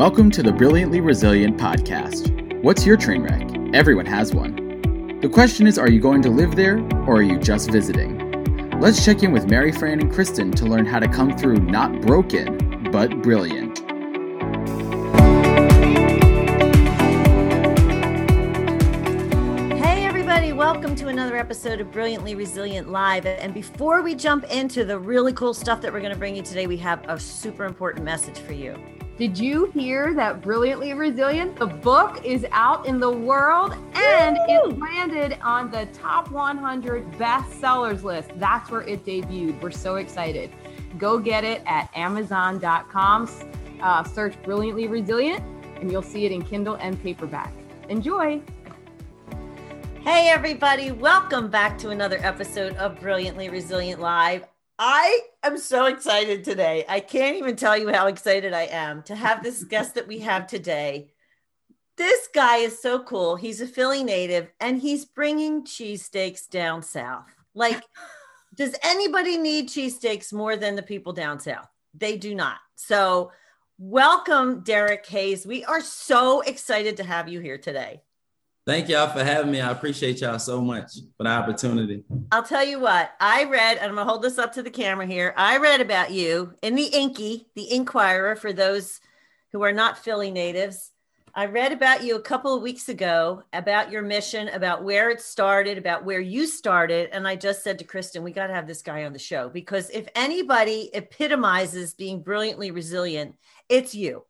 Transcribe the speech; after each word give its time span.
Welcome 0.00 0.30
to 0.30 0.42
the 0.42 0.50
Brilliantly 0.50 1.02
Resilient 1.02 1.58
podcast. 1.58 2.62
What's 2.62 2.86
your 2.86 2.96
train 2.96 3.22
wreck? 3.22 3.46
Everyone 3.74 4.06
has 4.06 4.32
one. 4.32 5.20
The 5.20 5.28
question 5.28 5.66
is 5.66 5.78
are 5.78 5.90
you 5.90 6.00
going 6.00 6.22
to 6.22 6.30
live 6.30 6.56
there 6.56 6.78
or 7.06 7.16
are 7.16 7.22
you 7.22 7.38
just 7.38 7.70
visiting? 7.70 8.16
Let's 8.80 9.04
check 9.04 9.22
in 9.22 9.30
with 9.30 9.50
Mary 9.50 9.72
Fran 9.72 10.00
and 10.00 10.10
Kristen 10.10 10.52
to 10.52 10.64
learn 10.64 10.86
how 10.86 11.00
to 11.00 11.06
come 11.06 11.36
through 11.36 11.56
not 11.56 12.00
broken, 12.00 12.90
but 12.90 13.20
brilliant. 13.20 13.80
Hey, 19.78 20.06
everybody, 20.06 20.54
welcome 20.54 20.96
to 20.96 21.08
another 21.08 21.36
episode 21.36 21.78
of 21.78 21.92
Brilliantly 21.92 22.34
Resilient 22.34 22.88
Live. 22.88 23.26
And 23.26 23.52
before 23.52 24.00
we 24.00 24.14
jump 24.14 24.50
into 24.50 24.86
the 24.86 24.98
really 24.98 25.34
cool 25.34 25.52
stuff 25.52 25.82
that 25.82 25.92
we're 25.92 26.00
going 26.00 26.14
to 26.14 26.18
bring 26.18 26.34
you 26.34 26.42
today, 26.42 26.66
we 26.66 26.78
have 26.78 27.06
a 27.06 27.20
super 27.20 27.66
important 27.66 28.02
message 28.02 28.38
for 28.38 28.54
you. 28.54 28.82
Did 29.20 29.38
you 29.38 29.66
hear 29.72 30.14
that 30.14 30.40
Brilliantly 30.40 30.94
Resilient? 30.94 31.58
The 31.58 31.66
book 31.66 32.24
is 32.24 32.46
out 32.52 32.86
in 32.86 32.98
the 32.98 33.10
world 33.10 33.74
and 33.92 34.38
it 34.48 34.78
landed 34.78 35.38
on 35.42 35.70
the 35.70 35.84
top 35.92 36.30
100 36.30 37.12
bestsellers 37.18 38.02
list. 38.02 38.30
That's 38.36 38.70
where 38.70 38.80
it 38.80 39.04
debuted. 39.04 39.60
We're 39.60 39.72
so 39.72 39.96
excited. 39.96 40.50
Go 40.96 41.18
get 41.18 41.44
it 41.44 41.60
at 41.66 41.90
Amazon.com. 41.94 43.28
Uh, 43.82 44.04
search 44.04 44.42
Brilliantly 44.42 44.88
Resilient 44.88 45.44
and 45.78 45.92
you'll 45.92 46.00
see 46.00 46.24
it 46.24 46.32
in 46.32 46.40
Kindle 46.40 46.76
and 46.76 46.98
paperback. 47.02 47.52
Enjoy. 47.90 48.40
Hey, 50.00 50.30
everybody, 50.30 50.92
welcome 50.92 51.50
back 51.50 51.76
to 51.80 51.90
another 51.90 52.16
episode 52.22 52.74
of 52.76 52.98
Brilliantly 52.98 53.50
Resilient 53.50 54.00
Live. 54.00 54.46
I 54.82 55.20
am 55.42 55.58
so 55.58 55.84
excited 55.84 56.42
today. 56.42 56.86
I 56.88 57.00
can't 57.00 57.36
even 57.36 57.54
tell 57.54 57.76
you 57.76 57.92
how 57.92 58.06
excited 58.06 58.54
I 58.54 58.62
am 58.62 59.02
to 59.02 59.14
have 59.14 59.42
this 59.42 59.62
guest 59.68 59.94
that 59.96 60.08
we 60.08 60.20
have 60.20 60.46
today. 60.46 61.10
This 61.98 62.30
guy 62.34 62.56
is 62.56 62.80
so 62.80 63.02
cool. 63.02 63.36
He's 63.36 63.60
a 63.60 63.66
Philly 63.66 64.02
native 64.02 64.50
and 64.58 64.80
he's 64.80 65.04
bringing 65.04 65.64
cheesesteaks 65.64 66.48
down 66.48 66.82
south. 66.82 67.26
Like, 67.54 67.82
does 68.54 68.74
anybody 68.82 69.36
need 69.36 69.68
cheesesteaks 69.68 70.32
more 70.32 70.56
than 70.56 70.76
the 70.76 70.82
people 70.82 71.12
down 71.12 71.40
south? 71.40 71.68
They 71.92 72.16
do 72.16 72.34
not. 72.34 72.56
So, 72.76 73.32
welcome, 73.76 74.60
Derek 74.60 75.04
Hayes. 75.08 75.44
We 75.44 75.62
are 75.66 75.82
so 75.82 76.40
excited 76.40 76.96
to 76.96 77.04
have 77.04 77.28
you 77.28 77.40
here 77.40 77.58
today. 77.58 78.00
Thank 78.66 78.88
y'all 78.88 79.08
for 79.08 79.24
having 79.24 79.50
me. 79.50 79.60
I 79.60 79.70
appreciate 79.70 80.20
y'all 80.20 80.38
so 80.38 80.60
much 80.60 80.92
for 81.16 81.24
the 81.24 81.30
opportunity. 81.30 82.04
I'll 82.30 82.42
tell 82.42 82.64
you 82.64 82.78
what, 82.78 83.12
I 83.18 83.44
read, 83.44 83.78
and 83.78 83.86
I'm 83.88 83.94
gonna 83.94 84.08
hold 84.08 84.22
this 84.22 84.38
up 84.38 84.52
to 84.54 84.62
the 84.62 84.70
camera 84.70 85.06
here. 85.06 85.32
I 85.36 85.56
read 85.56 85.80
about 85.80 86.10
you 86.10 86.54
in 86.62 86.74
the 86.74 86.84
Inky, 86.84 87.48
the 87.56 87.72
Inquirer, 87.72 88.36
for 88.36 88.52
those 88.52 89.00
who 89.52 89.62
are 89.62 89.72
not 89.72 89.98
Philly 89.98 90.30
natives. 90.30 90.92
I 91.34 91.46
read 91.46 91.72
about 91.72 92.02
you 92.02 92.16
a 92.16 92.22
couple 92.22 92.54
of 92.54 92.62
weeks 92.62 92.88
ago 92.88 93.44
about 93.52 93.90
your 93.90 94.02
mission, 94.02 94.48
about 94.48 94.82
where 94.82 95.10
it 95.10 95.20
started, 95.20 95.78
about 95.78 96.04
where 96.04 96.20
you 96.20 96.46
started. 96.46 97.08
And 97.12 97.26
I 97.26 97.36
just 97.36 97.62
said 97.62 97.78
to 97.78 97.84
Kristen, 97.84 98.24
we 98.24 98.32
got 98.32 98.48
to 98.48 98.54
have 98.54 98.66
this 98.66 98.82
guy 98.82 99.04
on 99.04 99.12
the 99.12 99.18
show 99.18 99.48
because 99.48 99.90
if 99.90 100.08
anybody 100.16 100.90
epitomizes 100.92 101.94
being 101.94 102.22
brilliantly 102.22 102.72
resilient, 102.72 103.36
it's 103.68 103.94
you. 103.94 104.24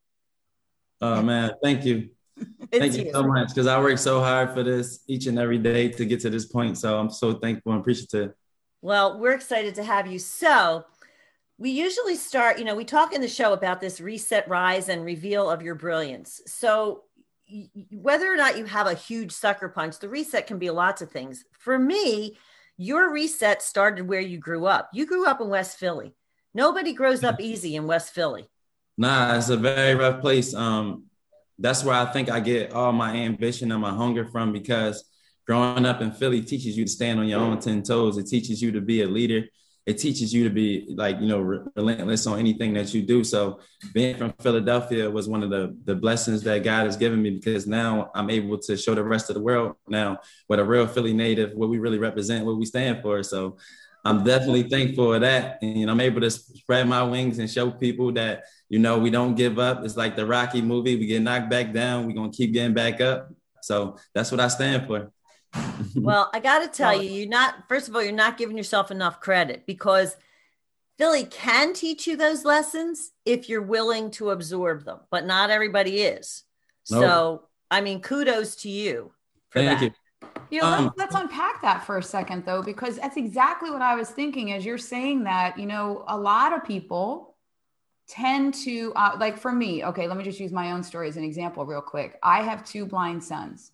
Oh, 1.00 1.22
man. 1.22 1.52
Thank 1.62 1.86
you. 1.86 2.10
Thank 2.72 2.94
you, 2.94 3.04
you, 3.04 3.12
so 3.12 3.22
much 3.24 3.48
because 3.48 3.66
I 3.66 3.80
work 3.80 3.98
so 3.98 4.20
hard 4.20 4.54
for 4.54 4.62
this 4.62 5.00
each 5.08 5.26
and 5.26 5.38
every 5.38 5.58
day 5.58 5.88
to 5.88 6.04
get 6.04 6.20
to 6.20 6.30
this 6.30 6.46
point. 6.46 6.78
So 6.78 6.98
I'm 6.98 7.10
so 7.10 7.34
thankful 7.34 7.72
and 7.72 7.80
appreciative. 7.80 8.32
Well, 8.82 9.18
we're 9.18 9.32
excited 9.32 9.74
to 9.74 9.84
have 9.84 10.06
you. 10.06 10.18
So 10.18 10.84
we 11.58 11.70
usually 11.70 12.16
start, 12.16 12.58
you 12.58 12.64
know, 12.64 12.74
we 12.74 12.84
talk 12.84 13.12
in 13.12 13.20
the 13.20 13.28
show 13.28 13.52
about 13.52 13.80
this 13.80 14.00
reset, 14.00 14.48
rise, 14.48 14.88
and 14.88 15.04
reveal 15.04 15.50
of 15.50 15.62
your 15.62 15.74
brilliance. 15.74 16.40
So 16.46 17.02
whether 17.90 18.32
or 18.32 18.36
not 18.36 18.56
you 18.56 18.64
have 18.64 18.86
a 18.86 18.94
huge 18.94 19.32
sucker 19.32 19.68
punch, 19.68 19.98
the 19.98 20.08
reset 20.08 20.46
can 20.46 20.58
be 20.58 20.70
lots 20.70 21.02
of 21.02 21.10
things. 21.10 21.44
For 21.58 21.78
me, 21.78 22.38
your 22.76 23.12
reset 23.12 23.62
started 23.62 24.08
where 24.08 24.20
you 24.20 24.38
grew 24.38 24.66
up. 24.66 24.88
You 24.94 25.04
grew 25.04 25.26
up 25.26 25.40
in 25.40 25.48
West 25.48 25.78
Philly. 25.78 26.14
Nobody 26.54 26.94
grows 26.94 27.22
up 27.24 27.38
easy 27.40 27.76
in 27.76 27.86
West 27.86 28.14
Philly. 28.14 28.48
Nah, 28.96 29.36
it's 29.36 29.50
a 29.50 29.56
very 29.56 29.94
rough 29.94 30.20
place. 30.20 30.54
Um, 30.54 31.09
that's 31.60 31.84
where 31.84 31.94
I 31.94 32.06
think 32.06 32.30
I 32.30 32.40
get 32.40 32.72
all 32.72 32.92
my 32.92 33.14
ambition 33.14 33.70
and 33.70 33.80
my 33.80 33.94
hunger 33.94 34.26
from 34.26 34.52
because 34.52 35.04
growing 35.46 35.84
up 35.84 36.00
in 36.00 36.10
Philly 36.10 36.40
teaches 36.40 36.76
you 36.76 36.84
to 36.84 36.90
stand 36.90 37.20
on 37.20 37.28
your 37.28 37.40
own 37.40 37.58
10 37.58 37.82
toes. 37.82 38.18
It 38.18 38.26
teaches 38.26 38.62
you 38.62 38.72
to 38.72 38.80
be 38.80 39.02
a 39.02 39.06
leader. 39.06 39.46
It 39.86 39.98
teaches 39.98 40.32
you 40.32 40.44
to 40.44 40.50
be 40.50 40.94
like, 40.96 41.20
you 41.20 41.26
know, 41.26 41.40
relentless 41.74 42.26
on 42.26 42.38
anything 42.38 42.72
that 42.74 42.94
you 42.94 43.02
do. 43.02 43.24
So 43.24 43.60
being 43.92 44.16
from 44.16 44.32
Philadelphia 44.40 45.10
was 45.10 45.28
one 45.28 45.42
of 45.42 45.50
the, 45.50 45.76
the 45.84 45.94
blessings 45.94 46.42
that 46.44 46.62
God 46.62 46.84
has 46.84 46.96
given 46.96 47.20
me 47.20 47.30
because 47.30 47.66
now 47.66 48.10
I'm 48.14 48.30
able 48.30 48.58
to 48.58 48.76
show 48.76 48.94
the 48.94 49.02
rest 49.02 49.30
of 49.30 49.34
the 49.34 49.42
world 49.42 49.76
now 49.88 50.18
what 50.46 50.60
a 50.60 50.64
real 50.64 50.86
Philly 50.86 51.12
native, 51.12 51.54
what 51.54 51.68
we 51.68 51.78
really 51.78 51.98
represent, 51.98 52.46
what 52.46 52.58
we 52.58 52.66
stand 52.66 53.02
for. 53.02 53.22
So 53.22 53.56
I'm 54.04 54.24
definitely 54.24 54.64
thankful 54.64 55.12
for 55.12 55.18
that. 55.18 55.58
And 55.62 55.90
I'm 55.90 56.00
able 56.00 56.20
to 56.20 56.30
spread 56.30 56.88
my 56.88 57.02
wings 57.02 57.38
and 57.38 57.50
show 57.50 57.70
people 57.70 58.12
that, 58.12 58.44
you 58.70 58.78
know, 58.78 58.98
we 58.98 59.10
don't 59.10 59.34
give 59.34 59.58
up. 59.58 59.84
It's 59.84 59.96
like 59.96 60.14
the 60.14 60.24
Rocky 60.24 60.62
movie. 60.62 60.96
We 60.96 61.06
get 61.06 61.20
knocked 61.20 61.50
back 61.50 61.72
down. 61.72 62.06
We're 62.06 62.14
going 62.14 62.30
to 62.30 62.36
keep 62.36 62.52
getting 62.52 62.72
back 62.72 63.00
up. 63.00 63.30
So 63.62 63.98
that's 64.14 64.30
what 64.30 64.40
I 64.40 64.46
stand 64.46 64.86
for. 64.86 65.10
well, 65.96 66.30
I 66.32 66.38
got 66.38 66.60
to 66.60 66.68
tell 66.68 67.02
you, 67.02 67.10
you're 67.10 67.28
not, 67.28 67.64
first 67.68 67.88
of 67.88 67.96
all, 67.96 68.02
you're 68.02 68.12
not 68.12 68.38
giving 68.38 68.56
yourself 68.56 68.92
enough 68.92 69.20
credit 69.20 69.64
because 69.66 70.16
Philly 70.98 71.24
can 71.24 71.74
teach 71.74 72.06
you 72.06 72.16
those 72.16 72.44
lessons 72.44 73.10
if 73.24 73.48
you're 73.48 73.60
willing 73.60 74.12
to 74.12 74.30
absorb 74.30 74.84
them, 74.84 75.00
but 75.10 75.26
not 75.26 75.50
everybody 75.50 76.02
is. 76.02 76.44
Nope. 76.88 77.02
So, 77.02 77.42
I 77.72 77.80
mean, 77.80 78.00
kudos 78.00 78.54
to 78.56 78.70
you. 78.70 79.10
Thank 79.52 79.80
that. 79.80 79.82
you. 79.82 80.28
You 80.50 80.60
know, 80.60 80.68
um, 80.68 80.84
let's, 80.84 80.96
let's 80.96 81.14
unpack 81.16 81.60
that 81.62 81.84
for 81.84 81.98
a 81.98 82.02
second, 82.02 82.44
though, 82.46 82.62
because 82.62 82.98
that's 82.98 83.16
exactly 83.16 83.72
what 83.72 83.82
I 83.82 83.96
was 83.96 84.10
thinking 84.10 84.52
as 84.52 84.64
you're 84.64 84.78
saying 84.78 85.24
that. 85.24 85.58
You 85.58 85.66
know, 85.66 86.04
a 86.06 86.16
lot 86.16 86.52
of 86.52 86.64
people 86.64 87.29
tend 88.10 88.54
to, 88.54 88.92
uh, 88.96 89.16
like 89.18 89.38
for 89.38 89.52
me, 89.52 89.84
okay, 89.84 90.08
let 90.08 90.16
me 90.16 90.24
just 90.24 90.40
use 90.40 90.52
my 90.52 90.72
own 90.72 90.82
story 90.82 91.08
as 91.08 91.16
an 91.16 91.24
example, 91.24 91.64
real 91.64 91.80
quick. 91.80 92.18
I 92.22 92.42
have 92.42 92.64
two 92.64 92.84
blind 92.84 93.22
sons. 93.22 93.72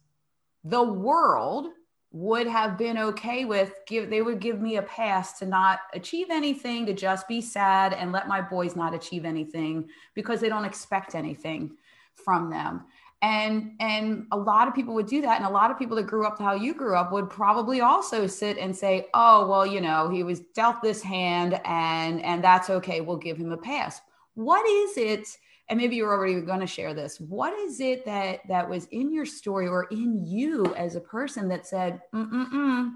The 0.65 0.83
world 0.83 1.69
would 2.13 2.47
have 2.47 2.79
been 2.79 2.97
okay 2.97 3.45
with 3.45 3.73
give 3.87 4.09
they 4.09 4.23
would 4.23 4.41
give 4.41 4.61
me 4.61 4.77
a 4.77 4.83
pass 4.83 5.39
to 5.39 5.45
not 5.45 5.81
achieve 5.93 6.29
anything 6.31 6.87
to 6.87 6.95
just 6.95 7.29
be 7.29 7.41
sad 7.41 7.93
and 7.93 8.13
let 8.13 8.29
my 8.29 8.41
boys 8.41 8.77
not 8.77 8.95
achieve 8.95 9.25
anything 9.25 9.87
because 10.15 10.41
they 10.41 10.49
don't 10.49 10.65
expect 10.65 11.15
anything 11.15 11.77
from 12.15 12.49
them 12.49 12.85
and 13.23 13.73
and 13.81 14.27
a 14.33 14.37
lot 14.37 14.69
of 14.69 14.75
people 14.75 14.95
would 14.95 15.07
do 15.07 15.21
that 15.21 15.37
and 15.37 15.47
a 15.47 15.53
lot 15.53 15.71
of 15.71 15.79
people 15.79 15.97
that 15.97 16.07
grew 16.07 16.27
up 16.27 16.39
how 16.39 16.55
you 16.55 16.73
grew 16.73 16.97
up 16.97 17.13
would 17.13 17.29
probably 17.29 17.81
also 17.81 18.27
sit 18.27 18.57
and 18.57 18.75
say 18.75 19.07
oh 19.13 19.47
well 19.47 19.67
you 19.67 19.81
know 19.81 20.09
he 20.09 20.23
was 20.23 20.41
dealt 20.55 20.81
this 20.83 21.03
hand 21.03 21.61
and 21.65 22.23
and 22.25 22.43
that's 22.43 22.71
okay 22.71 23.01
we'll 23.01 23.17
give 23.17 23.37
him 23.37 23.53
a 23.53 23.57
pass 23.57 24.01
what 24.37 24.67
is 24.67 24.97
it 24.97 25.27
and 25.69 25.81
maybe 25.81 25.97
you're 25.97 26.13
already 26.13 26.41
going 26.41 26.61
to 26.61 26.67
share 26.67 26.95
this 26.95 27.19
what 27.19 27.53
is 27.59 27.81
it 27.81 28.05
that 28.05 28.41
that 28.49 28.69
was 28.69 28.87
in 28.87 29.13
your 29.13 29.27
story 29.27 29.67
or 29.67 29.85
in 29.91 30.25
you 30.25 30.75
as 30.77 30.95
a 30.95 31.01
person 31.01 31.49
that 31.49 31.67
said 31.67 32.01
Mm-mm-mm, 32.15 32.93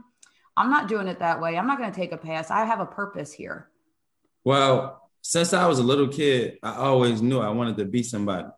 i'm 0.57 0.71
not 0.71 0.89
doing 0.89 1.09
it 1.09 1.19
that 1.19 1.41
way. 1.41 1.59
I'm 1.59 1.67
not 1.67 1.79
going 1.79 1.91
to 1.91 1.97
take 1.97 2.13
a 2.13 2.17
pass. 2.17 2.51
I 2.51 2.65
have 2.65 2.81
a 2.81 2.87
purpose 2.87 3.33
here. 3.33 3.69
Well 4.45 4.97
since 5.23 5.53
i 5.53 5.67
was 5.67 5.79
a 5.79 5.83
little 5.83 6.09
kid 6.09 6.57
i 6.63 6.77
always 6.77 7.21
knew 7.21 7.41
i 7.41 7.51
wanted 7.51 7.77
to 7.77 7.85
be 7.85 8.03
somebody. 8.03 8.49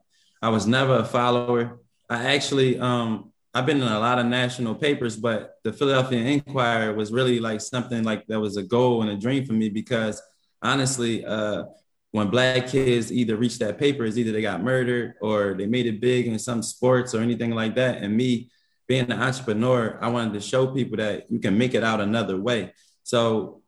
I 0.43 0.49
was 0.49 0.67
never 0.67 0.97
a 0.97 1.05
follower. 1.05 1.79
I 2.11 2.35
actually, 2.35 2.79
um, 2.79 3.33
I've 3.55 3.65
been 3.65 3.81
in 3.81 3.87
a 3.87 4.01
lot 4.01 4.19
of 4.19 4.27
national 4.27 4.75
papers, 4.75 5.17
but 5.17 5.55
the 5.63 5.73
Philadelphia 5.73 6.19
Inquirer 6.19 6.95
was 6.95 7.13
really 7.13 7.39
like 7.39 7.61
something 7.61 8.03
like 8.03 8.27
that 8.27 8.41
was 8.41 8.57
a 8.57 8.63
goal 8.63 9.03
and 9.03 9.11
a 9.13 9.17
dream 9.17 9.47
for 9.47 9.53
me 9.53 9.69
because 9.69 10.21
honestly, 10.61 11.25
uh, 11.25 11.65
when 12.13 12.29
black 12.29 12.69
kids 12.69 13.11
either 13.11 13.37
reach 13.37 13.59
that 13.59 13.79
paper, 13.79 14.05
is 14.05 14.19
either 14.19 14.33
they 14.33 14.43
got 14.43 14.63
murdered 14.63 15.15
or 15.21 15.55
they 15.55 15.67
made 15.67 15.87
it 15.87 16.01
big 16.01 16.27
in 16.27 16.39
some 16.39 16.63
sports 16.63 17.15
or 17.15 17.21
anything 17.21 17.51
like 17.51 17.75
that. 17.75 18.03
And 18.03 18.17
me 18.17 18.51
being 18.87 19.11
an 19.11 19.21
entrepreneur, 19.21 19.99
I 20.01 20.09
wanted 20.09 20.35
to 20.35 20.41
show 20.41 20.67
people 20.67 20.99
that 20.99 21.31
you 21.31 21.39
can 21.39 21.57
make 21.57 21.75
it 21.75 21.83
out 21.83 22.01
another 22.01 22.39
way. 22.39 22.75
So 23.03 23.63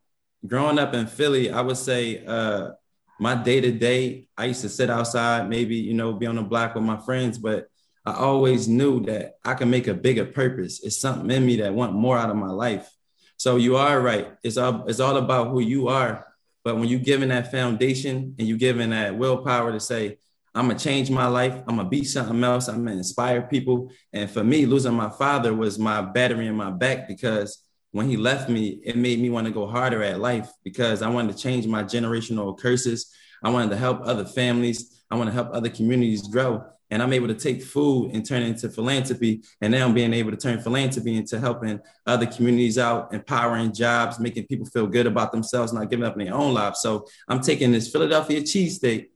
growing 0.46 0.78
up 0.78 0.92
in 0.92 1.06
Philly, 1.06 1.50
I 1.50 1.62
would 1.62 1.78
say 1.78 2.24
uh, 2.26 2.72
my 3.18 3.34
day 3.34 3.62
to 3.62 3.72
day, 3.72 4.28
I 4.36 4.44
used 4.44 4.60
to 4.60 4.68
sit 4.68 4.90
outside, 4.90 5.48
maybe, 5.48 5.76
you 5.76 5.94
know, 5.94 6.12
be 6.12 6.26
on 6.26 6.36
the 6.36 6.42
block 6.42 6.74
with 6.74 6.84
my 6.84 6.98
friends, 6.98 7.38
but 7.38 7.68
I 8.04 8.12
always 8.12 8.68
knew 8.68 9.00
that 9.06 9.36
I 9.42 9.54
can 9.54 9.70
make 9.70 9.86
a 9.86 9.94
bigger 9.94 10.26
purpose. 10.26 10.84
It's 10.84 10.98
something 10.98 11.30
in 11.30 11.46
me 11.46 11.56
that 11.56 11.72
want 11.72 11.94
more 11.94 12.18
out 12.18 12.28
of 12.28 12.36
my 12.36 12.50
life. 12.50 12.90
So 13.38 13.56
you 13.56 13.78
are 13.78 13.98
right. 13.98 14.32
It's 14.42 14.58
all, 14.58 14.84
it's 14.86 15.00
all 15.00 15.16
about 15.16 15.48
who 15.48 15.60
you 15.60 15.88
are. 15.88 16.26
But 16.64 16.78
when 16.78 16.88
you're 16.88 16.98
given 16.98 17.28
that 17.28 17.50
foundation 17.50 18.34
and 18.38 18.48
you're 18.48 18.58
given 18.58 18.90
that 18.90 19.16
willpower 19.16 19.70
to 19.70 19.80
say, 19.80 20.18
I'm 20.54 20.68
gonna 20.68 20.78
change 20.78 21.10
my 21.10 21.26
life, 21.26 21.54
I'm 21.68 21.76
gonna 21.76 21.88
be 21.88 22.04
something 22.04 22.42
else, 22.42 22.68
I'm 22.68 22.84
gonna 22.84 22.96
inspire 22.96 23.42
people. 23.42 23.90
And 24.12 24.30
for 24.30 24.42
me, 24.42 24.66
losing 24.66 24.94
my 24.94 25.10
father 25.10 25.52
was 25.52 25.78
my 25.78 26.00
battery 26.00 26.46
in 26.46 26.54
my 26.54 26.70
back 26.70 27.06
because 27.06 27.62
when 27.90 28.08
he 28.08 28.16
left 28.16 28.48
me, 28.48 28.80
it 28.84 28.96
made 28.96 29.20
me 29.20 29.30
want 29.30 29.46
to 29.46 29.52
go 29.52 29.66
harder 29.66 30.02
at 30.02 30.20
life 30.20 30.50
because 30.64 31.02
I 31.02 31.08
wanted 31.08 31.36
to 31.36 31.42
change 31.42 31.66
my 31.66 31.84
generational 31.84 32.58
curses. 32.58 33.12
I 33.42 33.50
wanted 33.50 33.70
to 33.70 33.76
help 33.76 34.00
other 34.02 34.24
families. 34.24 35.04
I 35.10 35.16
want 35.16 35.28
to 35.28 35.34
help 35.34 35.50
other 35.52 35.68
communities 35.68 36.26
grow. 36.26 36.64
And 36.90 37.02
I'm 37.02 37.12
able 37.12 37.28
to 37.28 37.34
take 37.34 37.62
food 37.62 38.12
and 38.12 38.24
turn 38.26 38.42
it 38.42 38.48
into 38.48 38.68
philanthropy. 38.68 39.42
And 39.60 39.72
now 39.72 39.86
I'm 39.86 39.94
being 39.94 40.12
able 40.12 40.30
to 40.30 40.36
turn 40.36 40.60
philanthropy 40.60 41.16
into 41.16 41.40
helping 41.40 41.80
other 42.06 42.26
communities 42.26 42.78
out, 42.78 43.12
empowering 43.12 43.72
jobs, 43.72 44.20
making 44.20 44.46
people 44.46 44.66
feel 44.66 44.86
good 44.86 45.06
about 45.06 45.32
themselves, 45.32 45.72
not 45.72 45.90
giving 45.90 46.04
up 46.04 46.16
their 46.16 46.34
own 46.34 46.54
lives. 46.54 46.80
So 46.80 47.06
I'm 47.28 47.40
taking 47.40 47.72
this 47.72 47.90
Philadelphia 47.90 48.42
cheesesteak 48.42 49.06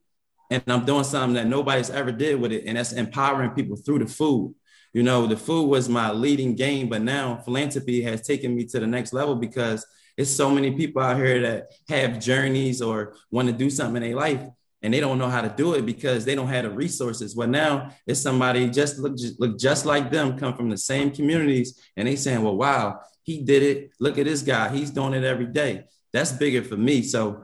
and 0.50 0.62
I'm 0.67 0.85
doing 0.85 1.05
something 1.05 1.35
that 1.35 1.47
nobody's 1.47 1.91
ever 1.91 2.11
did 2.11 2.41
with 2.41 2.53
it. 2.53 2.65
And 2.67 2.79
that's 2.79 2.93
empowering 2.93 3.50
people 3.50 3.76
through 3.76 4.00
the 4.00 4.06
food. 4.06 4.55
You 4.94 5.03
know, 5.03 5.26
the 5.26 5.37
food 5.37 5.69
was 5.69 5.88
my 5.88 6.11
leading 6.11 6.55
game, 6.55 6.88
but 6.88 7.03
now 7.03 7.37
philanthropy 7.44 8.03
has 8.03 8.23
taken 8.23 8.56
me 8.56 8.65
to 8.67 8.81
the 8.81 8.87
next 8.87 9.12
level 9.12 9.35
because 9.35 9.87
it's 10.17 10.31
so 10.31 10.50
many 10.50 10.73
people 10.73 11.03
out 11.03 11.17
here 11.17 11.41
that 11.43 11.73
have 11.88 12.19
journeys 12.19 12.81
or 12.81 13.15
want 13.31 13.49
to 13.49 13.55
do 13.55 13.70
something 13.70 14.03
in 14.03 14.11
their 14.11 14.19
life 14.19 14.41
and 14.82 14.94
they 14.94 15.00
don't 15.00 15.19
know 15.19 15.28
how 15.28 15.40
to 15.40 15.48
do 15.48 15.75
it 15.75 15.84
because 15.84 16.25
they 16.25 16.34
don't 16.34 16.48
have 16.48 16.64
the 16.64 16.70
resources. 16.70 17.34
Well, 17.34 17.48
now 17.48 17.90
it's 18.06 18.20
somebody 18.20 18.70
just 18.70 18.98
look, 18.98 19.16
look 19.38 19.58
just 19.58 19.86
like 19.86 20.10
them, 20.10 20.38
come 20.38 20.54
from 20.54 20.70
the 20.70 20.78
same 20.78 21.10
communities, 21.10 21.80
and 21.96 22.06
they 22.06 22.16
saying, 22.16 22.42
"Well, 22.42 22.56
wow, 22.56 23.00
he 23.22 23.42
did 23.42 23.62
it. 23.62 23.90
Look 23.98 24.19
at 24.19 24.26
this 24.26 24.42
guy. 24.42 24.69
He's 24.69 24.90
doing 24.90 25.14
it 25.14 25.25
every 25.25 25.46
day." 25.46 25.84
That's 26.12 26.32
bigger 26.32 26.62
for 26.62 26.76
me. 26.76 27.02
So, 27.02 27.42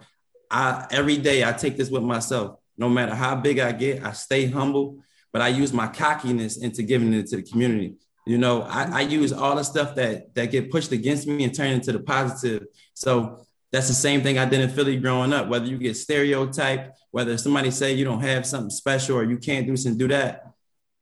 I 0.51 0.87
every 0.91 1.17
day 1.17 1.45
I 1.45 1.53
take 1.53 1.77
this 1.77 1.91
with 1.91 2.03
myself. 2.03 2.59
No 2.77 2.89
matter 2.89 3.15
how 3.15 3.37
big 3.37 3.59
I 3.59 3.73
get, 3.73 4.05
I 4.05 4.13
stay 4.13 4.47
humble 4.47 5.05
but 5.35 5.43
I 5.43 5.49
use 5.49 5.73
my 5.73 5.89
cockiness 5.89 6.57
into 6.59 6.85
giving 6.85 7.13
it 7.13 7.27
to 7.27 7.37
the 7.37 7.43
community. 7.43 7.97
You 8.25 8.39
know, 8.39 8.63
I, 8.63 8.85
I 8.85 9.01
use 9.01 9.33
all 9.33 9.57
the 9.57 9.65
stuff 9.65 9.97
that 9.97 10.33
that 10.37 10.53
get 10.53 10.71
pushed 10.71 10.93
against 10.93 11.27
me 11.27 11.43
and 11.43 11.53
turn 11.53 11.73
into 11.73 11.91
the 11.91 11.99
positive. 11.99 12.67
So 12.95 13.45
that's 13.75 13.89
the 13.89 13.95
same 13.95 14.23
thing 14.23 14.39
I 14.39 14.45
did 14.45 14.61
in 14.61 14.71
Philly 14.71 14.97
growing 14.97 15.33
up. 15.33 15.49
Whether 15.49 15.67
you 15.67 15.79
get 15.79 15.97
stereotyped, 15.97 16.97
whether 17.11 17.37
somebody 17.37 17.73
say 17.73 17.93
you 17.93 18.05
don't 18.05 18.21
have 18.21 18.47
something 18.47 18.71
special 18.71 19.17
or 19.17 19.25
you 19.25 19.37
can't 19.37 19.67
do 19.67 19.73
this 19.73 19.85
and 19.85 19.99
do 19.99 20.07
that, 20.09 20.53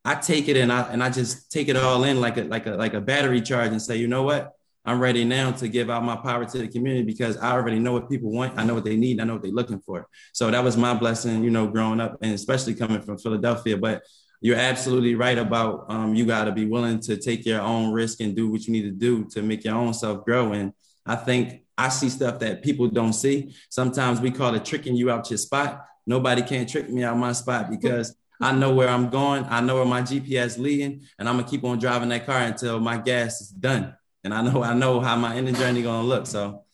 I 0.07 0.15
take 0.15 0.49
it 0.49 0.57
and 0.57 0.73
I 0.73 0.91
and 0.91 1.03
I 1.05 1.11
just 1.11 1.53
take 1.53 1.69
it 1.69 1.77
all 1.77 2.03
in 2.05 2.19
like 2.19 2.39
a 2.39 2.45
like 2.45 2.67
a 2.67 2.71
like 2.71 2.95
a 2.95 3.01
battery 3.03 3.43
charge 3.43 3.73
and 3.73 3.83
say, 3.83 3.97
you 3.97 4.09
know 4.09 4.23
what? 4.23 4.53
I'm 4.87 5.01
ready 5.01 5.23
now 5.23 5.51
to 5.53 5.69
give 5.69 5.91
out 5.91 6.03
my 6.03 6.17
power 6.17 6.47
to 6.47 6.59
the 6.59 6.67
community 6.67 7.05
because 7.05 7.37
I 7.37 7.53
already 7.53 7.79
know 7.79 7.93
what 7.93 8.09
people 8.09 8.33
want. 8.33 8.59
I 8.59 8.65
know 8.65 8.73
what 8.73 8.85
they 8.85 8.97
need. 8.97 9.21
I 9.21 9.25
know 9.25 9.35
what 9.35 9.43
they're 9.43 9.53
looking 9.53 9.81
for. 9.81 10.09
So 10.33 10.51
that 10.51 10.65
was 10.65 10.79
my 10.79 10.95
blessing, 10.95 11.45
you 11.45 11.51
know, 11.51 11.67
growing 11.67 12.01
up 12.01 12.17
and 12.23 12.33
especially 12.33 12.75
coming 12.75 13.03
from 13.03 13.19
Philadelphia. 13.19 13.77
But 13.77 14.03
you're 14.41 14.57
absolutely 14.57 15.15
right 15.15 15.37
about 15.37 15.85
um, 15.91 16.15
you 16.15 16.25
got 16.25 16.47
to 16.47 16.53
be 16.53 16.65
willing 16.65 17.01
to 17.01 17.19
take 17.19 17.45
your 17.45 17.61
own 17.61 17.93
risk 17.93 18.21
and 18.21 18.35
do 18.35 18.51
what 18.51 18.67
you 18.67 18.73
need 18.73 18.83
to 18.83 18.93
do 18.93 19.27
to 19.33 19.43
make 19.43 19.63
your 19.63 19.75
own 19.75 19.93
self 19.93 20.25
grow. 20.25 20.53
And 20.53 20.73
I 21.05 21.17
think 21.17 21.62
I 21.77 21.89
see 21.89 22.09
stuff 22.09 22.39
that 22.41 22.63
people 22.63 22.89
don't 22.89 23.13
see. 23.13 23.55
Sometimes 23.71 24.21
we 24.21 24.31
call 24.31 24.55
it 24.55 24.65
tricking 24.65 24.97
you 24.97 25.11
out 25.11 25.31
your 25.31 25.39
spot. 25.39 25.85
Nobody 26.07 26.43
can 26.43 26.67
trick 26.67 26.91
me 26.91 27.05
out 27.05 27.17
my 27.17 27.33
spot 27.33 27.71
because 27.71 28.15
I 28.41 28.53
know 28.53 28.75
where 28.75 28.89
I'm 28.89 29.09
going. 29.09 29.45
I 29.45 29.61
know 29.61 29.77
where 29.77 29.85
my 29.85 30.03
GPS 30.03 30.59
leading, 30.59 31.03
and 31.19 31.29
I'm 31.29 31.37
gonna 31.37 31.49
keep 31.49 31.65
on 31.65 31.79
driving 31.79 32.09
that 32.11 32.27
car 32.27 32.41
until 32.41 32.81
my 32.81 32.99
gas 32.99 33.41
is 33.41 33.49
done. 33.49 33.95
And 34.25 34.35
I 34.35 34.43
know 34.43 34.63
I 34.63 34.75
know 34.75 35.01
how 35.01 35.17
my 35.17 35.37
ending 35.37 35.55
journey 35.55 35.83
gonna 35.83 36.07
look. 36.07 36.27
So 36.27 36.65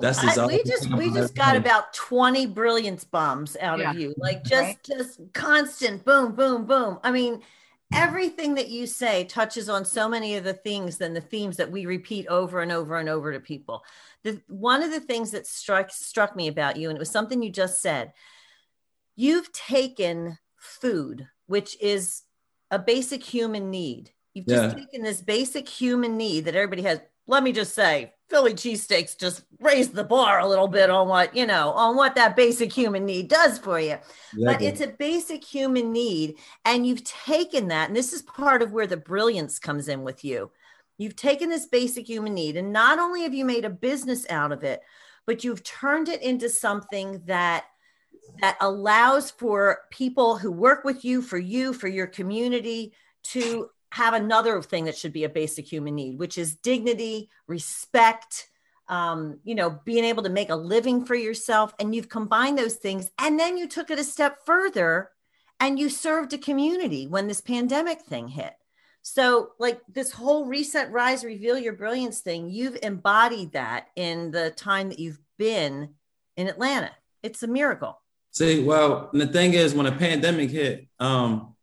that's 0.00 0.20
just 0.20 0.38
I, 0.38 0.46
we 0.46 0.62
just 0.64 0.92
we 0.94 1.10
just 1.12 1.34
got 1.34 1.56
about 1.56 1.92
20 1.94 2.46
brilliance 2.46 3.04
bombs 3.04 3.56
out 3.60 3.78
yeah. 3.78 3.90
of 3.90 3.98
you 3.98 4.14
like 4.16 4.42
just 4.42 4.62
right? 4.62 4.78
just 4.82 5.20
constant 5.32 6.04
boom 6.04 6.34
boom 6.34 6.64
boom 6.64 6.98
i 7.04 7.12
mean 7.12 7.40
everything 7.92 8.54
that 8.54 8.68
you 8.68 8.86
say 8.86 9.24
touches 9.24 9.68
on 9.68 9.84
so 9.84 10.08
many 10.08 10.34
of 10.36 10.42
the 10.42 10.52
things 10.52 11.00
and 11.00 11.14
the 11.14 11.20
themes 11.20 11.56
that 11.56 11.70
we 11.70 11.86
repeat 11.86 12.26
over 12.26 12.60
and 12.60 12.72
over 12.72 12.96
and 12.96 13.08
over 13.08 13.32
to 13.32 13.38
people 13.38 13.84
the 14.24 14.40
one 14.48 14.82
of 14.82 14.90
the 14.90 15.00
things 15.00 15.30
that 15.30 15.46
struck 15.46 15.90
struck 15.90 16.34
me 16.34 16.48
about 16.48 16.76
you 16.76 16.88
and 16.88 16.96
it 16.96 17.00
was 17.00 17.10
something 17.10 17.42
you 17.42 17.50
just 17.50 17.80
said 17.80 18.12
you've 19.14 19.52
taken 19.52 20.38
food 20.56 21.28
which 21.46 21.80
is 21.80 22.22
a 22.70 22.78
basic 22.78 23.22
human 23.22 23.70
need 23.70 24.10
you've 24.32 24.46
just 24.46 24.76
yeah. 24.76 24.84
taken 24.84 25.02
this 25.02 25.20
basic 25.20 25.68
human 25.68 26.16
need 26.16 26.46
that 26.46 26.56
everybody 26.56 26.82
has 26.82 27.00
let 27.26 27.42
me 27.42 27.52
just 27.52 27.74
say 27.74 28.12
Philly 28.28 28.54
cheesesteaks 28.54 29.18
just 29.18 29.44
raise 29.60 29.90
the 29.90 30.04
bar 30.04 30.40
a 30.40 30.48
little 30.48 30.68
bit 30.68 30.90
on 30.90 31.08
what, 31.08 31.36
you 31.36 31.46
know, 31.46 31.70
on 31.70 31.94
what 31.96 32.14
that 32.14 32.36
basic 32.36 32.72
human 32.72 33.04
need 33.04 33.28
does 33.28 33.58
for 33.58 33.78
you. 33.78 33.96
Yeah, 34.34 34.52
but 34.52 34.62
it's 34.62 34.80
a 34.80 34.88
basic 34.88 35.44
human 35.44 35.92
need. 35.92 36.36
And 36.64 36.86
you've 36.86 37.04
taken 37.04 37.68
that, 37.68 37.88
and 37.88 37.96
this 37.96 38.12
is 38.12 38.22
part 38.22 38.62
of 38.62 38.72
where 38.72 38.86
the 38.86 38.96
brilliance 38.96 39.58
comes 39.58 39.88
in 39.88 40.02
with 40.02 40.24
you. 40.24 40.50
You've 40.98 41.16
taken 41.16 41.48
this 41.48 41.66
basic 41.66 42.08
human 42.08 42.34
need, 42.34 42.56
and 42.56 42.72
not 42.72 42.98
only 42.98 43.22
have 43.22 43.34
you 43.34 43.44
made 43.44 43.64
a 43.64 43.70
business 43.70 44.26
out 44.30 44.52
of 44.52 44.62
it, 44.62 44.80
but 45.26 45.44
you've 45.44 45.64
turned 45.64 46.08
it 46.08 46.22
into 46.22 46.48
something 46.48 47.22
that 47.26 47.64
that 48.40 48.56
allows 48.60 49.30
for 49.30 49.80
people 49.90 50.38
who 50.38 50.50
work 50.50 50.84
with 50.84 51.04
you, 51.04 51.20
for 51.22 51.38
you, 51.38 51.72
for 51.72 51.88
your 51.88 52.06
community 52.06 52.94
to 53.22 53.68
have 53.90 54.14
another 54.14 54.60
thing 54.60 54.84
that 54.84 54.96
should 54.96 55.12
be 55.12 55.24
a 55.24 55.28
basic 55.28 55.70
human 55.70 55.94
need, 55.94 56.18
which 56.18 56.36
is 56.36 56.56
dignity, 56.56 57.30
respect, 57.46 58.48
um, 58.88 59.38
you 59.44 59.54
know, 59.54 59.78
being 59.84 60.04
able 60.04 60.22
to 60.22 60.28
make 60.28 60.50
a 60.50 60.56
living 60.56 61.04
for 61.04 61.14
yourself. 61.14 61.72
And 61.78 61.94
you've 61.94 62.08
combined 62.08 62.58
those 62.58 62.74
things. 62.74 63.10
And 63.20 63.38
then 63.38 63.56
you 63.56 63.68
took 63.68 63.90
it 63.90 63.98
a 63.98 64.04
step 64.04 64.38
further 64.44 65.10
and 65.60 65.78
you 65.78 65.88
served 65.88 66.32
a 66.32 66.38
community 66.38 67.06
when 67.06 67.28
this 67.28 67.40
pandemic 67.40 68.00
thing 68.02 68.28
hit. 68.28 68.54
So, 69.06 69.50
like 69.58 69.82
this 69.86 70.10
whole 70.10 70.46
reset, 70.46 70.90
rise, 70.90 71.24
reveal 71.24 71.58
your 71.58 71.74
brilliance 71.74 72.20
thing, 72.20 72.48
you've 72.48 72.78
embodied 72.82 73.52
that 73.52 73.88
in 73.96 74.30
the 74.30 74.50
time 74.50 74.88
that 74.88 74.98
you've 74.98 75.18
been 75.36 75.90
in 76.38 76.48
Atlanta. 76.48 76.90
It's 77.22 77.42
a 77.42 77.46
miracle. 77.46 78.00
See, 78.30 78.64
well, 78.64 79.10
the 79.12 79.26
thing 79.26 79.52
is, 79.52 79.74
when 79.74 79.84
a 79.84 79.92
pandemic 79.92 80.50
hit, 80.50 80.88
um, 80.98 81.54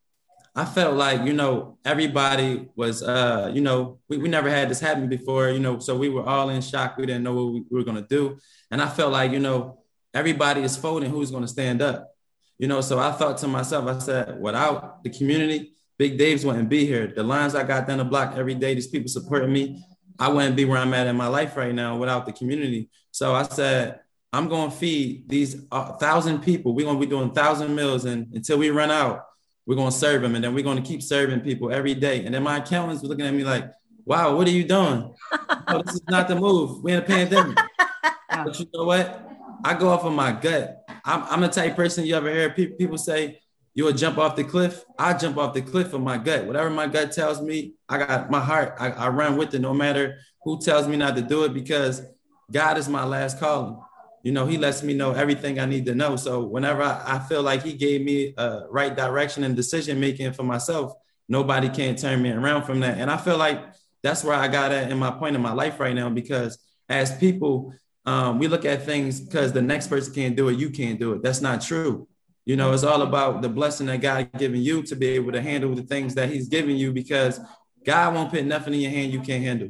I 0.56 0.66
felt 0.66 0.96
like, 0.96 1.24
you 1.24 1.34
know, 1.34 1.80
everybody 1.84 2.70
was, 2.76 3.02
uh, 3.02 3.50
you 3.52 3.62
know, 3.62 3.98
we, 4.08 4.20
we 4.20 4.30
never 4.30 4.50
had 4.50 4.70
this 4.70 4.80
happen 4.80 5.10
before, 5.10 5.50
you 5.50 5.60
know, 5.60 5.80
so 5.80 5.98
we 5.98 6.10
were 6.10 6.24
all 6.24 6.50
in 6.50 6.62
shock. 6.62 6.96
We 6.98 7.08
didn't 7.08 7.24
know 7.24 7.34
what 7.34 7.54
we, 7.54 7.64
we 7.72 7.80
were 7.80 7.84
going 7.84 7.98
to 7.98 8.08
do. 8.08 8.38
And 8.70 8.84
I 8.84 8.88
felt 8.88 9.14
like, 9.14 9.32
you 9.32 9.40
know, 9.40 9.80
everybody 10.14 10.62
is 10.62 10.78
folding 10.78 11.10
who's 11.10 11.32
going 11.32 11.44
to 11.44 11.48
stand 11.48 11.82
up, 11.82 12.14
you 12.60 12.68
know, 12.68 12.82
so 12.82 13.00
I 13.00 13.12
thought 13.14 13.40
to 13.40 13.48
myself, 13.48 13.88
I 13.88 13.98
said, 13.98 14.40
without 14.40 15.04
the 15.04 15.10
community, 15.10 15.74
Big 16.02 16.18
Dave's 16.18 16.44
wouldn't 16.44 16.68
be 16.68 16.84
here. 16.84 17.14
The 17.16 17.22
lines 17.22 17.54
I 17.54 17.64
got 17.64 17.88
down 17.88 18.00
the 18.00 18.04
block 18.04 18.34
every 18.36 18.56
day, 18.56 18.74
these 18.74 18.88
people 18.88 19.08
supporting 19.08 19.54
me, 19.54 19.86
I 20.18 20.30
wouldn't 20.30 20.56
be 20.56 20.66
where 20.66 20.80
I'm 20.80 20.96
at 20.96 21.06
in 21.06 21.16
my 21.16 21.28
life 21.28 21.56
right 21.56 21.76
now 21.76 21.96
without 21.96 22.26
the 22.26 22.34
community. 22.34 22.90
So 23.12 23.36
I 23.36 23.44
said, 23.44 24.00
I'm 24.34 24.50
going 24.50 24.72
to 24.72 24.76
feed 24.76 25.30
these 25.30 25.64
uh, 25.72 25.94
thousand 25.98 26.40
people. 26.40 26.74
We're 26.74 26.88
going 26.88 27.00
to 27.00 27.06
be 27.06 27.10
doing 27.10 27.30
thousand 27.34 27.76
meals 27.76 28.06
and 28.06 28.34
until 28.34 28.58
we 28.58 28.72
run 28.72 28.90
out 28.90 29.26
we're 29.66 29.76
going 29.76 29.92
to 29.92 29.96
serve 29.96 30.24
them 30.24 30.34
and 30.34 30.44
then 30.44 30.54
we're 30.54 30.64
going 30.64 30.82
to 30.82 30.84
keep 30.84 31.04
serving 31.04 31.42
people 31.42 31.72
every 31.72 31.94
day. 31.94 32.26
And 32.26 32.34
then 32.34 32.44
my 32.44 32.58
accountants 32.58 33.04
were 33.04 33.10
looking 33.10 33.26
at 33.26 33.34
me 33.34 33.44
like, 33.44 33.72
wow, 34.06 34.36
what 34.36 34.48
are 34.48 34.52
you 34.52 34.64
doing? 34.64 35.14
oh, 35.68 35.84
this 35.84 35.96
is 35.96 36.04
not 36.10 36.28
the 36.28 36.36
move. 36.36 36.84
We're 36.84 36.98
in 36.98 37.04
a 37.04 37.06
pandemic. 37.06 37.58
but 38.30 38.60
you 38.60 38.66
know 38.74 38.86
what? 38.86 39.30
I 39.64 39.76
go 39.76 39.90
off 39.90 40.04
of 40.04 40.14
my 40.14 40.32
gut. 40.32 40.84
I'm, 41.06 41.24
I'm 41.30 41.42
the 41.42 41.48
type 41.48 41.72
of 41.72 41.78
person 41.78 42.06
you 42.06 42.16
ever 42.16 42.32
hear 42.32 42.50
people 42.50 42.98
say, 42.98 43.40
you 43.74 43.86
will 43.86 43.94
jump 43.94 44.18
off 44.18 44.36
the 44.36 44.44
cliff. 44.44 44.84
I 44.98 45.14
jump 45.14 45.38
off 45.38 45.54
the 45.54 45.62
cliff 45.62 45.94
of 45.94 46.02
my 46.02 46.18
gut. 46.18 46.46
Whatever 46.46 46.70
my 46.70 46.88
gut 46.88 47.12
tells 47.12 47.42
me, 47.42 47.76
I 47.88 47.98
got 48.00 48.30
my 48.30 48.40
heart. 48.40 48.76
I, 48.80 48.92
I 48.92 49.10
run 49.10 49.38
with 49.38 49.54
it 49.54 49.60
no 49.60 49.74
matter 49.74 50.18
who 50.44 50.60
tells 50.60 50.88
me 50.88 50.98
not 50.98 51.16
to 51.16 51.22
do 51.22 51.44
it 51.46 51.54
because 51.54 52.02
God 52.52 52.78
is 52.78 52.90
my 52.90 53.06
last 53.06 53.40
calling 53.40 53.78
you 54.24 54.32
know, 54.32 54.46
he 54.46 54.58
lets 54.58 54.84
me 54.84 54.94
know 54.94 55.12
everything 55.12 55.60
I 55.60 55.66
need 55.66 55.86
to 55.88 55.96
know. 55.96 56.16
So 56.16 56.44
whenever 56.44 56.84
I, 56.84 57.02
I 57.06 57.20
feel 57.20 57.42
like 57.42 57.64
he 57.64 57.74
gave 57.74 58.02
me 58.02 58.34
a 58.38 58.62
right 58.70 58.96
direction 58.96 59.44
and 59.44 59.56
decision 59.56 60.00
making 60.00 60.34
for 60.34 60.44
myself, 60.44 60.94
nobody 61.28 61.70
can 61.70 61.96
turn 61.96 62.22
me 62.22 62.32
around 62.32 62.64
from 62.64 62.82
that. 62.82 62.98
And 62.98 63.10
I 63.10 63.18
feel 63.18 63.38
like 63.38 63.64
that's 64.04 64.24
where 64.24 64.36
I 64.36 64.48
got 64.48 64.72
at 64.72 64.92
in 64.92 64.98
my 64.98 65.12
point 65.12 65.36
in 65.36 65.42
my 65.42 65.54
life 65.54 65.80
right 65.80 65.96
now, 65.96 66.10
because 66.10 66.58
as 66.90 67.16
people, 67.18 67.74
um, 68.06 68.40
we 68.40 68.48
look 68.48 68.66
at 68.66 68.86
things 68.86 69.20
because 69.20 69.54
the 69.54 69.62
next 69.62 69.88
person 69.88 70.14
can't 70.14 70.36
do 70.36 70.50
it, 70.50 70.58
you 70.58 70.70
can't 70.70 71.00
do 71.00 71.14
it. 71.14 71.24
That's 71.24 71.42
not 71.42 71.62
true. 71.62 72.08
You 72.46 72.56
know, 72.56 72.74
it's 72.74 72.84
all 72.84 73.04
about 73.04 73.42
the 73.42 73.50
blessing 73.50 73.88
that 73.88 74.02
God 74.02 74.30
given 74.38 74.62
you 74.62 74.82
to 74.84 74.96
be 74.96 75.10
able 75.10 75.32
to 75.32 75.42
handle 75.42 75.76
the 75.76 75.84
things 75.84 76.16
that 76.16 76.30
He's 76.30 76.48
giving 76.48 76.76
you 76.76 76.92
because 76.92 77.40
God 77.86 78.14
won't 78.14 78.32
put 78.32 78.46
nothing 78.46 78.74
in 78.74 78.80
your 78.80 78.92
hand 78.92 79.14
you 79.14 79.22
can't 79.22 79.44
handle. 79.44 79.70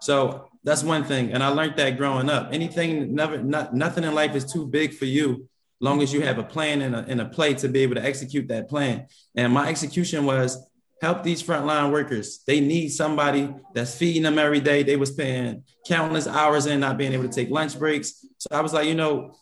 So 0.00 0.48
that's 0.64 0.82
one 0.82 1.04
thing. 1.04 1.32
And 1.32 1.42
I 1.42 1.48
learned 1.48 1.76
that 1.76 1.96
growing 1.96 2.30
up. 2.30 2.50
Anything, 2.52 3.14
never, 3.14 3.42
not, 3.42 3.74
nothing 3.74 4.04
in 4.04 4.14
life 4.14 4.34
is 4.34 4.50
too 4.50 4.66
big 4.66 4.94
for 4.94 5.04
you, 5.04 5.48
long 5.80 6.02
as 6.02 6.12
you 6.12 6.22
have 6.22 6.38
a 6.38 6.42
plan 6.42 6.82
and 6.82 6.94
a, 6.94 7.04
and 7.06 7.20
a 7.20 7.26
play 7.26 7.54
to 7.54 7.68
be 7.68 7.80
able 7.80 7.94
to 7.96 8.04
execute 8.04 8.48
that 8.48 8.68
plan. 8.68 9.06
And 9.34 9.52
my 9.52 9.68
execution 9.68 10.24
was 10.24 10.58
help 11.00 11.22
these 11.22 11.42
frontline 11.42 11.90
workers. 11.90 12.40
They 12.46 12.60
need 12.60 12.90
somebody 12.90 13.54
that's 13.74 13.96
feeding 13.96 14.22
them 14.22 14.38
every 14.38 14.60
day. 14.60 14.82
They 14.82 14.96
was 14.96 15.10
paying 15.10 15.64
countless 15.86 16.26
hours 16.26 16.66
in, 16.66 16.80
not 16.80 16.98
being 16.98 17.12
able 17.12 17.24
to 17.24 17.34
take 17.34 17.50
lunch 17.50 17.78
breaks. 17.78 18.26
So 18.38 18.48
I 18.52 18.60
was 18.60 18.72
like, 18.72 18.86
you 18.86 18.94
know, 18.94 19.34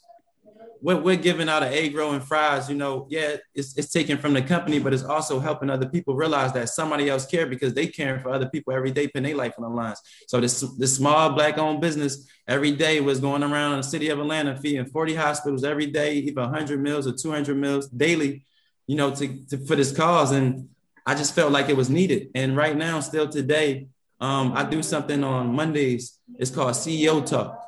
we're, 0.81 1.01
we're 1.01 1.17
giving 1.17 1.49
out 1.49 1.63
an 1.63 1.73
egg 1.73 1.97
roll 1.97 2.13
and 2.13 2.23
fries, 2.23 2.69
you 2.69 2.75
know, 2.75 3.07
yeah, 3.11 3.37
it's, 3.55 3.77
it's 3.77 3.91
taken 3.91 4.19
from 4.19 4.35
the 4.35 4.43
company, 4.43 4.79
but 4.79 4.95
it's 4.95 5.03
also 5.03 5.39
helping 5.41 5.71
other 5.71 5.89
people 5.89 6.15
realize 6.15 6.53
that 6.53 6.69
somebody 6.69 7.09
else 7.09 7.27
care 7.27 7.47
because 7.47 7.75
they 7.75 7.87
caring 7.87 8.21
for 8.21 8.31
other 8.31 8.49
people 8.49 8.73
every 8.73 8.91
day, 8.91 9.07
putting 9.07 9.25
their 9.25 9.37
life 9.37 9.55
on 9.59 9.65
the 9.65 9.69
lines. 9.69 10.01
So 10.27 10.41
this, 10.41 10.61
this 10.79 10.97
small 10.97 11.31
black 11.31 11.59
owned 11.59 11.81
business 11.81 12.29
every 12.47 12.73
day 12.73 13.01
was 13.01 13.21
going 13.21 13.43
around 13.43 13.73
in 13.73 13.79
the 13.79 13.85
city 13.85 14.09
of 14.09 14.19
Atlanta, 14.19 14.57
feeding 14.57 14.87
40 14.87 15.15
hospitals 15.15 15.65
every 15.65 15.87
day, 15.87 16.15
even 16.15 16.45
100 16.45 16.81
meals 16.81 17.07
or 17.07 17.13
200 17.13 17.57
meals 17.57 17.89
daily, 17.89 18.45
you 18.87 18.97
know, 18.97 19.15
to, 19.15 19.47
to 19.47 19.59
for 19.67 19.77
this 19.77 19.95
cause. 19.95 20.33
And 20.33 20.69
I 21.07 21.15
just 21.15 21.35
felt 21.35 21.53
like 21.53 21.69
it 21.69 21.77
was 21.77 21.91
needed. 21.91 22.31
And 22.35 22.57
right 22.57 22.77
now, 22.77 23.01
still 23.01 23.29
today, 23.29 23.89
um, 24.21 24.53
I 24.55 24.65
do 24.65 24.83
something 24.83 25.23
on 25.25 25.55
Mondays. 25.55 26.19
It's 26.39 26.51
called 26.51 26.75
CEO 26.75 27.25
Talk 27.25 27.65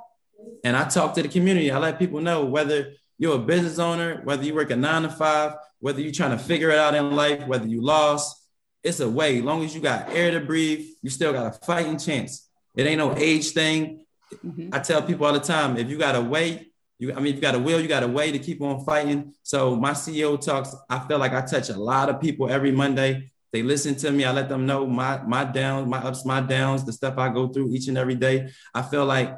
and 0.64 0.76
I 0.76 0.88
talk 0.88 1.14
to 1.14 1.22
the 1.22 1.28
community. 1.28 1.70
I 1.70 1.78
let 1.78 1.98
people 1.98 2.20
know 2.20 2.44
whether 2.44 2.92
you're 3.20 3.36
a 3.36 3.38
business 3.38 3.78
owner, 3.78 4.22
whether 4.24 4.42
you 4.42 4.54
work 4.54 4.70
a 4.70 4.76
nine 4.76 5.02
to 5.02 5.10
five, 5.10 5.52
whether 5.78 6.00
you're 6.00 6.10
trying 6.10 6.30
to 6.30 6.42
figure 6.42 6.70
it 6.70 6.78
out 6.78 6.94
in 6.94 7.14
life, 7.14 7.46
whether 7.46 7.66
you 7.66 7.82
lost, 7.82 8.34
it's 8.82 9.00
a 9.00 9.08
way. 9.08 9.38
As 9.38 9.44
long 9.44 9.62
as 9.62 9.74
you 9.74 9.82
got 9.82 10.08
air 10.08 10.30
to 10.30 10.40
breathe, 10.40 10.88
you 11.02 11.10
still 11.10 11.30
got 11.34 11.46
a 11.46 11.66
fighting 11.66 11.98
chance. 11.98 12.48
It 12.74 12.86
ain't 12.86 12.96
no 12.96 13.14
age 13.14 13.50
thing. 13.50 14.06
Mm-hmm. 14.42 14.70
I 14.72 14.78
tell 14.78 15.02
people 15.02 15.26
all 15.26 15.34
the 15.34 15.40
time, 15.40 15.76
if 15.76 15.90
you 15.90 15.98
got 15.98 16.16
a 16.16 16.20
way, 16.22 16.68
you, 16.98 17.12
I 17.12 17.20
mean, 17.20 17.34
you 17.34 17.42
got 17.42 17.54
a 17.54 17.58
will, 17.58 17.78
you 17.78 17.88
got 17.88 18.02
a 18.02 18.08
way 18.08 18.32
to 18.32 18.38
keep 18.38 18.62
on 18.62 18.86
fighting. 18.86 19.34
So 19.42 19.76
my 19.76 19.90
CEO 19.90 20.40
talks, 20.40 20.74
I 20.88 21.00
feel 21.00 21.18
like 21.18 21.34
I 21.34 21.42
touch 21.42 21.68
a 21.68 21.78
lot 21.78 22.08
of 22.08 22.22
people 22.22 22.48
every 22.48 22.72
Monday. 22.72 23.30
They 23.52 23.62
listen 23.62 23.96
to 23.96 24.10
me. 24.10 24.24
I 24.24 24.32
let 24.32 24.48
them 24.48 24.64
know 24.64 24.86
my 24.86 25.20
my 25.24 25.44
downs, 25.44 25.88
my 25.88 25.98
ups, 25.98 26.24
my 26.24 26.40
downs, 26.40 26.84
the 26.84 26.92
stuff 26.92 27.18
I 27.18 27.28
go 27.28 27.48
through 27.48 27.74
each 27.74 27.88
and 27.88 27.98
every 27.98 28.14
day. 28.14 28.48
I 28.72 28.80
feel 28.80 29.04
like 29.04 29.36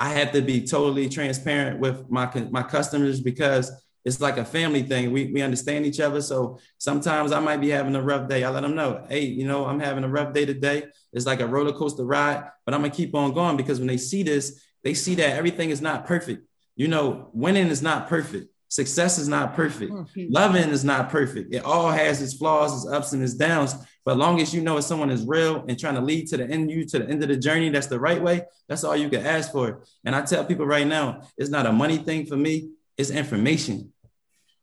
I 0.00 0.08
have 0.08 0.32
to 0.32 0.40
be 0.40 0.66
totally 0.66 1.10
transparent 1.10 1.78
with 1.78 2.10
my 2.10 2.26
my 2.50 2.62
customers 2.62 3.20
because 3.20 3.70
it's 4.02 4.18
like 4.18 4.38
a 4.38 4.44
family 4.46 4.82
thing. 4.82 5.12
We 5.12 5.26
we 5.26 5.42
understand 5.42 5.84
each 5.84 6.00
other. 6.00 6.22
So 6.22 6.58
sometimes 6.78 7.32
I 7.32 7.40
might 7.40 7.58
be 7.58 7.68
having 7.68 7.94
a 7.94 8.02
rough 8.02 8.26
day. 8.26 8.42
I 8.42 8.48
let 8.48 8.62
them 8.62 8.74
know, 8.74 9.04
hey, 9.10 9.26
you 9.26 9.46
know, 9.46 9.66
I'm 9.66 9.78
having 9.78 10.02
a 10.02 10.08
rough 10.08 10.32
day 10.32 10.46
today. 10.46 10.84
It's 11.12 11.26
like 11.26 11.40
a 11.40 11.46
roller 11.46 11.74
coaster 11.74 12.04
ride, 12.04 12.44
but 12.64 12.72
I'm 12.74 12.80
gonna 12.80 12.94
keep 12.94 13.14
on 13.14 13.34
going 13.34 13.58
because 13.58 13.78
when 13.78 13.88
they 13.88 13.98
see 13.98 14.22
this, 14.22 14.64
they 14.82 14.94
see 14.94 15.16
that 15.16 15.36
everything 15.36 15.68
is 15.68 15.82
not 15.82 16.06
perfect. 16.06 16.46
You 16.76 16.88
know, 16.88 17.28
winning 17.34 17.66
is 17.66 17.82
not 17.82 18.08
perfect. 18.08 18.46
Success 18.68 19.18
is 19.18 19.28
not 19.28 19.54
perfect. 19.54 19.92
Mm-hmm. 19.92 20.26
Loving 20.30 20.70
is 20.70 20.84
not 20.84 21.10
perfect. 21.10 21.52
It 21.54 21.64
all 21.64 21.90
has 21.90 22.22
its 22.22 22.34
flaws, 22.34 22.84
its 22.84 22.90
ups 22.90 23.12
and 23.12 23.22
its 23.22 23.34
downs. 23.34 23.74
But 24.04 24.16
long 24.16 24.40
as 24.40 24.54
you 24.54 24.62
know 24.62 24.78
if 24.78 24.84
someone 24.84 25.10
is 25.10 25.26
real 25.26 25.64
and 25.68 25.78
trying 25.78 25.94
to 25.94 26.00
lead 26.00 26.28
to 26.28 26.36
the 26.38 26.44
end 26.48 26.70
you 26.70 26.84
to 26.86 26.98
the 27.00 27.08
end 27.08 27.22
of 27.22 27.28
the 27.28 27.36
journey, 27.36 27.68
that's 27.68 27.86
the 27.86 28.00
right 28.00 28.20
way. 28.20 28.42
That's 28.68 28.82
all 28.82 28.96
you 28.96 29.10
can 29.10 29.24
ask 29.26 29.52
for. 29.52 29.82
And 30.04 30.16
I 30.16 30.22
tell 30.22 30.44
people 30.44 30.66
right 30.66 30.86
now, 30.86 31.22
it's 31.36 31.50
not 31.50 31.66
a 31.66 31.72
money 31.72 31.98
thing 31.98 32.26
for 32.26 32.36
me. 32.36 32.70
It's 32.96 33.10
information. 33.10 33.92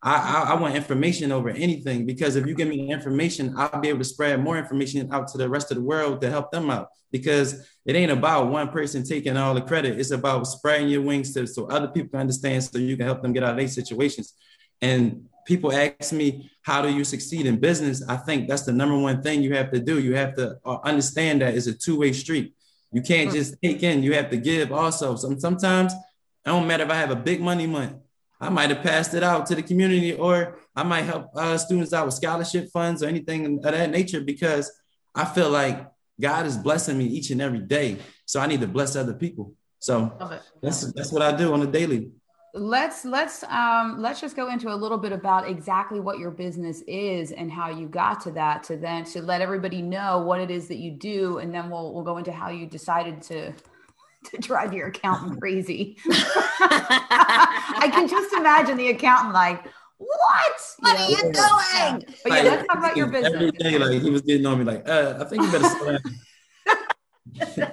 I, 0.01 0.15
I, 0.15 0.51
I, 0.51 0.61
want 0.61 0.75
information 0.75 1.31
over 1.31 1.49
anything 1.49 2.05
because 2.05 2.35
if 2.35 2.45
you 2.45 2.53
give 2.53 2.67
me 2.67 2.91
information, 2.91 3.55
I'll 3.57 3.81
be 3.81 3.89
able 3.89 3.99
to 3.99 4.05
spread 4.05 4.41
more 4.43 4.57
information 4.57 5.11
out 5.11 5.27
to 5.29 5.39
the 5.39 5.49
rest 5.49 5.71
of 5.71 5.77
the 5.77 5.83
world 5.83 6.21
to 6.21 6.29
help 6.29 6.51
them 6.51 6.69
out. 6.69 6.89
Because 7.11 7.67
it 7.85 7.95
ain't 7.95 8.11
about 8.11 8.51
one 8.51 8.69
person 8.69 9.03
taking 9.03 9.37
all 9.37 9.53
the 9.53 9.61
credit. 9.61 9.99
It's 9.99 10.11
about 10.11 10.45
spreading 10.45 10.89
your 10.89 11.01
wings 11.01 11.33
to 11.33 11.47
so 11.47 11.67
other 11.67 11.87
people 11.87 12.09
can 12.09 12.19
understand 12.19 12.63
so 12.63 12.77
you 12.77 12.95
can 12.95 13.05
help 13.05 13.21
them 13.21 13.33
get 13.33 13.43
out 13.43 13.51
of 13.51 13.57
their 13.57 13.67
situations. 13.67 14.33
And 14.81 15.25
people 15.47 15.71
ask 15.71 16.11
me, 16.11 16.51
how 16.61 16.81
do 16.81 16.89
you 16.89 17.05
succeed 17.05 17.45
in 17.45 17.57
business? 17.57 18.03
I 18.07 18.17
think 18.17 18.49
that's 18.49 18.63
the 18.63 18.73
number 18.73 18.97
one 18.97 19.23
thing 19.23 19.41
you 19.41 19.55
have 19.55 19.71
to 19.71 19.79
do. 19.79 19.99
You 19.99 20.13
have 20.15 20.35
to 20.35 20.57
uh, 20.65 20.79
understand 20.83 21.41
that 21.41 21.55
it's 21.55 21.67
a 21.67 21.73
two-way 21.73 22.11
street. 22.11 22.53
You 22.91 23.01
can't 23.01 23.31
just 23.31 23.55
take 23.63 23.81
in, 23.81 24.03
you 24.03 24.13
have 24.13 24.29
to 24.29 24.37
give 24.37 24.71
also. 24.71 25.15
Some, 25.15 25.39
sometimes 25.39 25.93
it 25.93 25.99
don't 26.45 26.67
matter 26.67 26.83
if 26.83 26.89
I 26.89 26.95
have 26.95 27.11
a 27.11 27.15
big 27.15 27.41
money 27.41 27.65
month. 27.65 27.95
I 28.39 28.49
might 28.49 28.69
have 28.69 28.83
passed 28.83 29.13
it 29.13 29.23
out 29.23 29.45
to 29.47 29.55
the 29.55 29.63
community 29.63 30.13
or 30.13 30.59
I 30.75 30.83
might 30.83 31.03
help 31.03 31.31
uh, 31.35 31.57
students 31.57 31.93
out 31.93 32.05
with 32.05 32.13
scholarship 32.13 32.69
funds 32.71 33.01
or 33.01 33.07
anything 33.07 33.45
of 33.45 33.61
that 33.63 33.89
nature 33.89 34.21
because 34.21 34.71
I 35.15 35.25
feel 35.25 35.49
like 35.49 35.89
God 36.19 36.45
is 36.45 36.57
blessing 36.57 36.97
me 36.97 37.05
each 37.05 37.31
and 37.31 37.41
every 37.41 37.59
day. 37.59 37.97
So 38.25 38.39
I 38.39 38.47
need 38.47 38.61
to 38.61 38.67
bless 38.67 38.95
other 38.95 39.13
people. 39.13 39.53
So 39.79 40.39
that's, 40.61 40.91
that's 40.93 41.11
what 41.11 41.21
I 41.21 41.35
do 41.35 41.53
on 41.53 41.61
a 41.61 41.67
daily 41.67 42.11
let's 42.57 43.05
let's 43.05 43.43
um 43.43 43.99
let's 43.99 44.19
just 44.19 44.35
go 44.35 44.49
into 44.49 44.73
a 44.73 44.75
little 44.75 44.97
bit 44.97 45.11
about 45.11 45.47
exactly 45.47 45.99
what 45.99 46.19
your 46.19 46.31
business 46.31 46.81
is 46.87 47.31
and 47.31 47.51
how 47.51 47.69
you 47.69 47.87
got 47.87 48.19
to 48.21 48.31
that 48.31 48.63
to 48.63 48.75
then 48.77 49.03
to 49.05 49.21
let 49.21 49.41
everybody 49.41 49.81
know 49.81 50.19
what 50.19 50.39
it 50.39 50.49
is 50.49 50.67
that 50.67 50.77
you 50.77 50.91
do 50.91 51.37
and 51.37 51.53
then 51.53 51.69
we'll 51.69 51.93
we'll 51.93 52.03
go 52.03 52.17
into 52.17 52.31
how 52.31 52.49
you 52.49 52.65
decided 52.65 53.21
to 53.21 53.53
to 54.23 54.37
drive 54.39 54.73
your 54.73 54.87
accountant 54.87 55.39
crazy. 55.41 55.97
I 56.09 57.89
can 57.93 58.07
just 58.07 58.33
imagine 58.33 58.77
the 58.77 58.89
accountant 58.89 59.33
like 59.33 59.63
what? 59.97 60.61
What 60.79 60.99
are 60.99 61.09
you 61.09 61.17
doing? 61.17 61.33
Yeah. 61.33 61.99
but 62.23 62.31
yeah 62.31 62.41
let's 62.43 62.67
talk 62.67 62.77
about 62.77 62.97
your 62.97 63.07
business. 63.07 63.33
every 63.33 63.51
day 63.51 63.77
like 63.77 64.01
he 64.01 64.09
was 64.09 64.21
getting 64.21 64.45
on 64.45 64.59
me 64.59 64.65
like 64.65 64.87
uh, 64.87 65.17
i 65.19 65.23
think 65.23 65.43
you 65.43 65.51
better 65.51 65.99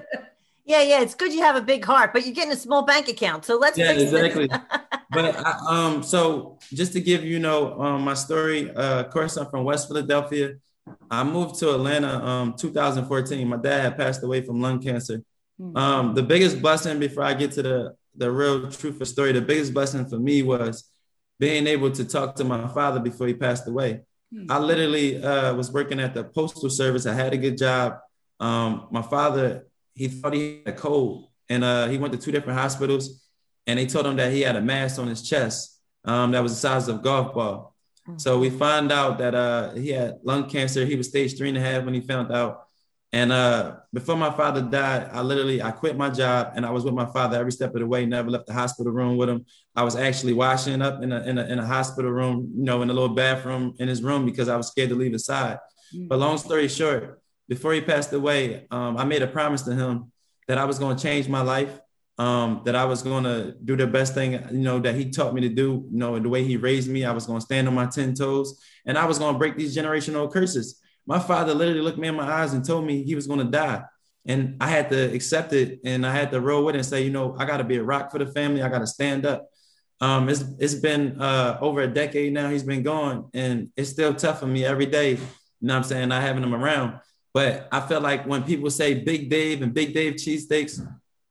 Yeah, 0.66 0.82
yeah, 0.82 1.02
it's 1.02 1.14
good 1.14 1.32
you 1.32 1.42
have 1.42 1.56
a 1.56 1.60
big 1.60 1.84
heart, 1.84 2.12
but 2.14 2.24
you're 2.24 2.34
getting 2.34 2.52
a 2.52 2.56
small 2.56 2.84
bank 2.84 3.08
account. 3.08 3.44
So 3.44 3.58
let's 3.58 3.76
yeah, 3.76 3.92
exactly. 3.92 4.48
but 5.10 5.36
I, 5.36 5.58
um, 5.68 6.02
so 6.02 6.58
just 6.72 6.94
to 6.94 7.00
give 7.00 7.22
you 7.22 7.38
know 7.38 7.78
um, 7.80 8.02
my 8.02 8.14
story, 8.14 8.70
uh, 8.70 9.00
of 9.00 9.10
course, 9.10 9.36
I'm 9.36 9.46
from 9.46 9.64
West 9.64 9.88
Philadelphia. 9.88 10.54
I 11.10 11.22
moved 11.22 11.58
to 11.58 11.74
Atlanta 11.74 12.24
um 12.24 12.54
2014. 12.54 13.46
My 13.46 13.56
dad 13.58 13.82
had 13.82 13.98
passed 13.98 14.22
away 14.22 14.40
from 14.40 14.60
lung 14.60 14.80
cancer. 14.80 15.22
Mm-hmm. 15.60 15.76
Um, 15.76 16.14
the 16.14 16.22
biggest 16.22 16.62
blessing 16.62 16.98
before 16.98 17.24
I 17.24 17.34
get 17.34 17.52
to 17.52 17.62
the 17.62 17.94
the 18.16 18.30
real 18.30 18.70
truth 18.70 19.00
of 19.00 19.08
story, 19.08 19.32
the 19.32 19.42
biggest 19.42 19.74
blessing 19.74 20.06
for 20.06 20.18
me 20.18 20.42
was 20.42 20.90
being 21.38 21.66
able 21.66 21.90
to 21.90 22.04
talk 22.04 22.36
to 22.36 22.44
my 22.44 22.68
father 22.68 23.00
before 23.00 23.26
he 23.26 23.34
passed 23.34 23.68
away. 23.68 24.00
Mm-hmm. 24.32 24.50
I 24.50 24.58
literally 24.58 25.22
uh, 25.22 25.54
was 25.54 25.70
working 25.70 26.00
at 26.00 26.14
the 26.14 26.24
postal 26.24 26.70
service. 26.70 27.06
I 27.06 27.12
had 27.12 27.34
a 27.34 27.36
good 27.36 27.58
job. 27.58 27.98
Um, 28.40 28.88
my 28.90 29.02
father 29.02 29.66
he 29.94 30.08
thought 30.08 30.34
he 30.34 30.62
had 30.64 30.74
a 30.74 30.76
cold, 30.76 31.28
and 31.48 31.64
uh, 31.64 31.86
he 31.86 31.98
went 31.98 32.12
to 32.12 32.18
two 32.18 32.32
different 32.32 32.58
hospitals, 32.58 33.24
and 33.66 33.78
they 33.78 33.86
told 33.86 34.06
him 34.06 34.16
that 34.16 34.32
he 34.32 34.42
had 34.42 34.56
a 34.56 34.60
mass 34.60 34.98
on 34.98 35.06
his 35.06 35.22
chest 35.22 35.74
um, 36.04 36.32
that 36.32 36.42
was 36.42 36.52
the 36.52 36.58
size 36.58 36.88
of 36.88 36.96
a 36.96 37.02
golf 37.02 37.34
ball. 37.34 37.74
Mm-hmm. 38.06 38.18
So 38.18 38.38
we 38.38 38.50
found 38.50 38.92
out 38.92 39.18
that 39.18 39.34
uh, 39.34 39.74
he 39.74 39.90
had 39.90 40.18
lung 40.22 40.48
cancer. 40.48 40.84
He 40.84 40.96
was 40.96 41.08
stage 41.08 41.36
three 41.36 41.48
and 41.48 41.58
a 41.58 41.60
half 41.60 41.84
when 41.84 41.94
he 41.94 42.00
found 42.00 42.32
out. 42.32 42.60
And 43.12 43.30
uh, 43.30 43.76
before 43.92 44.16
my 44.16 44.30
father 44.30 44.60
died, 44.60 45.08
I 45.12 45.22
literally 45.22 45.62
I 45.62 45.70
quit 45.70 45.96
my 45.96 46.10
job 46.10 46.52
and 46.56 46.66
I 46.66 46.70
was 46.70 46.84
with 46.84 46.94
my 46.94 47.06
father 47.06 47.38
every 47.38 47.52
step 47.52 47.72
of 47.72 47.80
the 47.80 47.86
way. 47.86 48.04
Never 48.04 48.28
left 48.28 48.46
the 48.46 48.52
hospital 48.52 48.92
room 48.92 49.16
with 49.16 49.28
him. 49.28 49.46
I 49.76 49.84
was 49.84 49.94
actually 49.94 50.32
washing 50.32 50.82
up 50.82 51.00
in 51.02 51.12
a 51.12 51.22
in 51.22 51.38
a, 51.38 51.44
in 51.44 51.58
a 51.60 51.66
hospital 51.66 52.10
room, 52.10 52.52
you 52.56 52.64
know, 52.64 52.82
in 52.82 52.90
a 52.90 52.92
little 52.92 53.14
bathroom 53.14 53.74
in 53.78 53.86
his 53.86 54.02
room 54.02 54.26
because 54.26 54.48
I 54.48 54.56
was 54.56 54.66
scared 54.66 54.88
to 54.88 54.96
leave 54.96 55.12
his 55.12 55.24
side. 55.24 55.58
Mm-hmm. 55.94 56.08
But 56.08 56.18
long 56.18 56.38
story 56.38 56.66
short, 56.66 57.22
before 57.48 57.72
he 57.72 57.80
passed 57.80 58.12
away, 58.12 58.66
um, 58.70 58.96
I 58.96 59.04
made 59.04 59.22
a 59.22 59.26
promise 59.26 59.62
to 59.62 59.74
him 59.74 60.12
that 60.48 60.58
I 60.58 60.64
was 60.64 60.78
going 60.78 60.96
to 60.96 61.02
change 61.02 61.28
my 61.28 61.40
life, 61.40 61.80
um, 62.18 62.62
that 62.64 62.76
I 62.76 62.84
was 62.84 63.02
going 63.02 63.24
to 63.24 63.54
do 63.64 63.76
the 63.76 63.86
best 63.86 64.14
thing, 64.14 64.32
you 64.32 64.58
know, 64.58 64.78
that 64.80 64.94
he 64.94 65.10
taught 65.10 65.34
me 65.34 65.40
to 65.42 65.48
do, 65.48 65.86
you 65.90 65.98
know, 65.98 66.18
the 66.18 66.28
way 66.28 66.44
he 66.44 66.56
raised 66.56 66.88
me. 66.88 67.04
I 67.04 67.12
was 67.12 67.26
going 67.26 67.40
to 67.40 67.44
stand 67.44 67.66
on 67.66 67.74
my 67.74 67.86
10 67.86 68.14
toes 68.14 68.60
and 68.86 68.96
I 68.96 69.06
was 69.06 69.18
going 69.18 69.34
to 69.34 69.38
break 69.38 69.56
these 69.56 69.76
generational 69.76 70.30
curses. 70.32 70.80
My 71.06 71.18
father 71.18 71.54
literally 71.54 71.80
looked 71.80 71.98
me 71.98 72.08
in 72.08 72.14
my 72.14 72.30
eyes 72.30 72.52
and 72.52 72.64
told 72.64 72.86
me 72.86 73.02
he 73.02 73.14
was 73.14 73.26
going 73.26 73.40
to 73.40 73.50
die. 73.50 73.82
And 74.26 74.56
I 74.60 74.68
had 74.68 74.88
to 74.90 75.12
accept 75.12 75.52
it 75.52 75.80
and 75.84 76.06
I 76.06 76.12
had 76.12 76.30
to 76.30 76.40
roll 76.40 76.64
with 76.64 76.76
it 76.76 76.78
and 76.78 76.86
say, 76.86 77.02
you 77.02 77.10
know, 77.10 77.36
I 77.38 77.44
got 77.44 77.58
to 77.58 77.64
be 77.64 77.76
a 77.76 77.82
rock 77.82 78.10
for 78.10 78.18
the 78.18 78.26
family. 78.26 78.62
I 78.62 78.70
got 78.70 78.78
to 78.78 78.86
stand 78.86 79.26
up. 79.26 79.46
Um, 80.00 80.28
it's, 80.28 80.44
it's 80.58 80.74
been 80.74 81.20
uh, 81.20 81.58
over 81.60 81.82
a 81.82 81.86
decade 81.86 82.32
now 82.32 82.50
he's 82.50 82.64
been 82.64 82.82
gone 82.82 83.30
and 83.32 83.70
it's 83.76 83.90
still 83.90 84.12
tough 84.12 84.40
for 84.40 84.46
me 84.46 84.64
every 84.64 84.86
day. 84.86 85.12
You 85.12 85.18
know 85.60 85.74
what 85.74 85.78
I'm 85.78 85.84
saying? 85.84 86.08
Not 86.08 86.22
having 86.22 86.42
him 86.42 86.54
around. 86.54 87.00
But 87.34 87.68
I 87.72 87.80
feel 87.80 88.00
like 88.00 88.26
when 88.26 88.44
people 88.44 88.70
say 88.70 88.94
Big 88.94 89.28
Dave 89.28 89.60
and 89.60 89.74
Big 89.74 89.92
Dave 89.92 90.14
cheesesteaks, 90.14 90.80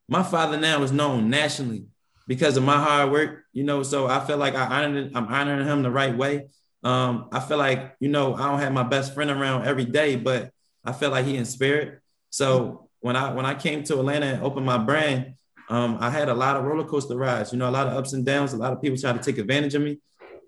my 0.10 0.22
father 0.22 0.60
now 0.60 0.84
is 0.84 0.92
known 0.92 1.30
nationally 1.30 1.86
because 2.28 2.58
of 2.58 2.64
my 2.64 2.78
hard 2.78 3.12
work, 3.12 3.46
you 3.54 3.64
know. 3.64 3.84
So 3.84 4.08
I 4.08 4.20
feel 4.20 4.38
like 4.38 4.54
I 4.54 4.66
honored, 4.84 5.14
I'm 5.16 5.28
honoring 5.28 5.66
him 5.66 5.82
the 5.82 5.90
right 5.90 6.16
way. 6.16 6.50
Um, 6.84 7.30
I 7.32 7.40
feel 7.40 7.58
like, 7.58 7.96
you 8.02 8.10
know, 8.10 8.36
I 8.36 8.50
don't 8.50 8.60
have 8.60 8.74
my 8.74 8.84
best 8.84 9.14
friend 9.14 9.32
around 9.32 9.66
every 9.66 9.86
day, 9.86 10.18
but 10.18 10.52
I 10.84 10.92
feel 10.92 11.10
like 11.10 11.26
he 11.26 11.38
in 11.38 11.46
spirit. 11.46 12.02
So 12.30 12.90
when 13.00 13.16
I 13.16 13.32
when 13.34 13.46
I 13.46 13.54
came 13.54 13.84
to 13.86 14.00
Atlanta 14.00 14.26
and 14.26 14.44
opened 14.44 14.66
my 14.66 14.78
brand, 14.78 15.36
um, 15.70 15.98
I 16.02 16.10
had 16.10 16.28
a 16.28 16.34
lot 16.34 16.58
of 16.58 16.66
roller 16.66 16.84
coaster 16.84 17.16
rides, 17.16 17.54
you 17.54 17.60
know, 17.60 17.70
a 17.70 17.72
lot 17.72 17.88
of 17.88 17.94
ups 17.94 18.12
and 18.12 18.26
downs. 18.26 18.52
A 18.52 18.58
lot 18.58 18.74
of 18.74 18.82
people 18.82 18.98
tried 18.98 19.22
to 19.22 19.24
take 19.24 19.38
advantage 19.38 19.76
of 19.76 19.82
me, 19.82 20.00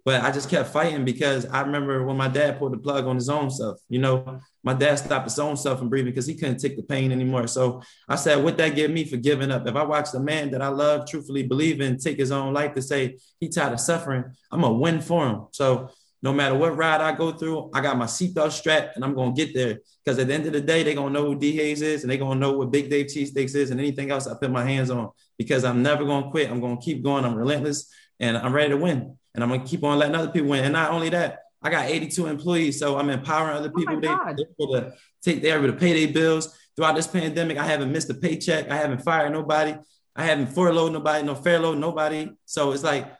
but 0.05 0.21
I 0.21 0.31
just 0.31 0.51
kept 0.51 0.69
fighting 0.69 1.03
because 1.03 1.47
I 1.47 1.61
remember 1.61 2.05
when 2.05 2.15
my 2.15 2.27
dad 2.27 2.59
pulled 2.59 2.73
the 2.73 2.77
plug 2.77 3.07
on 3.07 3.15
his 3.15 3.27
own 3.27 3.49
stuff. 3.49 3.77
You 3.89 3.97
know, 3.97 4.39
my 4.63 4.75
dad 4.75 4.97
stopped 4.97 5.25
his 5.25 5.39
own 5.39 5.57
self 5.57 5.79
from 5.79 5.89
breathing 5.89 6.11
because 6.11 6.27
he 6.27 6.35
couldn't 6.35 6.59
take 6.59 6.77
the 6.77 6.83
pain 6.83 7.11
anymore. 7.11 7.47
So 7.47 7.81
I 8.07 8.15
said, 8.15 8.43
would 8.43 8.55
that 8.57 8.75
give 8.75 8.91
me 8.91 9.05
for 9.05 9.17
giving 9.17 9.49
up? 9.49 9.65
If 9.65 9.75
I 9.75 9.83
watch 9.83 10.11
the 10.11 10.19
man 10.19 10.51
that 10.51 10.61
I 10.61 10.67
love, 10.67 11.09
truthfully 11.09 11.41
believe 11.41 11.81
in, 11.81 11.97
take 11.97 12.19
his 12.19 12.31
own 12.31 12.53
life 12.53 12.75
to 12.75 12.83
say 12.83 13.17
he 13.39 13.49
tired 13.49 13.73
of 13.73 13.79
suffering, 13.79 14.23
I'm 14.51 14.61
gonna 14.61 14.75
win 14.75 15.01
for 15.01 15.27
him. 15.27 15.47
So 15.51 15.89
no 16.21 16.31
matter 16.31 16.53
what 16.53 16.77
ride 16.77 17.01
I 17.01 17.11
go 17.13 17.31
through, 17.31 17.71
I 17.73 17.81
got 17.81 17.97
my 17.97 18.05
seatbelt 18.05 18.51
strapped 18.51 18.95
and 18.95 19.03
I'm 19.03 19.15
gonna 19.15 19.33
get 19.33 19.55
there. 19.55 19.79
Because 20.03 20.19
at 20.19 20.27
the 20.27 20.35
end 20.35 20.45
of 20.45 20.53
the 20.53 20.61
day, 20.61 20.83
they're 20.83 20.93
gonna 20.93 21.09
know 21.09 21.25
who 21.25 21.39
D 21.39 21.53
Hayes 21.53 21.81
is 21.81 22.03
and 22.03 22.11
they're 22.11 22.19
gonna 22.19 22.39
know 22.39 22.51
what 22.51 22.69
Big 22.69 22.91
Dave 22.91 23.07
Cheesesteaks 23.07 23.55
is 23.55 23.71
and 23.71 23.79
anything 23.79 24.11
else 24.11 24.27
I 24.27 24.35
put 24.39 24.51
my 24.51 24.63
hands 24.63 24.91
on. 24.91 25.09
Because 25.39 25.63
I'm 25.63 25.81
never 25.81 26.05
gonna 26.05 26.29
quit. 26.29 26.51
I'm 26.51 26.61
gonna 26.61 26.77
keep 26.79 27.03
going. 27.03 27.25
I'm 27.25 27.35
relentless. 27.35 27.91
and 28.19 28.37
I'm 28.37 28.53
ready 28.53 28.69
to 28.69 28.77
win. 28.77 29.17
And 29.35 29.43
I'm 29.43 29.49
gonna 29.49 29.65
keep 29.65 29.83
on 29.83 29.99
letting 29.99 30.15
other 30.15 30.31
people 30.31 30.49
win. 30.49 30.63
And 30.63 30.73
not 30.73 30.91
only 30.91 31.09
that, 31.09 31.39
I 31.61 31.69
got 31.69 31.85
82 31.89 32.25
employees, 32.27 32.79
so 32.79 32.97
I'm 32.97 33.09
empowering 33.09 33.57
other 33.57 33.71
Oh 33.73 33.77
people. 33.77 33.95
my 33.95 33.99
they, 33.99 34.07
God. 34.07 34.37
they're 34.37 34.45
able 34.59 34.73
to 34.73 34.93
take, 35.21 35.41
they're 35.41 35.57
able 35.57 35.67
to 35.67 35.77
pay 35.77 36.05
their 36.05 36.13
bills 36.13 36.57
throughout 36.75 36.95
this 36.95 37.07
pandemic. 37.07 37.57
I 37.57 37.65
haven't 37.65 37.91
missed 37.91 38.09
a 38.09 38.13
paycheck. 38.13 38.69
I 38.71 38.77
haven't 38.77 39.01
fired 39.03 39.31
nobody. 39.33 39.75
I 40.15 40.23
haven't 40.25 40.47
furloughed 40.47 40.93
nobody, 40.93 41.23
no 41.25 41.35
furlough 41.35 41.73
nobody. 41.73 42.29
So 42.45 42.71
it's 42.71 42.83
like 42.83 43.11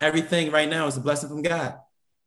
everything 0.00 0.50
right 0.50 0.68
now 0.68 0.86
is 0.86 0.96
a 0.96 1.00
blessing 1.00 1.28
from 1.28 1.42
God. 1.42 1.76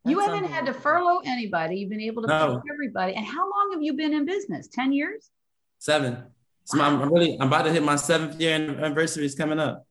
You 0.04 0.18
That's 0.18 0.28
haven't 0.30 0.52
had 0.52 0.68
to 0.68 0.74
furlough 0.74 1.22
anybody. 1.26 1.78
You've 1.78 1.90
been 1.90 2.02
able 2.02 2.22
to 2.24 2.28
No. 2.28 2.58
pay 2.58 2.70
everybody. 2.72 3.14
And 3.16 3.26
how 3.26 3.42
long 3.50 3.72
have 3.74 3.82
you 3.82 3.94
been 3.94 4.14
in 4.14 4.26
business? 4.26 4.68
10 4.68 4.94
years? 4.94 5.32
Seven. 5.80 6.24
So 6.66 6.80
I'm, 6.82 7.02
I'm 7.02 7.12
really, 7.14 7.38
I'm 7.40 7.48
about 7.48 7.64
to 7.64 7.72
hit 7.72 7.82
my 7.84 7.96
seventh 7.96 8.40
year 8.40 8.54
anniversary 8.56 9.26
is 9.26 9.36
coming 9.36 9.60
up. 9.60 9.85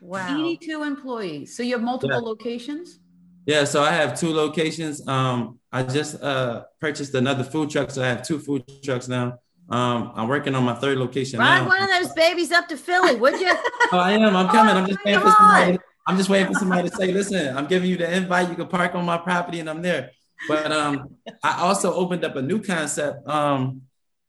Wow. 0.00 0.46
82 0.46 0.82
employees. 0.82 1.56
So 1.56 1.62
you 1.62 1.74
have 1.74 1.82
multiple 1.82 2.16
Yeah. 2.16 2.22
locations? 2.28 2.98
Yeah, 3.46 3.64
so 3.64 3.82
I 3.82 3.90
have 3.90 4.18
two 4.18 4.32
locations. 4.32 5.06
Um, 5.08 5.58
I 5.72 5.82
just 5.82 6.22
uh 6.22 6.64
purchased 6.80 7.14
another 7.14 7.44
food 7.44 7.70
truck, 7.70 7.90
so 7.90 8.02
I 8.02 8.06
have 8.06 8.22
two 8.22 8.38
food 8.38 8.62
trucks 8.84 9.08
now. 9.08 9.38
Um, 9.70 10.12
I'm 10.14 10.28
working 10.28 10.54
on 10.54 10.64
my 10.64 10.74
third 10.74 10.98
location 10.98 11.38
Ride 11.38 11.60
now. 11.62 11.68
one 11.68 11.82
of 11.82 11.88
those 11.90 12.12
babies 12.14 12.50
up 12.52 12.66
to 12.68 12.76
Philly, 12.76 13.14
would 13.16 13.38
you? 13.40 13.54
Oh, 13.92 13.98
I 13.98 14.12
am. 14.12 14.36
I'm 14.36 14.48
coming. 14.48 14.76
I'm 14.76 14.86
just 14.86 15.04
waiting 15.04 15.20
for 15.20 15.30
somebody. 15.30 15.78
I'm 16.06 16.16
just 16.16 16.28
waiting 16.28 16.46
for 16.52 16.58
somebody 16.58 16.88
to 16.90 16.96
say, 16.96 17.12
"Listen, 17.12 17.56
I'm 17.56 17.66
giving 17.66 17.88
you 17.90 17.96
the 17.96 18.12
invite. 18.14 18.48
You 18.48 18.54
can 18.54 18.68
park 18.68 18.94
on 18.94 19.04
my 19.04 19.18
property, 19.18 19.58
and 19.60 19.68
I'm 19.68 19.82
there." 19.82 20.10
But 20.48 20.70
um, 20.72 21.16
I 21.42 21.60
also 21.60 21.92
opened 21.92 22.24
up 22.24 22.36
a 22.36 22.42
new 22.42 22.60
concept. 22.62 23.26
Um, 23.28 23.82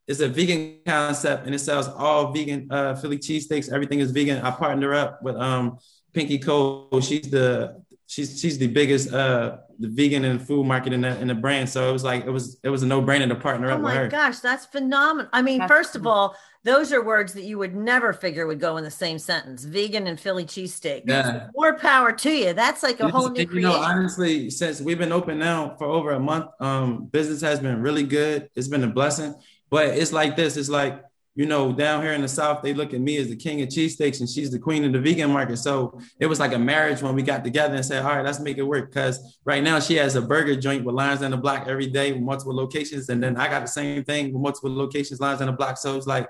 it's 0.07 0.19
a 0.19 0.27
vegan 0.27 0.79
concept, 0.85 1.45
and 1.45 1.55
it 1.55 1.59
sells 1.59 1.87
all 1.87 2.31
vegan 2.33 2.67
uh, 2.71 2.95
Philly 2.95 3.17
cheesesteaks. 3.17 3.71
Everything 3.71 3.99
is 3.99 4.11
vegan. 4.11 4.41
I 4.41 4.51
partner 4.51 4.93
up 4.93 5.21
with 5.23 5.35
um, 5.35 5.77
Pinky 6.13 6.39
Cole. 6.39 6.99
She's 7.01 7.29
the 7.29 7.81
she's 8.07 8.39
she's 8.39 8.57
the 8.57 8.67
biggest 8.67 9.13
uh, 9.13 9.57
the 9.79 9.87
vegan 9.87 10.25
and 10.25 10.45
food 10.45 10.65
market 10.65 10.91
in 10.93 11.01
the 11.01 11.19
in 11.19 11.27
the 11.27 11.35
brand. 11.35 11.69
So 11.69 11.89
it 11.89 11.93
was 11.93 12.03
like 12.03 12.25
it 12.25 12.31
was 12.31 12.59
it 12.63 12.69
was 12.69 12.83
a 12.83 12.87
no 12.87 13.01
brainer 13.01 13.27
to 13.29 13.35
partner 13.35 13.69
Oh 13.69 13.73
up 13.75 13.81
with 13.81 13.93
my 13.93 13.95
her. 13.95 14.07
gosh, 14.09 14.39
that's 14.39 14.65
phenomenal. 14.65 15.29
I 15.33 15.41
mean, 15.41 15.59
That's 15.59 15.69
first 15.71 15.95
of 15.95 16.05
all, 16.05 16.35
those 16.63 16.91
are 16.91 17.03
words 17.03 17.33
that 17.33 17.43
you 17.43 17.57
would 17.57 17.75
never 17.75 18.11
figure 18.11 18.45
would 18.47 18.59
go 18.59 18.77
in 18.77 18.83
the 18.83 18.91
same 18.91 19.17
sentence. 19.17 19.63
Vegan 19.63 20.07
and 20.07 20.19
Philly 20.19 20.45
cheesesteak. 20.45 21.03
Yeah. 21.07 21.47
More 21.55 21.77
power 21.77 22.11
to 22.11 22.29
you. 22.31 22.53
That's 22.53 22.83
like 22.83 22.99
a 22.99 23.05
Yes, 23.05 23.11
whole 23.13 23.29
new 23.29 23.41
and, 23.41 23.51
you 23.51 23.61
know, 23.61 23.71
creation. 23.71 23.83
honestly, 23.83 24.49
since 24.49 24.81
we've 24.81 24.97
been 24.99 25.11
open 25.11 25.39
now 25.39 25.75
for 25.77 25.85
over 25.85 26.11
a 26.11 26.19
month, 26.19 26.47
um, 26.59 27.05
business 27.05 27.41
has 27.41 27.59
been 27.59 27.81
really 27.81 28.03
good. 28.03 28.49
It's 28.55 28.67
been 28.67 28.83
a 28.83 28.87
blessing. 28.89 29.33
But 29.71 29.97
it's 29.97 30.13
like 30.13 30.35
this: 30.35 30.57
it's 30.57 30.69
like 30.69 31.01
you 31.33 31.45
know, 31.45 31.71
down 31.71 32.01
here 32.03 32.11
in 32.11 32.21
the 32.21 32.27
South, 32.27 32.61
they 32.61 32.73
look 32.73 32.93
at 32.93 32.99
me 32.99 33.15
as 33.15 33.29
the 33.29 33.37
king 33.37 33.61
of 33.61 33.69
cheesesteaks, 33.69 34.19
and 34.19 34.29
she's 34.29 34.51
the 34.51 34.59
queen 34.59 34.83
of 34.83 34.91
the 34.91 34.99
vegan 34.99 35.31
market. 35.31 35.57
So 35.57 35.97
it 36.19 36.25
was 36.25 36.41
like 36.41 36.51
a 36.51 36.59
marriage 36.59 37.01
when 37.01 37.15
we 37.15 37.23
got 37.23 37.43
together 37.43 37.75
and 37.75 37.85
said, 37.85 38.03
"All 38.03 38.15
right, 38.15 38.25
let's 38.25 38.41
make 38.41 38.57
it 38.57 38.63
work." 38.63 38.89
Because 38.89 39.39
right 39.45 39.63
now 39.63 39.79
she 39.79 39.95
has 39.95 40.15
a 40.15 40.21
burger 40.21 40.55
joint 40.57 40.83
with 40.83 40.93
lines 40.93 41.23
on 41.23 41.31
the 41.31 41.37
block 41.37 41.67
every 41.67 41.87
day 41.87 42.11
with 42.11 42.21
multiple 42.21 42.53
locations, 42.53 43.07
and 43.09 43.23
then 43.23 43.37
I 43.37 43.47
got 43.47 43.61
the 43.61 43.67
same 43.67 44.03
thing 44.03 44.33
with 44.33 44.41
multiple 44.41 44.75
locations, 44.75 45.21
lines 45.21 45.39
on 45.39 45.47
the 45.47 45.53
block. 45.53 45.77
So 45.77 45.95
it's 45.95 46.07
like 46.07 46.27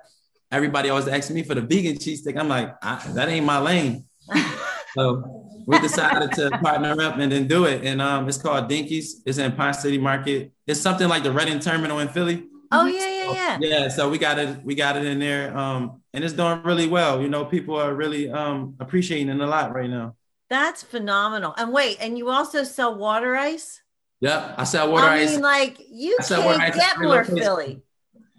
everybody 0.51 0.89
always 0.89 1.07
asking 1.07 1.36
me 1.36 1.43
for 1.43 1.55
the 1.55 1.62
vegan 1.62 1.95
cheesesteak. 1.98 2.38
I'm 2.38 2.48
like, 2.48 2.75
I, 2.83 3.03
that 3.13 3.27
ain't 3.27 3.45
my 3.45 3.60
lane. 3.60 4.05
So 4.93 5.63
we 5.67 5.79
decided 5.79 6.33
to 6.33 6.50
partner 6.62 7.01
up 7.01 7.17
and 7.17 7.31
then 7.31 7.48
do 7.48 7.63
it. 7.63 7.86
And 7.86 8.01
um, 8.01 8.27
it's 8.27 8.38
called 8.38 8.69
Dinkies. 8.69 9.21
It's 9.25 9.38
in 9.38 9.53
Ponce 9.53 9.79
City 9.79 9.98
Market. 9.98 10.51
It's 10.67 10.81
something 10.81 11.07
like 11.07 11.24
the 11.24 11.31
Reading 11.31 11.60
Terminal 11.60 12.00
in 12.00 12.10
Philly. 12.10 12.48
oh 12.74 12.88
yeah, 12.88 13.11
yeah, 13.33 13.57
yeah. 13.59 13.79
Yeah, 13.79 13.88
so 13.89 14.09
we 14.09 14.17
got 14.17 14.38
it, 14.39 14.63
we 14.63 14.75
got 14.75 14.97
it 14.97 15.05
in 15.05 15.19
there. 15.19 15.55
Um, 15.57 16.01
and 16.13 16.23
it's 16.23 16.33
doing 16.33 16.61
really 16.63 16.88
well. 16.88 17.21
You 17.21 17.29
know, 17.29 17.45
people 17.45 17.75
are 17.75 17.93
really 17.93 18.29
um 18.29 18.75
appreciating 18.79 19.29
it 19.29 19.39
a 19.39 19.45
lot 19.47 19.73
right 19.73 19.89
now. 19.89 20.15
That's 20.50 20.83
phenomenal. 20.83 21.53
And 21.57 21.71
wait, 21.71 21.97
and 22.01 22.17
you 22.17 22.29
also 22.29 22.63
sell 22.63 22.95
water 22.95 23.35
ice? 23.35 23.81
Yep. 24.21 24.55
I 24.57 24.63
sell 24.65 24.91
water 24.91 25.07
I 25.07 25.21
ice 25.21 25.31
mean, 25.31 25.41
like 25.41 25.77
you 25.89 26.17
I 26.19 26.23
sell 26.23 26.43
water 26.45 26.59
can't 26.59 26.75
get 26.75 27.00
more 27.00 27.23
locations. 27.23 27.39
Philly. 27.39 27.81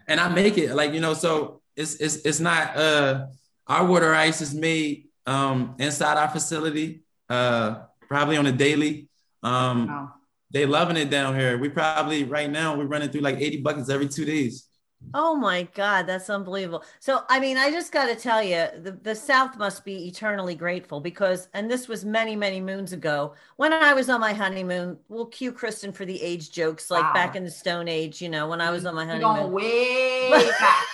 and 0.08 0.20
I 0.20 0.28
make 0.28 0.58
it 0.58 0.74
like, 0.74 0.92
you 0.94 1.00
know, 1.00 1.14
so 1.14 1.62
it's 1.76 1.94
it's 1.96 2.16
it's 2.16 2.40
not 2.40 2.76
uh 2.76 3.26
our 3.66 3.86
water 3.86 4.14
ice 4.14 4.40
is 4.40 4.54
made 4.54 5.08
um 5.26 5.74
inside 5.78 6.18
our 6.18 6.28
facility, 6.28 7.02
uh 7.28 7.84
probably 8.08 8.36
on 8.36 8.46
a 8.46 8.52
daily. 8.52 9.08
Um 9.42 9.86
Wow. 9.88 10.14
they 10.50 10.66
loving 10.66 10.96
it 10.98 11.10
down 11.10 11.34
here. 11.38 11.58
We 11.58 11.68
probably 11.70 12.24
right 12.24 12.50
now 12.50 12.76
we're 12.76 12.86
running 12.86 13.10
through 13.10 13.22
like 13.22 13.38
80 13.40 13.62
buckets 13.62 13.88
every 13.88 14.08
two 14.08 14.24
days. 14.24 14.66
Oh 15.14 15.34
my 15.36 15.68
God, 15.74 16.06
that's 16.06 16.30
unbelievable. 16.30 16.82
So, 16.98 17.20
I 17.28 17.38
mean, 17.38 17.58
I 17.58 17.70
just 17.70 17.92
got 17.92 18.06
to 18.06 18.14
tell 18.16 18.42
you, 18.42 18.66
the, 18.82 18.92
the 19.02 19.14
South 19.14 19.58
must 19.58 19.84
be 19.84 20.06
eternally 20.08 20.54
grateful 20.54 21.00
because, 21.00 21.48
and 21.52 21.70
this 21.70 21.86
was 21.86 22.02
many, 22.04 22.34
many 22.34 22.62
moons 22.62 22.94
ago 22.94 23.34
when 23.56 23.74
I 23.74 23.92
was 23.92 24.08
on 24.08 24.20
my 24.20 24.32
honeymoon. 24.32 24.96
We'll 25.10 25.26
cue 25.26 25.52
Kristen 25.52 25.92
for 25.92 26.06
the 26.06 26.20
age 26.22 26.50
jokes, 26.50 26.90
like 26.90 27.04
Wow. 27.04 27.12
back 27.12 27.36
in 27.36 27.44
the 27.44 27.50
Stone 27.50 27.88
Age, 27.88 28.22
you 28.22 28.30
know, 28.30 28.48
when 28.48 28.62
I 28.62 28.70
was 28.70 28.86
on 28.86 28.94
my 28.94 29.04
You're 29.04 29.18
going 29.20 29.36
honeymoon. 29.36 29.52
way 29.52 30.50
back. 30.58 30.84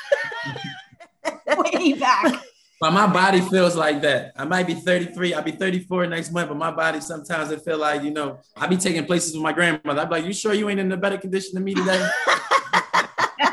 way 1.72 1.92
back. 1.92 2.42
But 2.80 2.92
my 2.92 3.06
body 3.06 3.40
feels 3.40 3.76
like 3.76 4.02
that. 4.02 4.32
I 4.36 4.44
might 4.44 4.66
be 4.66 4.74
33, 4.74 5.34
I'll 5.34 5.42
be 5.42 5.52
34 5.52 6.06
next 6.06 6.32
month, 6.32 6.48
but 6.48 6.56
my 6.56 6.70
body 6.72 7.00
sometimes 7.00 7.50
it 7.52 7.62
feel 7.64 7.78
like, 7.78 8.02
you 8.02 8.10
know, 8.10 8.38
I 8.56 8.66
be 8.66 8.76
taking 8.76 9.04
places 9.04 9.34
with 9.34 9.42
my 9.42 9.52
grandmother. 9.52 10.00
I'm 10.00 10.10
like, 10.10 10.24
you 10.24 10.32
sure 10.32 10.54
you 10.54 10.68
ain't 10.68 10.80
in 10.80 10.90
a 10.90 10.96
better 10.96 11.18
condition 11.18 11.54
than 11.54 11.62
me 11.64 11.74
today? 11.74 12.04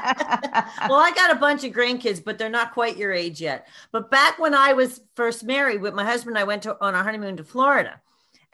well, 0.89 0.99
I 0.99 1.11
got 1.15 1.31
a 1.31 1.39
bunch 1.39 1.63
of 1.63 1.73
grandkids, 1.73 2.23
but 2.23 2.37
they're 2.37 2.49
not 2.49 2.73
quite 2.73 2.97
your 2.97 3.11
age 3.11 3.41
yet. 3.41 3.67
But 3.91 4.11
back 4.11 4.39
when 4.39 4.53
I 4.53 4.73
was 4.73 5.01
first 5.15 5.43
married 5.43 5.81
with 5.81 5.93
my 5.93 6.03
husband, 6.03 6.37
I 6.37 6.43
went 6.43 6.63
to, 6.63 6.77
on 6.83 6.95
our 6.95 7.03
honeymoon 7.03 7.37
to 7.37 7.43
Florida 7.43 8.01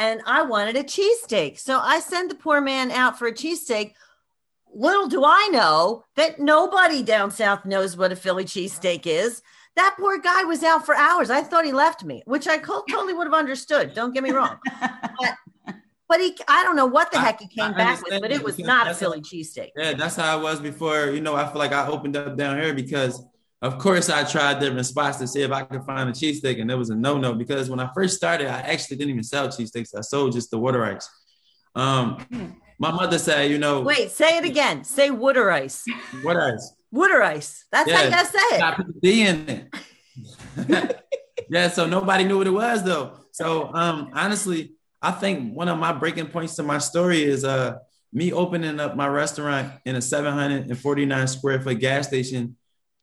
and 0.02 0.22
I 0.26 0.42
wanted 0.42 0.76
a 0.78 0.84
cheesesteak. 0.84 1.60
So 1.60 1.80
I 1.80 2.00
sent 2.00 2.30
the 2.30 2.36
poor 2.36 2.60
man 2.60 2.90
out 2.90 3.20
for 3.20 3.28
a 3.28 3.32
cheesesteak. 3.32 3.94
Little 4.74 5.08
do 5.08 5.24
I 5.24 5.50
know 5.52 6.06
that 6.16 6.40
nobody 6.40 7.04
down 7.04 7.30
south 7.30 7.66
knows 7.66 7.96
what 7.96 8.12
a 8.12 8.16
Philly 8.16 8.46
cheesesteak 8.46 9.06
is. 9.06 9.44
That 9.76 9.96
poor 10.00 10.18
guy 10.18 10.44
was 10.44 10.64
out 10.64 10.86
for 10.86 10.96
hours. 10.96 11.30
I 11.30 11.44
thought 11.44 11.66
he 11.66 11.72
left 11.72 12.04
me, 12.04 12.24
which 12.26 12.48
I 12.48 12.58
totally 12.58 13.14
would 13.14 13.28
have 13.28 13.34
understood. 13.34 13.94
Don't 13.94 14.14
get 14.14 14.24
me 14.24 14.32
wrong. 14.32 14.58
But 15.20 15.36
he, 16.20 16.36
I 16.48 16.64
don't 16.64 16.76
know 16.76 16.86
what 16.86 17.12
the 17.12 17.18
I- 17.20 17.22
heck 17.22 17.40
he 17.42 17.48
came 17.48 17.74
I 17.74 17.78
back 17.78 18.04
with, 18.04 18.22
but 18.22 18.32
it 18.32 18.44
was 18.44 18.60
not 18.60 18.88
a 18.88 18.94
Philly 18.94 19.22
cheesesteak. 19.22 19.70
yeah, 19.78 19.94
that's 19.94 20.16
how 20.16 20.38
I 20.38 20.42
was 20.42 20.60
before. 20.60 21.12
You 21.12 21.22
know, 21.22 21.36
I 21.36 21.46
feel 21.48 21.60
like 21.60 21.72
I 21.72 21.88
opened 21.88 22.18
up 22.18 22.36
down 22.38 22.60
here 22.60 22.74
because 22.74 23.24
of 23.62 23.78
course 23.78 24.10
I 24.10 24.24
tried 24.24 24.60
different 24.60 24.86
spots 24.88 25.18
to 25.20 25.28
see 25.28 25.42
if 25.44 25.52
I 25.52 25.64
could 25.64 25.84
find 25.84 26.10
a 26.10 26.12
cheesesteak, 26.12 26.60
and 26.60 26.70
it 26.72 26.76
was 26.76 26.90
a 26.90 26.96
no-no 26.96 27.34
because 27.36 27.70
when 27.70 27.80
I 27.80 27.90
first 27.94 28.16
started, 28.18 28.48
I 28.48 28.60
actually 28.62 28.98
didn't 28.98 29.12
even 29.12 29.24
sell 29.24 29.48
cheesesteaks. 29.48 29.96
I 29.98 30.02
sold 30.02 30.34
just 30.34 30.50
the 30.52 30.58
water 30.58 30.84
ice. 30.84 31.08
Um, 31.76 32.58
my 32.80 32.92
mother 32.92 33.20
said, 33.20 33.52
you 33.52 33.58
know, 33.60 33.82
Wait, 33.82 34.12
say 34.12 34.38
it 34.38 34.46
again. 34.46 34.84
Say 34.84 35.12
water 35.12 35.52
ice. 35.52 35.86
water 36.24 36.54
ice. 36.54 36.74
Water 36.92 37.22
ice. 37.22 37.66
That's 37.72 37.90
how 37.90 38.04
you 38.04 38.10
gotta 38.10 38.28
say 38.28 38.40
it. 38.56 38.60
got 38.60 38.76
put 38.78 38.88
the 38.88 39.00
D 39.00 39.22
in 39.28 39.50
it. 39.50 40.96
yeah, 41.50 41.70
so 41.70 41.86
nobody 41.86 42.24
knew 42.26 42.38
what 42.38 42.48
it 42.48 42.52
was 42.52 42.84
though. 42.84 43.14
So 43.32 43.72
um 43.74 44.10
honestly, 44.14 44.74
I 45.02 45.12
think 45.12 45.54
one 45.56 45.68
of 45.68 45.80
my 45.80 45.92
breaking 45.94 46.28
points 46.28 46.56
to 46.56 46.64
my 46.64 46.78
story 46.78 47.24
is 47.24 47.44
uh 47.44 47.80
me 48.14 48.32
opening 48.34 48.80
up 48.80 48.96
my 48.96 49.08
restaurant 49.08 49.74
in 49.86 49.96
a 49.96 50.02
749 50.02 51.28
square 51.28 51.62
foot 51.62 51.80
gas 51.80 52.08
station, 52.08 52.58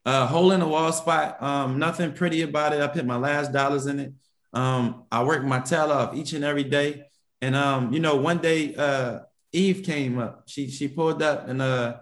uh 0.05 0.27
hole 0.27 0.53
in 0.53 0.61
the 0.61 0.69
wall 0.69 0.93
spot. 0.93 1.43
Um, 1.43 1.79
nothing 1.79 2.13
pretty 2.13 2.43
about 2.43 2.73
it. 2.73 2.81
I 2.81 2.87
put 2.89 3.07
my 3.07 3.17
last 3.17 3.53
dollars 3.53 3.87
in 3.87 4.01
it. 4.01 4.13
Um, 4.53 5.05
I 5.11 5.25
work 5.25 5.43
my 5.45 5.61
tail 5.61 5.91
off 5.93 6.15
each 6.15 6.33
and 6.33 6.45
every 6.45 6.65
day. 6.65 7.05
And 7.41 7.55
um, 7.57 7.93
you 7.93 8.01
know, 8.01 8.17
one 8.17 8.39
day 8.39 8.75
uh 8.75 9.21
Eve 9.53 9.83
came 9.85 10.19
up. 10.19 10.45
She 10.47 10.71
she 10.71 10.89
pulled 10.89 11.23
up 11.23 11.49
and 11.49 11.63
uh 11.63 11.97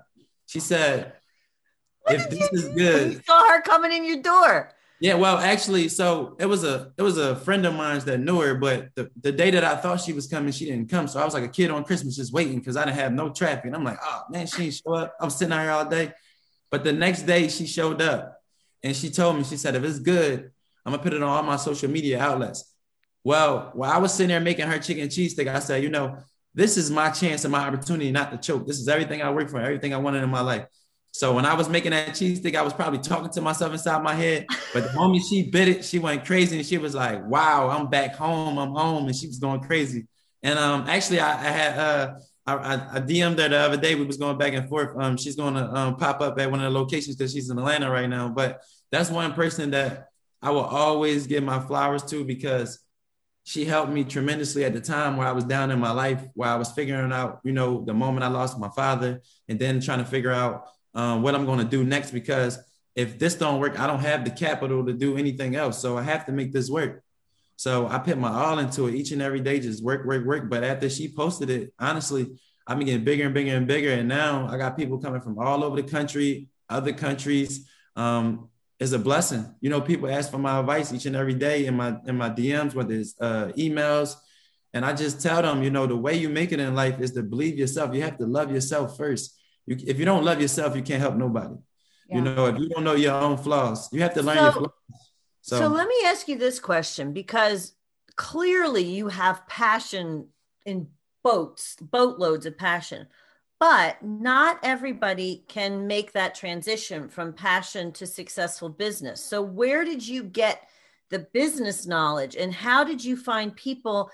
she 0.46 0.61
said, 0.61 1.12
What 2.02 2.16
if 2.16 2.30
this 2.30 2.40
you 2.40 2.48
is 2.52 2.68
good, 2.68 3.12
You 3.14 3.20
saw 3.26 3.48
her 3.48 3.62
coming 3.62 3.92
in 3.92 4.04
your 4.04 4.22
door. 4.22 4.72
Yeah, 4.98 5.14
well, 5.14 5.37
actually, 5.37 5.88
so 5.88 6.37
it 6.38 6.46
was 6.46 6.64
a 6.64 6.90
it 6.96 7.02
was 7.02 7.18
a 7.18 7.37
friend 7.37 7.66
of 7.66 7.74
mine 7.74 8.00
that 8.00 8.18
knew 8.18 8.40
her, 8.40 8.54
but 8.54 8.94
the, 8.94 9.11
the 9.20 9.30
day 9.30 9.50
that 9.50 9.62
I 9.62 9.76
thought 9.76 10.00
she 10.00 10.14
was 10.14 10.26
coming, 10.26 10.52
she 10.52 10.64
didn't 10.64 10.88
come. 10.88 11.06
So 11.06 11.20
I 11.20 11.24
was 11.24 11.35
like 11.35 11.44
a 11.44 11.48
kid 11.48 11.70
on 11.70 11.85
Christmas 11.85 12.16
just 12.16 12.32
waiting 12.32 12.59
because 12.59 12.78
I 12.78 12.87
didn't 12.87 12.96
have 12.96 13.12
no 13.12 13.28
traffic. 13.28 13.66
And 13.66 13.74
I'm 13.76 13.85
like, 13.85 13.98
oh 14.02 14.22
man, 14.30 14.46
she 14.46 14.62
didn't 14.62 14.80
show 14.82 14.94
up. 14.94 15.14
I'm 15.20 15.28
sitting 15.28 15.52
out 15.52 15.61
here 15.61 15.70
all 15.70 15.85
day. 15.88 16.12
But 16.70 16.82
the 16.82 16.94
next 16.94 17.22
day 17.22 17.48
she 17.48 17.66
showed 17.66 18.00
up 18.00 18.40
and 18.82 18.96
she 18.96 19.11
told 19.11 19.37
me, 19.37 19.44
she 19.44 19.59
said, 19.59 19.74
if 19.74 19.85
it's 19.85 19.98
good, 19.98 20.50
I'm 20.85 20.92
gonna 20.92 21.02
put 21.02 21.12
it 21.12 21.22
on 21.22 21.28
all 21.28 21.42
my 21.42 21.56
social 21.56 21.90
media 21.90 22.18
outlets. 22.18 22.72
Well, 23.22 23.72
while 23.74 23.92
I 23.92 23.98
was 23.98 24.14
sitting 24.14 24.28
there 24.28 24.40
making 24.40 24.66
her 24.66 24.78
chicken 24.78 25.09
cheesesteak, 25.09 25.46
I 25.48 25.59
said, 25.59 25.82
you 25.82 25.90
know, 25.90 26.18
this 26.54 26.78
is 26.78 26.90
my 26.90 27.11
chance 27.11 27.44
and 27.44 27.52
my 27.52 27.66
opportunity 27.66 28.11
not 28.12 28.30
to 28.30 28.38
choke. 28.38 28.66
This 28.66 28.78
is 28.78 28.88
everything 28.88 29.20
I 29.20 29.30
work 29.30 29.50
for, 29.50 29.61
everything 29.61 29.92
I 29.92 29.98
wanted 29.98 30.22
in 30.22 30.30
my 30.30 30.40
life. 30.40 30.64
So 31.16 31.33
when 31.33 31.46
I 31.46 31.55
was 31.55 31.66
making 31.66 31.92
that 31.92 32.11
cheesesteak, 32.11 32.55
I 32.55 32.61
was 32.61 32.74
probably 32.74 32.98
talking 32.98 33.31
to 33.31 33.40
myself 33.40 33.72
inside 33.72 34.02
my 34.02 34.12
head. 34.12 34.44
But 34.74 34.85
the 34.85 34.92
moment 34.92 35.24
she 35.24 35.48
bit 35.48 35.66
it, 35.66 35.83
she 35.83 35.98
went 35.98 36.26
crazy 36.26 36.59
and 36.59 36.66
she 36.66 36.76
was 36.76 36.94
like, 36.94 37.26
"Wow, 37.26 37.70
I'm 37.70 37.88
back 37.88 38.14
home. 38.16 38.59
I'm 38.59 38.72
home." 38.72 39.07
And 39.07 39.16
she 39.16 39.26
was 39.26 39.38
going 39.38 39.61
crazy. 39.61 40.07
And 40.42 40.59
um, 40.59 40.85
actually, 40.87 41.20
I, 41.20 41.31
I 41.33 41.50
had 41.50 41.79
uh, 41.79 42.14
I, 42.46 42.74
I, 42.96 43.00
DM'd 43.00 43.38
her 43.38 43.48
the 43.48 43.57
other 43.57 43.79
day. 43.79 43.94
We 43.94 44.05
was 44.05 44.18
going 44.18 44.37
back 44.37 44.52
and 44.52 44.68
forth. 44.68 44.90
Um, 45.02 45.16
she's 45.16 45.37
going 45.37 45.55
to 45.55 45.64
um, 45.74 45.96
pop 45.96 46.20
up 46.20 46.38
at 46.38 46.50
one 46.50 46.61
of 46.61 46.70
the 46.70 46.79
locations 46.79 47.16
because 47.16 47.33
she's 47.33 47.48
in 47.48 47.59
Atlanta 47.59 47.90
right 47.90 48.11
now. 48.11 48.29
But 48.29 48.61
that's 48.92 49.11
one 49.11 49.33
person 49.33 49.70
that 49.70 50.09
I 50.42 50.50
will 50.50 50.64
always 50.64 51.26
give 51.26 51.42
my 51.42 51.61
flowers 51.61 52.02
to 52.05 52.26
because 52.26 52.79
she 53.44 53.64
helped 53.64 53.90
me 53.90 54.05
tremendously 54.05 54.66
at 54.66 54.74
the 54.74 54.83
time 54.83 55.16
where 55.16 55.26
I 55.26 55.33
was 55.33 55.44
down 55.44 55.70
in 55.70 55.81
my 55.81 55.92
life, 55.92 56.22
where 56.35 56.50
I 56.50 56.57
was 56.57 56.72
figuring 56.72 57.11
out, 57.11 57.40
you 57.42 57.52
know, 57.52 57.85
the 57.87 57.94
moment 57.94 58.22
I 58.22 58.29
lost 58.29 58.59
my 58.59 58.68
father, 58.68 59.22
and 59.48 59.59
then 59.59 59.81
trying 59.81 60.00
to 60.00 60.05
figure 60.05 60.33
out 60.33 60.68
um, 60.96 61.22
what 61.22 61.37
I'm 61.37 61.46
going 61.46 61.61
to 61.61 61.64
do 61.64 61.85
next. 61.85 62.11
Because 62.11 62.59
if 62.96 63.18
this 63.18 63.37
don't 63.37 63.61
work, 63.61 63.78
I 63.78 63.87
don't 63.87 64.00
have 64.00 64.24
the 64.24 64.32
capital 64.32 64.85
to 64.85 64.92
do 64.92 65.16
anything 65.16 65.54
else. 65.54 65.80
So 65.80 65.96
I 65.96 66.02
have 66.02 66.26
to 66.26 66.32
make 66.32 66.52
this 66.52 66.68
work. 66.68 67.04
So 67.54 67.87
I 67.87 67.98
put 67.98 68.18
my 68.18 68.30
all 68.30 68.59
into 68.59 68.87
it 68.88 68.94
each 68.94 69.12
and 69.12 69.22
every 69.22 69.40
day, 69.40 69.61
just 69.61 69.82
work, 69.82 70.04
work, 70.04 70.26
work. 70.26 70.50
But 70.50 70.64
after 70.64 70.90
she 70.90 71.09
posted 71.14 71.48
it, 71.50 71.72
honestly, 71.78 72.37
been 72.66 72.80
getting 72.80 73.04
bigger 73.04 73.24
and 73.26 73.35
bigger 73.35 73.56
and 73.56 73.66
bigger. 73.66 73.92
And 73.92 74.09
now 74.09 74.48
I 74.48 74.59
got 74.59 74.76
people 74.76 74.98
coming 74.98 75.20
from 75.20 75.38
all 75.38 75.62
over 75.62 75.80
the 75.80 75.88
country, 75.88 76.48
other 76.68 76.92
countries. 76.92 77.68
Um, 77.94 78.50
is 78.78 78.92
a 78.92 78.98
blessing. 78.98 79.54
You 79.61 79.70
know, 79.70 79.80
people 79.80 80.11
ask 80.11 80.30
for 80.30 80.38
my 80.38 80.59
advice 80.59 80.92
each 80.92 81.06
and 81.06 81.16
every 81.16 81.32
day 81.35 81.66
in 81.66 81.76
my 81.76 81.96
in 82.06 82.16
my 82.16 82.28
DMs, 82.28 82.74
whether 82.74 82.92
it's 82.92 83.14
uh, 83.20 83.52
emails, 83.56 84.16
and 84.74 84.85
I 84.85 84.92
just 84.92 85.22
tell 85.22 85.40
them, 85.40 85.62
you 85.62 85.70
know, 85.70 85.87
the 85.87 85.96
way 85.96 86.14
you 86.14 86.28
make 86.28 86.52
it 86.52 86.61
in 86.61 86.74
life 86.74 87.00
is 87.00 87.12
to 87.12 87.22
believe 87.22 87.59
yourself. 87.59 87.94
You 87.94 88.02
have 88.02 88.18
to 88.18 88.26
love 88.26 88.52
yourself 88.52 88.96
first. 88.96 89.35
You, 89.66 89.76
if 89.87 89.98
you 89.98 90.05
don't 90.05 90.24
love 90.24 90.40
yourself, 90.40 90.76
you 90.76 90.83
can't 90.83 91.00
help 91.00 91.16
nobody. 91.16 91.55
Yeah. 92.09 92.16
You 92.16 92.22
know, 92.22 92.46
if 92.46 92.59
you 92.59 92.68
don't 92.68 92.85
know 92.85 92.94
your 92.94 93.14
own 93.14 93.37
flaws, 93.37 93.92
you 93.92 94.00
have 94.02 94.14
to 94.14 94.22
learn 94.22 94.37
so, 94.37 94.42
your 94.42 94.52
flaws. 94.52 94.70
So, 95.42 95.59
so 95.59 95.68
let 95.68 95.88
me 95.88 95.96
ask 96.07 96.29
you 96.29 96.38
this 96.38 96.59
question 96.59 97.12
because 97.12 97.74
clearly 98.16 98.83
you 98.83 99.09
have 99.09 99.46
passion 99.48 100.29
in 100.64 100.88
boats, 101.22 101.76
boatloads 101.81 102.46
of 102.46 102.57
passion. 102.57 103.07
But 103.59 104.02
not 104.02 104.59
everybody 104.62 105.44
can 105.48 105.87
make 105.87 106.12
that 106.12 106.35
transition 106.35 107.09
from 107.09 107.33
passion 107.33 107.90
to 107.92 108.07
successful 108.07 108.68
business. 108.68 109.24
So, 109.24 109.40
where 109.40 109.83
did 109.83 110.07
you 110.07 110.24
get 110.24 110.68
the 111.09 111.20
business 111.20 111.87
knowledge 111.87 112.37
and 112.37 112.52
how 112.52 112.85
did 112.85 113.02
you 113.02 113.16
find 113.16 113.57
people 113.57 114.11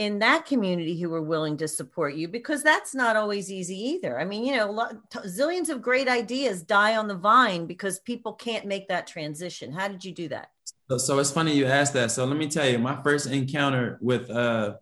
in 0.00 0.18
that 0.18 0.46
community 0.46 0.98
who 0.98 1.10
were 1.10 1.20
willing 1.20 1.58
to 1.58 1.68
support 1.68 2.14
you? 2.14 2.26
Because 2.26 2.62
that's 2.62 2.94
not 2.94 3.16
always 3.16 3.52
easy 3.52 3.76
either. 3.76 4.18
I 4.18 4.24
mean, 4.24 4.46
you 4.46 4.56
know, 4.56 4.88
zillions 5.26 5.68
of 5.68 5.82
great 5.82 6.08
ideas 6.08 6.62
die 6.62 6.96
on 6.96 7.06
the 7.06 7.14
vine 7.14 7.66
because 7.66 7.98
people 7.98 8.32
can't 8.32 8.64
make 8.64 8.88
that 8.88 9.06
transition. 9.06 9.74
How 9.74 9.88
did 9.88 10.02
you 10.02 10.12
do 10.12 10.28
that? 10.28 10.52
So, 10.88 10.96
so 10.96 11.18
it's 11.18 11.30
funny 11.30 11.54
you 11.54 11.66
asked 11.66 11.92
that. 11.92 12.10
So, 12.12 12.24
let 12.24 12.38
me 12.38 12.48
tell 12.48 12.66
you, 12.66 12.78
my 12.78 12.96
first 13.02 13.26
encounter 13.26 13.98
with 14.00 14.30
uh, 14.30 14.76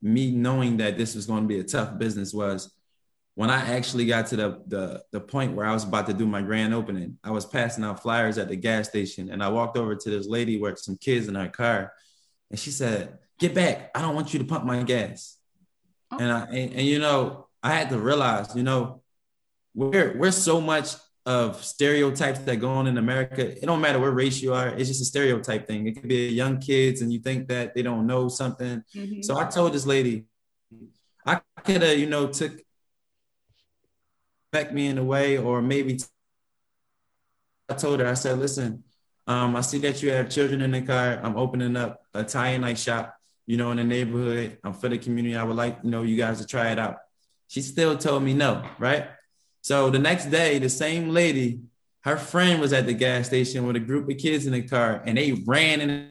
me 0.00 0.30
knowing 0.30 0.76
that 0.76 0.96
this 0.96 1.16
was 1.16 1.26
going 1.26 1.42
to 1.42 1.48
be 1.48 1.58
a 1.58 1.64
tough 1.64 1.98
business 1.98 2.32
was 2.32 2.72
when 3.34 3.50
I 3.50 3.74
actually 3.74 4.06
got 4.06 4.28
to 4.28 4.36
the, 4.36 4.62
the 4.68 5.02
the 5.10 5.20
point 5.20 5.56
where 5.56 5.66
I 5.66 5.72
was 5.72 5.82
about 5.82 6.06
to 6.06 6.14
do 6.14 6.24
my 6.24 6.40
grand 6.40 6.72
opening, 6.72 7.18
I 7.24 7.32
was 7.32 7.44
passing 7.44 7.82
out 7.82 8.00
flyers 8.00 8.38
at 8.38 8.46
the 8.46 8.54
gas 8.54 8.88
station, 8.88 9.28
and 9.28 9.42
I 9.42 9.48
walked 9.48 9.76
over 9.76 9.96
to 9.96 10.10
this 10.10 10.28
lady 10.28 10.56
with 10.56 10.78
some 10.78 10.96
kids 10.96 11.26
in 11.26 11.34
her 11.34 11.48
car, 11.48 11.92
and 12.52 12.60
she 12.60 12.70
said, 12.70 13.18
"Get 13.38 13.54
back! 13.54 13.90
I 13.94 14.00
don't 14.00 14.14
want 14.14 14.32
you 14.32 14.38
to 14.38 14.44
pump 14.44 14.64
my 14.64 14.82
gas." 14.82 15.36
Oh. 16.10 16.18
And 16.18 16.32
I 16.32 16.44
and, 16.46 16.72
and 16.74 16.86
you 16.86 16.98
know 16.98 17.46
I 17.62 17.70
had 17.70 17.90
to 17.90 17.98
realize, 17.98 18.54
you 18.54 18.62
know, 18.62 19.02
we're 19.74 20.16
we're 20.16 20.30
so 20.30 20.60
much 20.60 20.94
of 21.24 21.64
stereotypes 21.64 22.38
that 22.40 22.56
go 22.56 22.70
on 22.70 22.86
in 22.86 22.98
America. 22.98 23.42
It 23.42 23.66
don't 23.66 23.80
matter 23.80 23.98
what 23.98 24.14
race 24.14 24.40
you 24.40 24.54
are; 24.54 24.68
it's 24.68 24.88
just 24.88 25.02
a 25.02 25.04
stereotype 25.04 25.66
thing. 25.66 25.86
It 25.86 25.94
could 25.94 26.08
be 26.08 26.28
young 26.28 26.60
kids, 26.60 27.02
and 27.02 27.12
you 27.12 27.18
think 27.18 27.48
that 27.48 27.74
they 27.74 27.82
don't 27.82 28.06
know 28.06 28.28
something. 28.28 28.82
Mm-hmm. 28.94 29.22
So 29.22 29.36
I 29.38 29.44
told 29.46 29.72
this 29.72 29.86
lady, 29.86 30.26
I 31.24 31.40
could 31.64 31.82
have, 31.82 31.98
you 31.98 32.06
know, 32.06 32.28
took 32.28 32.60
affect 34.52 34.72
me 34.72 34.86
in 34.86 34.98
a 34.98 35.04
way, 35.04 35.38
or 35.38 35.60
maybe 35.60 35.98
I 37.68 37.74
told 37.74 38.00
her, 38.00 38.06
I 38.06 38.14
said, 38.14 38.38
listen, 38.38 38.84
um, 39.26 39.56
I 39.56 39.60
see 39.60 39.78
that 39.78 40.02
you 40.02 40.10
have 40.12 40.30
children 40.30 40.62
in 40.62 40.70
the 40.70 40.82
car. 40.82 41.20
I'm 41.22 41.36
opening 41.36 41.76
up 41.76 42.00
a 42.14 42.22
tie 42.22 42.50
and 42.50 42.62
night 42.62 42.78
shop, 42.78 43.16
you 43.46 43.56
know, 43.56 43.70
in 43.70 43.76
the 43.76 43.84
neighborhood. 43.84 44.58
I'm 44.64 44.74
for 44.74 44.88
the 44.88 44.98
community. 44.98 45.36
I 45.36 45.44
would 45.44 45.56
like, 45.56 45.78
you 45.82 45.90
know, 45.90 46.02
you 46.02 46.16
guys 46.16 46.40
to 46.40 46.46
try 46.46 46.72
it 46.72 46.78
out. 46.78 46.96
She 47.48 47.62
still 47.62 47.96
told 47.96 48.22
me 48.22 48.34
no, 48.34 48.64
right? 48.78 49.08
So 49.62 49.90
the 49.90 49.98
next 49.98 50.26
day, 50.26 50.58
the 50.58 50.68
same 50.68 51.10
lady, 51.10 51.60
her 52.00 52.16
friend 52.16 52.60
was 52.60 52.72
at 52.72 52.86
the 52.86 52.92
gas 52.92 53.26
station 53.26 53.66
with 53.66 53.76
a 53.76 53.80
group 53.80 54.10
of 54.10 54.18
kids 54.18 54.46
in 54.46 54.52
the 54.52 54.62
car, 54.62 55.02
and 55.04 55.16
they 55.16 55.32
ran 55.32 55.80
in. 55.80 56.10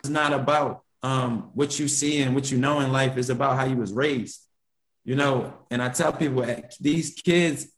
It's 0.00 0.08
not 0.08 0.32
about 0.32 0.82
um, 1.02 1.50
what 1.54 1.78
you 1.78 1.88
see 1.88 2.22
and 2.22 2.34
what 2.34 2.50
you 2.50 2.58
know 2.58 2.80
in 2.80 2.90
life 2.90 3.16
is 3.16 3.30
about 3.30 3.56
how 3.56 3.64
you 3.64 3.76
was 3.76 3.92
raised, 3.92 4.40
you 5.04 5.14
know. 5.14 5.52
And 5.70 5.82
I 5.82 5.88
tell 5.88 6.12
people 6.12 6.46
these 6.80 7.14
kids, 7.14 7.68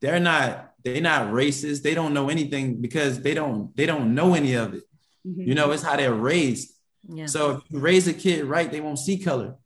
they're 0.00 0.20
not 0.20 0.69
they're 0.84 1.00
not 1.00 1.32
racist. 1.32 1.82
They 1.82 1.94
don't 1.94 2.14
know 2.14 2.28
anything 2.28 2.80
because 2.80 3.20
they 3.20 3.34
don't 3.34 3.74
they 3.76 3.86
don't 3.86 4.14
know 4.14 4.34
any 4.34 4.54
of 4.54 4.74
it. 4.74 4.84
Mm-hmm. 5.26 5.42
You 5.42 5.54
know, 5.54 5.70
it's 5.72 5.82
how 5.82 5.96
they're 5.96 6.14
raised. 6.14 6.72
Yeah. 7.08 7.26
So 7.26 7.50
if 7.56 7.62
you 7.68 7.78
raise 7.78 8.08
a 8.08 8.14
kid 8.14 8.44
right, 8.44 8.70
they 8.70 8.80
won't 8.80 8.98
see 8.98 9.18
color. 9.18 9.56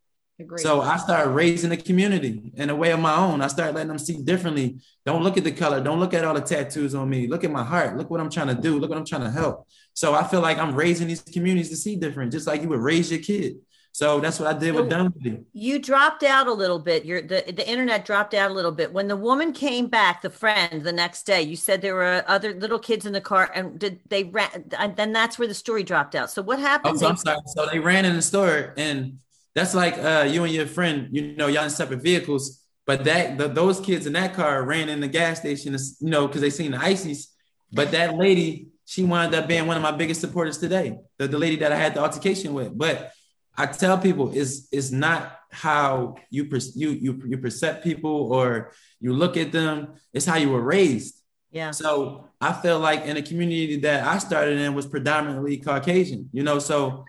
Agreed. 0.40 0.60
So 0.60 0.80
I 0.80 0.96
started 0.96 1.30
raising 1.30 1.70
the 1.70 1.76
community 1.76 2.52
in 2.56 2.68
a 2.68 2.74
way 2.74 2.90
of 2.90 2.98
my 2.98 3.14
own. 3.14 3.40
I 3.40 3.46
started 3.46 3.76
letting 3.76 3.88
them 3.88 3.98
see 3.98 4.20
differently. 4.20 4.80
Don't 5.06 5.22
look 5.22 5.36
at 5.36 5.44
the 5.44 5.52
color. 5.52 5.80
Don't 5.80 6.00
look 6.00 6.12
at 6.12 6.24
all 6.24 6.34
the 6.34 6.40
tattoos 6.40 6.94
on 6.94 7.08
me. 7.08 7.28
Look 7.28 7.44
at 7.44 7.52
my 7.52 7.62
heart. 7.62 7.96
Look 7.96 8.10
what 8.10 8.20
I'm 8.20 8.30
trying 8.30 8.48
to 8.48 8.60
do. 8.60 8.78
Look 8.80 8.90
what 8.90 8.98
I'm 8.98 9.04
trying 9.04 9.22
to 9.22 9.30
help. 9.30 9.68
So 9.92 10.12
I 10.12 10.24
feel 10.24 10.40
like 10.40 10.58
I'm 10.58 10.74
raising 10.74 11.06
these 11.06 11.22
communities 11.22 11.70
to 11.70 11.76
see 11.76 11.94
different, 11.94 12.32
just 12.32 12.48
like 12.48 12.62
you 12.62 12.68
would 12.68 12.80
raise 12.80 13.12
your 13.12 13.20
kid. 13.20 13.58
So 13.94 14.18
that's 14.18 14.40
what 14.40 14.52
I 14.52 14.58
did 14.58 14.74
so 14.74 14.80
with 14.80 14.90
Dunwoody. 14.90 15.44
You 15.52 15.78
dropped 15.78 16.24
out 16.24 16.48
a 16.48 16.52
little 16.52 16.80
bit. 16.80 17.04
Your 17.04 17.22
the, 17.22 17.44
the 17.46 17.66
internet 17.68 18.04
dropped 18.04 18.34
out 18.34 18.50
a 18.50 18.54
little 18.54 18.72
bit. 18.72 18.92
When 18.92 19.06
the 19.06 19.16
woman 19.16 19.52
came 19.52 19.86
back, 19.86 20.20
the 20.20 20.30
friend, 20.30 20.82
the 20.82 20.90
next 20.92 21.22
day, 21.22 21.42
you 21.42 21.54
said 21.54 21.80
there 21.80 21.94
were 21.94 22.24
other 22.26 22.54
little 22.54 22.80
kids 22.80 23.06
in 23.06 23.12
the 23.12 23.20
car, 23.20 23.48
and 23.54 23.78
did 23.78 24.00
they 24.08 24.24
ran? 24.24 24.64
And 24.76 24.96
then 24.96 25.12
that's 25.12 25.38
where 25.38 25.46
the 25.46 25.54
story 25.54 25.84
dropped 25.84 26.16
out. 26.16 26.28
So 26.28 26.42
what 26.42 26.58
happened? 26.58 26.96
Oh, 26.96 26.98
so 26.98 27.06
I'm 27.06 27.16
sorry. 27.16 27.38
So 27.46 27.66
they 27.70 27.78
ran 27.78 28.04
in 28.04 28.16
the 28.16 28.22
store, 28.22 28.74
and 28.76 29.20
that's 29.54 29.76
like 29.76 29.96
uh, 29.96 30.26
you 30.28 30.42
and 30.42 30.52
your 30.52 30.66
friend. 30.66 31.10
You 31.12 31.36
know, 31.36 31.46
y'all 31.46 31.62
in 31.62 31.70
separate 31.70 32.02
vehicles, 32.02 32.64
but 32.86 33.04
that 33.04 33.38
the, 33.38 33.46
those 33.46 33.78
kids 33.78 34.06
in 34.06 34.14
that 34.14 34.34
car 34.34 34.64
ran 34.64 34.88
in 34.88 34.98
the 34.98 35.08
gas 35.08 35.38
station, 35.38 35.72
you 36.00 36.10
know, 36.10 36.26
because 36.26 36.40
they 36.40 36.50
seen 36.50 36.72
the 36.72 36.78
ices. 36.78 37.32
But 37.72 37.92
that 37.92 38.16
lady 38.16 38.70
she 38.86 39.04
wound 39.04 39.36
up 39.36 39.46
being 39.46 39.68
one 39.68 39.76
of 39.76 39.82
my 39.84 39.92
biggest 39.92 40.20
supporters 40.20 40.58
today. 40.58 40.98
The, 41.18 41.28
the 41.28 41.38
lady 41.38 41.56
that 41.56 41.70
I 41.70 41.76
had 41.76 41.94
the 41.94 42.00
altercation 42.00 42.54
with. 42.54 42.76
But 42.76 43.12
I 43.56 43.66
tell 43.66 43.98
people 43.98 44.32
is 44.32 44.68
it's 44.72 44.90
not 44.90 45.38
how 45.50 46.16
you 46.30 46.46
per, 46.46 46.58
you 46.74 46.90
you 46.90 47.22
you 47.26 47.38
perceive 47.38 47.82
people 47.82 48.32
or 48.32 48.72
you 49.00 49.12
look 49.12 49.36
at 49.36 49.52
them. 49.52 49.94
It's 50.12 50.26
how 50.26 50.36
you 50.36 50.50
were 50.50 50.60
raised. 50.60 51.20
Yeah. 51.50 51.70
So 51.70 52.28
I 52.40 52.52
feel 52.52 52.80
like 52.80 53.04
in 53.04 53.16
a 53.16 53.22
community 53.22 53.76
that 53.80 54.06
I 54.06 54.18
started 54.18 54.58
in 54.58 54.74
was 54.74 54.86
predominantly 54.86 55.58
Caucasian. 55.58 56.28
You 56.32 56.42
know, 56.42 56.58
so 56.58 57.04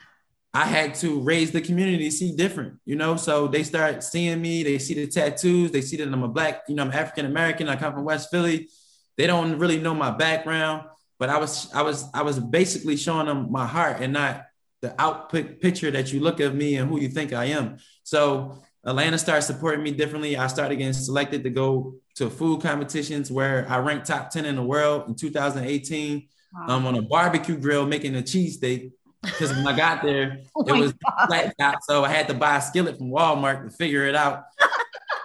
I 0.53 0.65
had 0.65 0.93
to 0.95 1.19
raise 1.21 1.51
the 1.51 1.62
community 1.62 2.12
see 2.12 2.36
different. 2.36 2.75
You 2.86 2.95
know, 2.95 3.15
so 3.17 3.47
they 3.47 3.63
start 3.63 4.03
seeing 4.03 4.41
me. 4.41 4.63
They 4.63 4.77
see 4.77 4.93
the 4.93 5.08
tattoos. 5.08 5.71
They 5.71 5.81
see 5.81 5.97
that 5.97 6.08
I'm 6.08 6.23
a 6.23 6.27
black. 6.27 6.63
You 6.67 6.75
know, 6.75 6.84
I'm 6.84 6.91
African 6.91 7.25
American. 7.25 7.69
I 7.69 7.75
come 7.75 7.93
from 7.93 8.03
West 8.03 8.29
Philly. 8.29 8.69
They 9.17 9.25
don't 9.25 9.58
really 9.58 9.79
know 9.79 9.95
my 9.95 10.12
background 10.12 10.89
but 11.17 11.29
I 11.29 11.38
was 11.38 11.71
I 11.73 11.81
was 11.81 12.05
I 12.13 12.21
was 12.23 12.39
basically 12.39 12.97
showing 12.97 13.27
them 13.27 13.51
my 13.51 13.65
heart 13.65 14.01
and 14.01 14.13
not 14.13 14.44
the 14.86 15.02
output 15.02 15.60
picture 15.60 15.89
that 15.89 16.13
you 16.13 16.19
look 16.19 16.39
of 16.39 16.54
me 16.54 16.76
and 16.76 16.88
who 16.88 17.00
you 17.00 17.10
think 17.10 17.34
I 17.34 17.45
am. 17.45 17.78
So 18.04 18.62
Atlanta 18.86 19.17
started 19.17 19.41
supporting 19.41 19.84
me 19.84 19.91
differently. 19.91 20.38
I 20.38 20.45
started 20.45 20.76
getting 20.76 20.93
selected 20.93 21.43
to 21.43 21.50
go 21.50 21.95
to 22.17 22.30
food 22.30 22.62
competitions 22.62 23.32
where 23.32 23.65
I 23.67 23.80
ranked 23.80 24.06
top 24.06 24.30
10 24.30 24.45
in 24.45 24.56
the 24.56 24.63
world 24.63 25.08
in 25.08 25.15
2018 25.15 26.28
wow. 26.54 26.76
um, 26.76 26.86
on 26.86 26.95
a 26.95 27.02
barbecue 27.02 27.58
grill 27.58 27.88
making 27.88 28.15
a 28.15 28.21
cheesesteak. 28.21 28.91
Because 29.24 29.50
when 29.56 29.67
I 29.67 29.76
got 29.76 30.04
there, 30.04 30.38
oh 30.56 30.63
it 30.67 30.80
was 30.80 30.93
flat 31.28 31.56
top, 31.60 31.80
so 31.82 32.06
I 32.06 32.10
had 32.10 32.28
to 32.28 32.36
buy 32.36 32.58
a 32.58 32.62
skillet 32.62 33.00
from 33.00 33.10
Walmart 33.10 33.67
to 33.67 33.76
figure 33.76 34.06
it 34.06 34.13
out. 34.13 34.43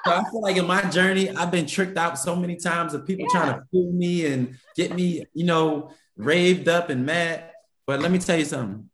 so 0.07 0.13
I 0.13 0.23
feel 0.31 0.41
like 0.41 0.57
in 0.57 0.67
my 0.67 0.81
journey, 0.89 1.29
I've 1.29 1.51
been 1.51 1.67
tricked 1.67 1.99
out 1.99 2.19
so 2.19 2.35
many 2.35 2.57
times 2.57 2.95
of 2.95 3.07
people 3.07 3.27
yeah. 3.31 3.41
trying 3.41 3.55
to 3.55 3.67
fool 3.71 3.93
me 3.93 4.25
and 4.25 4.57
get 4.75 4.95
me, 4.95 5.27
you 5.35 5.45
know, 5.45 5.93
raved 6.17 6.67
up 6.67 6.89
and 6.89 7.05
mad. 7.05 7.51
But 7.87 8.01
let 8.01 8.11
me 8.11 8.19
tell 8.19 8.39
you 8.39 8.47
something. 8.47 8.90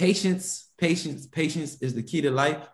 Patience, 0.00 0.70
patience, 0.78 1.26
patience 1.26 1.76
is 1.82 1.92
the 1.92 2.02
key 2.02 2.22
to 2.22 2.30
life. 2.30 2.66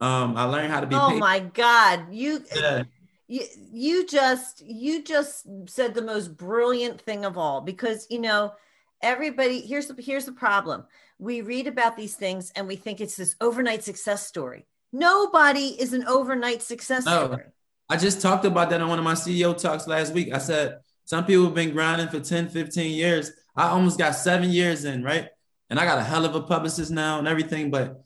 Um, 0.00 0.36
I 0.36 0.42
learned 0.42 0.72
how 0.72 0.80
to 0.80 0.88
be. 0.88 0.96
Oh 0.96 1.06
patient. 1.06 1.20
my 1.20 1.38
God, 1.38 2.06
you, 2.10 2.44
yeah. 2.52 2.82
you, 3.28 3.42
you 3.56 4.06
just, 4.08 4.60
you 4.60 5.04
just 5.04 5.46
said 5.66 5.94
the 5.94 6.02
most 6.02 6.36
brilliant 6.36 7.00
thing 7.00 7.24
of 7.24 7.38
all 7.38 7.60
because 7.60 8.08
you 8.10 8.18
know 8.18 8.54
everybody. 9.00 9.60
Here's 9.60 9.86
the 9.86 10.02
here's 10.02 10.24
the 10.24 10.32
problem. 10.32 10.84
We 11.20 11.42
read 11.42 11.68
about 11.68 11.96
these 11.96 12.16
things 12.16 12.50
and 12.56 12.66
we 12.66 12.74
think 12.74 13.00
it's 13.00 13.14
this 13.14 13.36
overnight 13.40 13.84
success 13.84 14.26
story. 14.26 14.66
Nobody 14.92 15.80
is 15.80 15.92
an 15.92 16.04
overnight 16.08 16.60
success 16.60 17.04
no. 17.04 17.26
story. 17.26 17.44
I 17.88 17.98
just 17.98 18.20
talked 18.20 18.46
about 18.46 18.70
that 18.70 18.80
on 18.80 18.88
one 18.88 18.98
of 18.98 19.04
my 19.04 19.14
CEO 19.14 19.56
talks 19.56 19.86
last 19.86 20.12
week. 20.12 20.34
I 20.34 20.38
said, 20.38 20.78
some 21.04 21.24
people 21.24 21.44
have 21.44 21.54
been 21.54 21.70
grinding 21.70 22.08
for 22.08 22.18
10, 22.18 22.48
15 22.48 22.92
years. 22.92 23.30
I 23.54 23.68
almost 23.68 23.96
got 23.96 24.16
seven 24.16 24.50
years 24.50 24.84
in, 24.84 25.04
right? 25.04 25.28
And 25.74 25.80
I 25.80 25.86
got 25.86 25.98
a 25.98 26.04
hell 26.04 26.24
of 26.24 26.36
a 26.36 26.40
publicist 26.40 26.92
now 26.92 27.18
and 27.18 27.26
everything. 27.26 27.68
But 27.68 28.04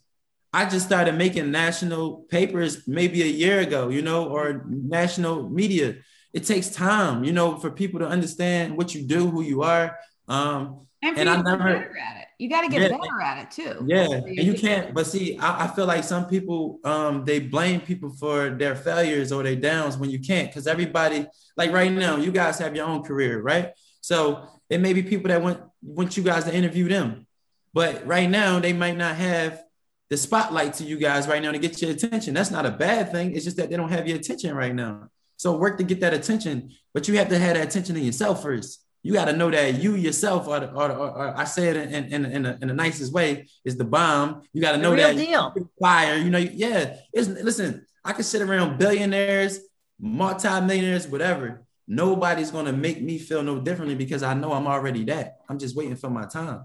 I 0.55 0.67
just 0.67 0.87
started 0.87 1.17
making 1.17 1.51
national 1.51 2.25
papers 2.31 2.89
maybe 2.89 3.21
a 3.21 3.27
year 3.27 3.61
ago, 3.61 3.91
you 3.91 4.01
know, 4.01 4.27
or 4.27 4.65
national 4.67 5.51
media. 5.51 5.97
it 6.33 6.47
takes 6.47 6.71
time, 6.71 7.25
you 7.25 7.33
know, 7.33 7.59
for 7.59 7.71
people 7.71 8.01
to 8.01 8.09
understand 8.09 8.75
what 8.75 8.95
you 8.95 9.03
do, 9.03 9.29
who 9.29 9.43
you 9.43 9.65
are. 9.65 9.99
Um, 10.29 10.87
and, 11.03 11.19
and 11.19 11.29
I 11.29 11.43
never 11.43 11.63
better 11.63 11.99
at 11.99 12.23
it. 12.23 12.29
You 12.39 12.49
got 12.49 12.63
to 12.63 12.71
get 12.71 12.81
yeah, 12.81 12.89
better 12.89 13.21
at 13.21 13.43
it 13.43 13.51
too. 13.51 13.85
Yeah, 13.87 14.07
so 14.07 14.15
and 14.15 14.39
you 14.39 14.55
can't. 14.55 14.95
But 14.95 15.07
see, 15.07 15.37
I, 15.37 15.67
I, 15.67 15.69
feel 15.69 15.85
like 15.85 16.05
some 16.05 16.25
people 16.27 16.81
um 16.85 17.27
they 17.27 17.39
blame 17.39 17.83
people 17.83 18.09
for 18.09 18.49
their 18.49 18.77
failures 18.77 19.31
or 19.31 19.43
their 19.43 19.57
downs 19.57 19.99
when 19.99 20.09
you 20.09 20.21
can't, 20.21 20.49
because 20.49 20.67
everybody 20.67 21.27
like 21.59 21.71
right 21.71 21.93
now, 21.93 22.17
you 22.17 22.33
guys 22.33 22.59
have 22.61 22.75
your 22.75 22.87
own 22.87 23.03
career, 23.03 23.43
right? 23.43 23.73
So 24.01 24.49
it 24.71 24.81
may 24.81 24.95
be 24.95 25.03
people 25.03 25.29
that 25.29 25.43
want 25.43 25.61
want 25.83 26.17
you 26.17 26.23
guys 26.23 26.45
to 26.45 26.55
interview 26.55 26.89
them, 26.89 27.27
but 27.73 28.07
right 28.07 28.29
now 28.29 28.59
they 28.59 28.73
might 28.73 28.97
not 28.97 29.17
have 29.17 29.63
the 30.11 30.17
spotlight 30.17 30.75
to 30.75 30.85
you 30.85 30.97
guys 30.97 31.29
right 31.29 31.43
now 31.43 31.53
to 31.53 31.59
get 31.59 31.81
your 31.83 31.91
attention. 31.91 32.35
That's 32.35 32.51
not 32.51 32.67
a 32.67 32.71
bad 32.71 33.13
thing. 33.13 33.35
It's 33.35 33.45
just 33.45 33.59
that 33.59 33.71
they 33.71 33.77
don't 33.77 33.91
have 33.91 34.09
your 34.09 34.17
attention 34.17 34.55
right 34.55 34.75
now. 34.75 35.11
So 35.37 35.57
work 35.57 35.79
to 35.79 35.85
get 35.85 36.01
that 36.01 36.15
attention, 36.15 36.71
but 36.95 37.07
you 37.07 37.17
have 37.19 37.29
to 37.29 37.39
have 37.39 37.55
that 37.55 37.69
attention 37.69 37.97
in 37.97 38.05
yourself 38.05 38.43
first. 38.43 38.83
You 39.03 39.13
got 39.13 39.27
to 39.27 39.33
know 39.33 39.51
that 39.51 39.81
you 39.81 39.95
yourself 39.95 40.49
are, 40.49 40.61
the, 40.61 40.71
are, 40.71 40.91
are, 40.91 41.11
are 41.11 41.37
I 41.37 41.45
say 41.45 41.69
it 41.69 41.77
in, 41.77 42.05
in, 42.07 42.25
in, 42.25 42.47
in, 42.47 42.69
the 42.69 42.75
nicest 42.75 43.13
way 43.13 43.47
is 43.65 43.77
the 43.77 43.85
bomb. 43.85 44.43
You 44.53 44.61
got 44.61 44.73
to 44.73 44.79
know 44.79 44.97
that 44.97 45.17
deal. 45.17 45.55
fire. 45.81 46.17
You 46.17 46.31
know, 46.31 46.39
yeah. 46.39 46.97
It's, 47.13 47.29
listen, 47.29 47.87
I 48.05 48.13
can 48.13 48.25
sit 48.25 48.43
around 48.43 48.79
billionaires, 48.79 49.61
multi-millionaires, 50.01 51.07
whatever. 51.07 51.65
Nobody's 51.87 52.51
gonna 52.51 52.73
make 52.73 53.01
me 53.01 53.19
feel 53.19 53.43
no 53.43 53.61
differently 53.61 53.95
because 53.95 54.23
I 54.23 54.35
know 54.35 54.53
I'm 54.53 54.67
already 54.67 55.05
that. 55.05 55.39
I'm 55.49 55.59
just 55.59 55.75
waiting 55.75 55.97
for 55.97 56.11
my 56.11 56.27
time. 56.27 56.65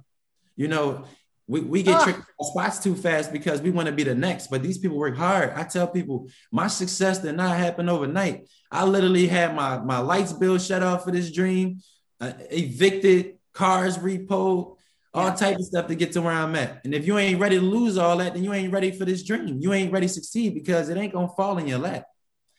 You 0.56 0.68
know, 0.68 1.06
we, 1.48 1.60
we 1.60 1.84
get 1.84 2.02
tricked 2.04 2.22
spots 2.42 2.80
too 2.80 2.96
fast 2.96 3.34
because 3.34 3.62
we 3.62 3.70
want 3.70 3.88
to 3.88 3.92
be 3.92 4.04
the 4.04 4.16
next, 4.16 4.48
but 4.48 4.64
these 4.64 4.78
people 4.78 4.98
work 4.98 5.18
hard. 5.18 5.52
I 5.56 5.64
tell 5.64 5.88
people 5.88 6.30
my 6.52 6.68
success 6.68 7.20
did 7.20 7.36
not 7.36 7.58
happen 7.58 7.90
overnight. 7.90 8.48
I 8.72 8.86
literally 8.86 9.28
had 9.28 9.54
my, 9.56 9.80
my 9.80 10.00
lights 10.00 10.32
bill 10.34 10.58
shut 10.58 10.84
off 10.84 11.04
for 11.04 11.12
this 11.12 11.32
dream, 11.32 11.82
uh, 12.22 12.34
evicted, 12.50 13.38
cars 13.54 13.98
repo, 13.98 14.78
all 15.14 15.28
yeah. 15.28 15.36
type 15.36 15.58
of 15.58 15.66
stuff 15.66 15.88
to 15.88 15.96
get 15.96 16.14
to 16.14 16.22
where 16.22 16.34
I'm 16.34 16.56
at. 16.56 16.84
And 16.86 16.94
if 16.94 17.06
you 17.06 17.18
ain't 17.18 17.40
ready 17.40 17.60
to 17.60 17.62
lose 17.62 17.98
all 17.98 18.18
that, 18.18 18.34
then 18.34 18.44
you 18.44 18.54
ain't 18.54 18.74
ready 18.74 18.92
for 18.92 19.06
this 19.06 19.24
dream. 19.24 19.60
You 19.60 19.74
ain't 19.74 19.92
ready 19.92 20.08
to 20.08 20.14
succeed 20.14 20.54
because 20.56 20.90
it 20.90 20.98
ain't 20.98 21.14
gonna 21.14 21.28
fall 21.28 21.58
in 21.58 21.68
your 21.68 21.80
lap. 21.80 22.06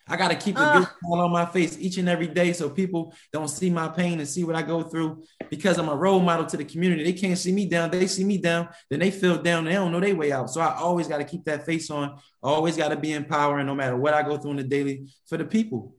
I 0.07 0.17
got 0.17 0.29
to 0.29 0.37
keep 0.37 0.59
a 0.59 0.61
uh, 0.61 0.79
good 0.79 0.89
smile 1.01 1.23
on 1.23 1.33
my 1.33 1.47
face 1.47 1.79
each 1.81 1.97
and 1.97 2.09
every 2.09 2.27
day 2.27 2.53
so 2.53 2.69
people 2.69 3.15
don't 3.33 3.49
see 3.49 3.71
my 3.71 3.89
pain 3.89 4.19
and 4.19 4.29
see 4.29 4.45
what 4.45 4.55
I 4.55 4.63
go 4.63 4.83
through 4.83 5.25
because 5.57 5.79
I'm 5.79 5.89
a 5.89 5.95
role 5.95 6.21
model 6.21 6.47
to 6.47 6.57
the 6.57 6.65
community. 6.65 7.05
They 7.05 7.13
can't 7.13 7.39
see 7.39 7.53
me 7.53 7.67
down. 7.67 7.91
They 7.91 8.07
see 8.07 8.25
me 8.25 8.39
down, 8.39 8.69
then 8.91 9.01
they 9.01 9.11
feel 9.11 9.41
down. 9.41 9.65
They 9.65 9.73
don't 9.73 9.93
know 9.93 10.01
their 10.01 10.15
way 10.15 10.33
out. 10.33 10.51
So 10.51 10.61
I 10.61 10.75
always 10.77 11.09
got 11.09 11.19
to 11.19 11.25
keep 11.25 11.45
that 11.45 11.65
face 11.65 11.91
on. 11.91 12.19
Always 12.43 12.77
got 12.77 12.89
to 12.89 12.97
be 12.97 13.13
empowering 13.13 13.67
no 13.67 13.75
matter 13.75 13.97
what 13.97 14.15
I 14.15 14.23
go 14.23 14.37
through 14.37 14.53
in 14.53 14.57
the 14.59 14.65
daily 14.65 15.07
for 15.27 15.37
the 15.37 15.45
people. 15.45 15.97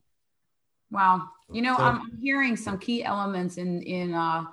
Wow. 0.91 1.24
You 1.52 1.62
know, 1.62 1.76
so, 1.78 1.84
I'm 1.84 2.18
hearing 2.22 2.56
some 2.56 2.78
key 2.78 3.04
elements 3.04 3.58
in, 3.58 3.82
in, 3.84 4.13
uh, 4.13 4.46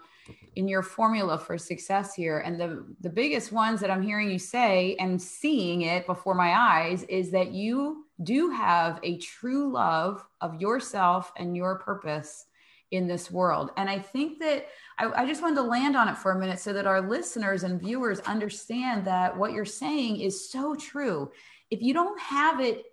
in 0.57 0.69
your 0.69 0.83
formula 0.83 1.39
for 1.39 1.57
success 1.57 2.15
here 2.15 2.41
and 2.41 2.61
the 2.61 2.85
the 3.01 3.09
biggest 3.09 3.53
ones 3.53 3.81
that 3.81 3.91
i'm 3.91 4.03
hearing 4.03 4.31
you 4.31 4.39
say 4.39 4.95
and 5.01 5.21
seeing 5.21 5.83
it 5.83 6.07
before 6.07 6.35
my 6.35 6.55
eyes 6.55 7.05
is 7.05 7.31
that 7.31 7.53
you 7.53 8.05
do 8.23 8.51
have 8.51 9.01
a 9.03 9.17
true 9.17 9.73
love 9.73 10.25
of 10.41 10.61
yourself 10.61 11.33
and 11.39 11.57
your 11.57 11.79
purpose 11.79 12.45
in 12.91 13.07
this 13.07 13.31
world 13.31 13.71
and 13.77 13.89
i 13.89 13.99
think 13.99 14.39
that 14.39 14.67
I, 14.99 15.23
I 15.23 15.27
just 15.27 15.43
wanted 15.43 15.57
to 15.57 15.63
land 15.63 15.97
on 15.97 16.09
it 16.09 16.17
for 16.17 16.33
a 16.33 16.39
minute 16.39 16.59
so 16.59 16.73
that 16.73 16.87
our 16.87 17.01
listeners 17.01 17.63
and 17.63 17.81
viewers 17.81 18.21
understand 18.21 19.07
that 19.07 19.37
what 19.37 19.53
you're 19.53 19.65
saying 19.65 20.21
is 20.21 20.51
so 20.51 20.75
true 20.75 21.31
if 21.71 21.81
you 21.81 21.95
don't 21.95 22.21
have 22.21 22.61
it 22.61 22.85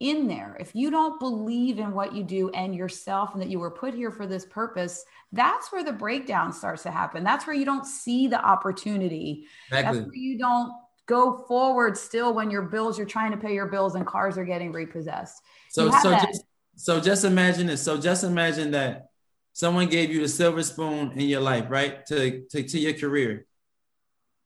in 0.00 0.28
there. 0.28 0.56
If 0.60 0.74
you 0.74 0.90
don't 0.90 1.18
believe 1.18 1.78
in 1.78 1.92
what 1.92 2.14
you 2.14 2.22
do 2.22 2.50
and 2.50 2.74
yourself 2.74 3.32
and 3.32 3.40
that 3.40 3.48
you 3.48 3.58
were 3.58 3.70
put 3.70 3.94
here 3.94 4.10
for 4.10 4.26
this 4.26 4.44
purpose, 4.44 5.04
that's 5.32 5.72
where 5.72 5.82
the 5.82 5.92
breakdown 5.92 6.52
starts 6.52 6.82
to 6.82 6.90
happen. 6.90 7.24
That's 7.24 7.46
where 7.46 7.56
you 7.56 7.64
don't 7.64 7.86
see 7.86 8.26
the 8.26 8.42
opportunity. 8.44 9.46
Exactly. 9.68 9.98
That's 9.98 10.08
where 10.08 10.16
you 10.16 10.38
don't 10.38 10.72
go 11.06 11.44
forward 11.48 11.96
still 11.96 12.34
when 12.34 12.50
your 12.50 12.62
bills, 12.62 12.98
you're 12.98 13.06
trying 13.06 13.30
to 13.30 13.36
pay 13.36 13.54
your 13.54 13.66
bills 13.66 13.94
and 13.94 14.06
cars 14.06 14.36
are 14.36 14.44
getting 14.44 14.72
repossessed. 14.72 15.40
So, 15.70 15.90
so 16.02 16.12
just, 16.12 16.44
so 16.76 17.00
just 17.00 17.24
imagine 17.24 17.66
this. 17.66 17.80
So 17.80 17.96
just 17.96 18.22
imagine 18.22 18.72
that 18.72 19.05
someone 19.56 19.88
gave 19.88 20.10
you 20.10 20.20
the 20.20 20.28
silver 20.28 20.62
spoon 20.62 21.12
in 21.12 21.26
your 21.28 21.40
life, 21.40 21.64
right? 21.70 22.04
To, 22.08 22.42
to, 22.50 22.62
to 22.62 22.78
your 22.78 22.92
career, 22.92 23.46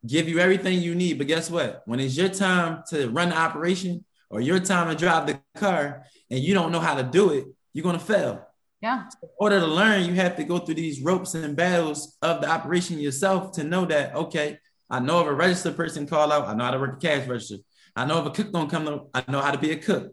give 0.07 0.29
you 0.29 0.39
everything 0.39 0.81
you 0.81 0.95
need. 0.95 1.19
But 1.19 1.27
guess 1.27 1.51
what? 1.51 1.83
When 1.85 1.99
it's 1.99 2.17
your 2.17 2.29
time 2.29 2.85
to 2.91 3.09
run 3.11 3.31
the 3.31 3.37
operation, 3.37 4.05
or 4.31 4.41
your 4.41 4.61
time 4.61 4.89
to 4.89 4.95
drive 4.95 5.27
the 5.27 5.41
car 5.57 6.05
and 6.31 6.39
you 6.39 6.55
don't 6.55 6.71
know 6.71 6.79
how 6.79 6.95
to 6.95 7.03
do 7.03 7.33
it, 7.33 7.47
you're 7.73 7.83
gonna 7.83 7.99
fail. 7.99 8.47
Yeah. 8.81 9.07
In 9.21 9.29
order 9.41 9.59
to 9.59 9.67
learn, 9.67 10.05
you 10.05 10.15
have 10.15 10.37
to 10.37 10.45
go 10.45 10.61
through 10.61 10.77
these 10.77 11.03
ropes 11.03 11.35
and 11.35 11.57
battles 11.57 12.17
of 12.23 12.41
the 12.41 12.49
operation 12.49 13.01
yourself 13.01 13.51
to 13.57 13.65
know 13.65 13.85
that, 13.87 14.15
okay, 14.15 14.59
I 14.89 15.01
know 15.01 15.23
if 15.23 15.27
a 15.27 15.35
register 15.35 15.73
person 15.73 16.07
call 16.07 16.31
out, 16.31 16.47
I 16.47 16.55
know 16.55 16.65
how 16.65 16.71
to 16.71 16.79
work 16.79 17.01
the 17.01 17.09
cash 17.09 17.27
register. 17.27 17.57
I 17.97 18.05
know 18.05 18.21
if 18.21 18.27
a 18.27 18.31
cook 18.31 18.53
don't 18.53 18.71
come, 18.71 19.09
I 19.13 19.25
know 19.29 19.41
how 19.41 19.51
to 19.51 19.59
be 19.59 19.73
a 19.73 19.77
cook. 19.77 20.13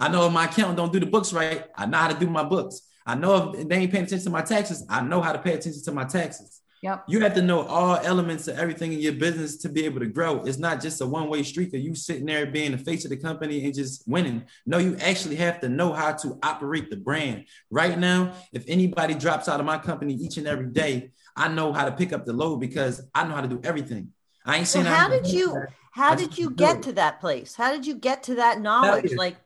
I 0.00 0.08
know 0.08 0.26
if 0.26 0.32
my 0.32 0.46
accountant 0.46 0.78
don't 0.78 0.92
do 0.92 1.00
the 1.00 1.06
books 1.06 1.34
right, 1.34 1.64
I 1.76 1.84
know 1.84 1.98
how 1.98 2.08
to 2.08 2.18
do 2.18 2.30
my 2.30 2.44
books. 2.44 2.87
I 3.08 3.14
know 3.14 3.54
if 3.54 3.66
they 3.66 3.76
ain't 3.76 3.90
paying 3.90 4.04
attention 4.04 4.26
to 4.26 4.30
my 4.30 4.42
taxes, 4.42 4.84
I 4.88 5.00
know 5.00 5.22
how 5.22 5.32
to 5.32 5.38
pay 5.38 5.54
attention 5.54 5.82
to 5.82 5.92
my 5.92 6.04
taxes. 6.04 6.60
Yep. 6.82 7.06
You 7.08 7.20
have 7.20 7.34
to 7.34 7.42
know 7.42 7.62
all 7.62 7.96
elements 7.96 8.46
of 8.46 8.56
everything 8.56 8.92
in 8.92 9.00
your 9.00 9.14
business 9.14 9.56
to 9.58 9.68
be 9.68 9.84
able 9.84 9.98
to 10.00 10.06
grow. 10.06 10.44
It's 10.44 10.58
not 10.58 10.80
just 10.80 11.00
a 11.00 11.06
one-way 11.06 11.42
street 11.42 11.72
that 11.72 11.78
you 11.78 11.94
sitting 11.94 12.26
there 12.26 12.46
being 12.46 12.72
the 12.72 12.78
face 12.78 13.04
of 13.04 13.10
the 13.10 13.16
company 13.16 13.64
and 13.64 13.74
just 13.74 14.06
winning. 14.06 14.44
No, 14.66 14.78
you 14.78 14.96
actually 14.98 15.36
have 15.36 15.58
to 15.60 15.68
know 15.68 15.92
how 15.92 16.12
to 16.12 16.38
operate 16.42 16.90
the 16.90 16.96
brand. 16.96 17.46
Right 17.70 17.98
now, 17.98 18.34
if 18.52 18.64
anybody 18.68 19.14
drops 19.14 19.48
out 19.48 19.58
of 19.58 19.66
my 19.66 19.78
company 19.78 20.14
each 20.14 20.36
and 20.36 20.46
every 20.46 20.68
day, 20.68 21.10
I 21.34 21.48
know 21.48 21.72
how 21.72 21.86
to 21.86 21.92
pick 21.92 22.12
up 22.12 22.26
the 22.26 22.32
load 22.32 22.58
because 22.58 23.00
I 23.14 23.24
know 23.24 23.34
how 23.34 23.40
to 23.40 23.48
do 23.48 23.60
everything. 23.64 24.12
I 24.44 24.58
ain't 24.58 24.68
saying 24.68 24.84
well, 24.84 24.94
how 24.94 25.08
did 25.08 25.26
you 25.26 25.64
how 25.90 26.14
did 26.14 26.38
you 26.38 26.50
get 26.50 26.82
to 26.84 26.92
that 26.92 27.20
place? 27.20 27.54
How 27.54 27.72
did 27.72 27.86
you 27.86 27.94
get 27.94 28.22
to 28.24 28.36
that 28.36 28.60
knowledge? 28.60 29.12
Like 29.14 29.36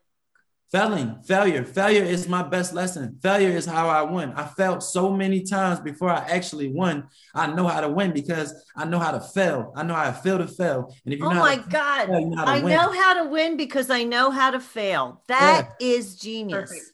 Failing, 0.73 1.23
failure, 1.27 1.65
failure 1.67 2.03
is 2.03 2.27
my 2.27 2.43
best 2.43 2.73
lesson. 2.73 3.19
Failure 3.23 3.51
is 3.51 3.67
how 3.67 3.91
I 3.91 4.01
win. 4.01 4.33
I 4.33 4.47
failed 4.47 4.83
so 4.83 5.13
many 5.13 5.43
times 5.43 5.81
before 5.81 6.09
I 6.09 6.21
actually 6.21 6.69
won. 6.69 7.09
I 7.35 7.53
know 7.53 7.67
how 7.67 7.83
to 7.83 7.91
win 7.91 8.13
because 8.13 8.55
I 8.75 8.87
know 8.87 8.99
how 8.99 9.11
to 9.11 9.21
fail. 9.21 9.75
I 9.77 9.83
know 9.83 9.93
how 9.93 10.11
to 10.11 10.15
fail 10.15 10.39
to 10.39 10.47
fail. 10.47 10.97
And 11.05 11.13
if 11.13 11.21
you 11.21 11.27
oh 11.27 11.35
my 11.35 11.57
God, 11.57 12.07
fail, 12.07 12.21
you 12.21 12.31
know 12.31 12.43
I 12.43 12.61
win. 12.61 12.73
know 12.73 12.91
how 12.91 13.23
to 13.23 13.29
win 13.29 13.59
because 13.59 13.91
I 13.91 14.05
know 14.05 14.31
how 14.31 14.51
to 14.51 14.61
fail. 14.61 15.23
That 15.29 15.75
yeah. 15.79 15.89
is 15.89 16.17
genius. 16.17 16.71
Perfect. 16.71 16.87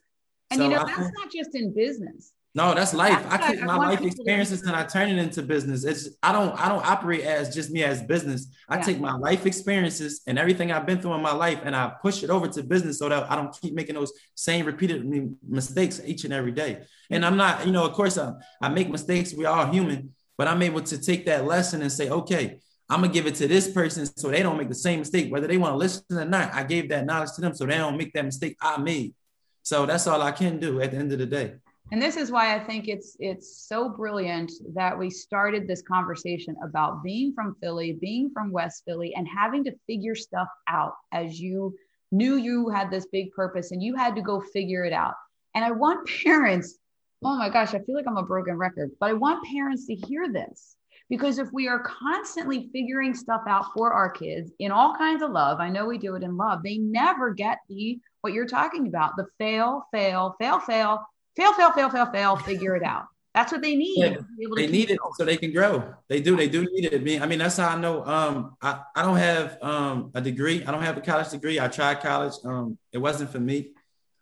And 0.51 0.59
so 0.59 0.65
you 0.65 0.71
know, 0.71 0.85
that's 0.85 0.99
think, 0.99 1.13
not 1.17 1.31
just 1.31 1.55
in 1.55 1.73
business. 1.73 2.33
No, 2.59 2.75
that's 2.75 2.93
life. 2.93 3.23
That's 3.31 3.45
I 3.45 3.53
take 3.53 3.63
my 3.63 3.77
life 3.77 4.01
experiences 4.01 4.63
and 4.63 4.75
I 4.75 4.85
turn 4.85 5.09
it 5.09 5.17
into 5.17 5.43
business. 5.43 5.85
It's 5.85 6.09
I 6.25 6.33
don't 6.33 6.59
I 6.59 6.69
don't 6.69 6.85
operate 6.85 7.21
as 7.21 7.55
just 7.55 7.71
me 7.71 7.85
as 7.85 8.03
business. 8.03 8.49
I 8.69 8.79
yeah. 8.79 8.83
take 8.83 8.99
my 8.99 9.15
life 9.15 9.47
experiences 9.47 10.23
and 10.27 10.41
everything 10.41 10.73
I've 10.73 10.85
been 10.85 11.01
through 11.01 11.15
in 11.15 11.23
my 11.23 11.33
life 11.33 11.61
and 11.63 11.77
I 11.77 11.93
push 12.03 12.25
it 12.25 12.31
over 12.31 12.49
to 12.49 12.65
business 12.65 12.99
so 12.99 13.09
that 13.11 13.31
I 13.31 13.37
don't 13.37 13.57
keep 13.61 13.75
making 13.75 13.95
those 13.95 14.13
same 14.35 14.67
repeated 14.67 15.07
mistakes 15.49 16.01
each 16.05 16.25
and 16.25 16.35
every 16.35 16.51
day. 16.51 16.81
And 17.11 17.25
I'm 17.25 17.37
not, 17.37 17.65
you 17.65 17.71
know, 17.71 17.87
of 17.87 17.93
course 17.93 18.19
I, 18.19 18.33
I 18.61 18.69
make 18.71 18.91
mistakes. 18.91 19.33
We're 19.33 19.47
all 19.47 19.71
human, 19.71 20.13
but 20.37 20.49
I'm 20.49 20.61
able 20.63 20.81
to 20.81 20.99
take 21.01 21.27
that 21.27 21.45
lesson 21.45 21.81
and 21.83 21.93
say, 21.93 22.11
okay, 22.11 22.59
I'm 22.91 23.03
gonna 23.03 23.13
give 23.13 23.29
it 23.29 23.37
to 23.37 23.47
this 23.47 23.71
person 23.71 24.05
so 24.05 24.31
they 24.31 24.43
don't 24.43 24.59
make 24.59 24.69
the 24.69 24.75
same 24.75 24.99
mistake, 24.99 25.31
whether 25.31 25.47
they 25.47 25.59
want 25.59 25.75
to 25.75 25.79
listen 25.79 26.03
or 26.11 26.25
not. 26.25 26.53
I 26.53 26.65
gave 26.65 26.89
that 26.89 27.07
knowledge 27.07 27.31
to 27.37 27.41
them 27.41 27.55
so 27.55 27.67
they 27.67 27.79
don't 27.79 27.97
make 27.97 28.13
that 28.15 28.25
mistake 28.25 28.57
I 28.61 28.79
made. 28.79 29.15
So 29.63 29.87
that's 29.87 30.09
all 30.09 30.23
I 30.23 30.33
can 30.33 30.59
do 30.59 30.81
at 30.81 30.91
the 30.91 30.97
end 30.97 31.13
of 31.13 31.21
the 31.21 31.27
day. 31.27 31.55
And 31.91 32.03
this 32.03 32.17
is 32.17 32.31
why 32.31 32.55
I 32.55 32.59
think 32.59 32.87
it's 32.87 33.17
it's 33.19 33.67
so 33.67 33.89
brilliant 33.89 34.53
that 34.75 34.99
we 34.99 35.09
started 35.09 35.67
this 35.67 35.81
conversation 35.83 36.55
about 36.63 37.03
being 37.03 37.33
from 37.33 37.57
Philly, 37.63 37.93
being 37.93 38.31
from 38.31 38.53
West 38.53 38.83
Philly, 38.87 39.15
and 39.15 39.27
having 39.27 39.65
to 39.65 39.75
figure 39.87 40.15
stuff 40.15 40.49
out 40.69 40.95
as 41.13 41.41
you 41.41 41.75
knew 42.13 42.37
you 42.37 42.69
had 42.69 42.91
this 42.91 43.07
big 43.11 43.33
purpose 43.33 43.71
and 43.71 43.83
you 43.83 43.97
had 43.97 44.15
to 44.17 44.23
go 44.23 44.41
figure 44.53 44.85
it 44.85 44.93
out. 44.93 45.15
And 45.55 45.65
I 45.65 45.71
want 45.71 46.09
parents, 46.25 46.77
oh 47.25 47.37
my 47.37 47.49
gosh, 47.49 47.73
I 47.73 47.79
feel 47.81 47.95
like 47.95 48.07
I'm 48.07 48.19
a 48.19 48.23
broken 48.23 48.57
record, 48.57 48.91
but 49.01 49.09
I 49.09 49.15
want 49.15 49.47
parents 49.47 49.87
to 49.87 49.95
hear 49.95 50.31
this 50.31 50.77
because 51.09 51.39
if 51.39 51.49
we 51.55 51.69
are 51.69 51.81
constantly 51.81 52.69
figuring 52.71 53.15
stuff 53.15 53.41
out 53.49 53.73
for 53.75 53.95
our 53.95 54.11
kids 54.11 54.53
in 54.59 54.71
all 54.71 54.95
kinds 54.95 55.23
of 55.23 55.31
love, 55.31 55.59
I 55.59 55.71
know 55.71 55.87
we 55.87 55.97
do 55.97 56.17
it 56.17 56.23
in 56.23 56.37
love, 56.37 56.63
they 56.63 56.77
never 56.77 57.33
get 57.33 57.61
the 57.71 57.99
what 58.21 58.35
you're 58.35 58.47
talking 58.47 58.89
about 58.89 59.17
the 59.17 59.27
fail, 59.39 59.87
fail, 59.91 60.37
fail, 60.39 60.61
fail, 60.61 61.07
fail, 61.37 61.53
fail, 61.55 61.73
fail, 61.73 61.91
fail, 61.91 62.07
fail, 62.07 62.37
figure 62.37 62.77
it 62.77 62.83
out. 62.83 63.05
That's 63.35 63.53
what 63.53 63.63
they 63.63 63.77
need. 63.77 63.99
Yeah, 63.99 64.17
they 64.57 64.67
need 64.67 64.91
it 64.91 64.99
so 65.17 65.25
they 65.25 65.37
can 65.37 65.53
grow. 65.53 65.95
They 66.09 66.21
do. 66.21 66.37
They 66.37 66.49
do 66.49 66.67
need 66.73 66.87
it. 66.87 67.23
I 67.23 67.27
mean, 67.27 67.39
that's 67.39 67.57
how 67.57 67.69
I 67.69 67.79
know. 67.79 68.05
Um, 68.05 68.57
I, 68.61 68.81
I 68.97 69.03
don't 69.03 69.17
have 69.17 69.59
um 69.63 70.11
a 70.15 70.21
degree. 70.21 70.65
I 70.65 70.73
don't 70.73 70.83
have 70.83 70.97
a 70.97 71.01
college 71.01 71.31
degree. 71.31 71.61
I 71.61 71.69
tried 71.69 72.01
college. 72.01 72.33
Um, 72.45 72.79
it 72.93 72.99
wasn't 72.99 73.31
for 73.31 73.39
me. 73.39 73.73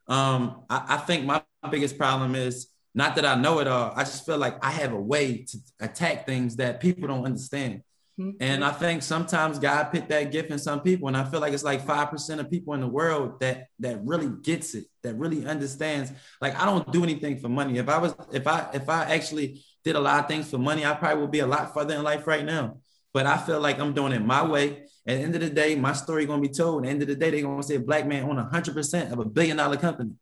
Um, 0.08 0.64
I, 0.68 0.84
I 0.90 0.96
think 0.98 1.24
my 1.24 1.42
biggest 1.70 1.96
problem 1.96 2.34
is 2.34 2.68
not 2.94 3.14
that 3.16 3.24
I 3.24 3.34
know 3.36 3.60
it 3.60 3.68
all. 3.68 3.92
I 3.94 4.04
just 4.04 4.26
feel 4.26 4.38
like 4.38 4.62
I 4.64 4.70
have 4.70 4.92
a 4.92 5.00
way 5.00 5.44
to 5.44 5.58
attack 5.80 6.26
things 6.26 6.56
that 6.56 6.80
people 6.80 7.08
don't 7.08 7.24
understand. 7.24 7.82
Mm-hmm. 8.18 8.36
And 8.40 8.64
I 8.64 8.70
think 8.70 9.02
sometimes 9.02 9.58
God 9.58 9.84
put 9.84 10.08
that 10.08 10.32
gift 10.32 10.50
in 10.50 10.58
some 10.58 10.80
people, 10.80 11.08
and 11.08 11.16
I 11.16 11.24
feel 11.24 11.40
like 11.40 11.52
it's 11.52 11.62
like 11.62 11.84
five 11.86 12.10
percent 12.10 12.40
of 12.40 12.50
people 12.50 12.72
in 12.72 12.80
the 12.80 12.88
world 12.88 13.40
that 13.40 13.66
that 13.80 14.02
really 14.04 14.30
gets 14.42 14.74
it, 14.74 14.86
that 15.02 15.14
really 15.16 15.46
understands. 15.46 16.12
Like 16.40 16.58
I 16.58 16.64
don't 16.64 16.90
do 16.90 17.02
anything 17.02 17.38
for 17.38 17.50
money. 17.50 17.76
If 17.76 17.90
I 17.90 17.98
was, 17.98 18.14
if 18.32 18.46
I, 18.46 18.70
if 18.72 18.88
I 18.88 19.04
actually 19.04 19.62
did 19.84 19.96
a 19.96 20.00
lot 20.00 20.20
of 20.20 20.28
things 20.28 20.50
for 20.50 20.56
money, 20.56 20.86
I 20.86 20.94
probably 20.94 21.20
would 21.20 21.30
be 21.30 21.40
a 21.40 21.46
lot 21.46 21.74
further 21.74 21.94
in 21.94 22.02
life 22.02 22.26
right 22.26 22.44
now. 22.44 22.78
But 23.12 23.26
I 23.26 23.36
feel 23.36 23.60
like 23.60 23.78
I'm 23.78 23.92
doing 23.92 24.12
it 24.12 24.24
my 24.24 24.46
way. 24.46 24.84
At 25.06 25.18
the 25.18 25.22
end 25.22 25.34
of 25.34 25.42
the 25.42 25.50
day, 25.50 25.74
my 25.74 25.92
story 25.92 26.24
gonna 26.24 26.40
be 26.40 26.48
told. 26.48 26.82
At 26.82 26.84
the 26.84 26.90
end 26.90 27.02
of 27.02 27.08
the 27.08 27.16
day, 27.16 27.30
they're 27.30 27.42
gonna 27.42 27.62
say 27.62 27.76
black 27.76 28.06
man 28.06 28.24
own 28.24 28.38
hundred 28.38 28.74
percent 28.74 29.12
of 29.12 29.18
a 29.18 29.26
billion 29.26 29.58
dollar 29.58 29.76
company. 29.76 30.12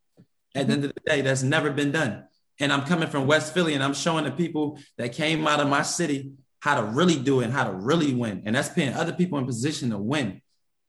At 0.53 0.67
the 0.67 0.73
end 0.73 0.85
of 0.85 0.93
the 0.95 1.01
day, 1.07 1.21
that's 1.21 1.45
never 1.45 1.71
been 1.71 1.93
done. 1.93 2.25
And 2.59 2.73
I'm 2.73 2.83
coming 2.83 3.09
from 3.09 3.29
West 3.29 3.55
Philly, 3.55 3.75
and 3.75 3.83
I'm 3.85 3.95
showing 3.95 4.25
the 4.25 4.31
people 4.33 4.79
that 4.99 5.13
came 5.13 5.47
out 5.47 5.61
of 5.61 5.69
my 5.69 5.83
city 5.83 6.33
how 6.65 6.81
to 6.81 6.83
really 6.83 7.19
do 7.19 7.43
it 7.43 7.45
and 7.45 7.53
how 7.53 7.65
to 7.65 7.73
really 7.73 8.15
win. 8.15 8.43
And 8.47 8.57
that's 8.57 8.71
putting 8.71 8.95
other 8.95 9.13
people 9.13 9.39
in 9.39 9.45
position 9.45 9.91
to 9.91 9.99
win. 9.99 10.41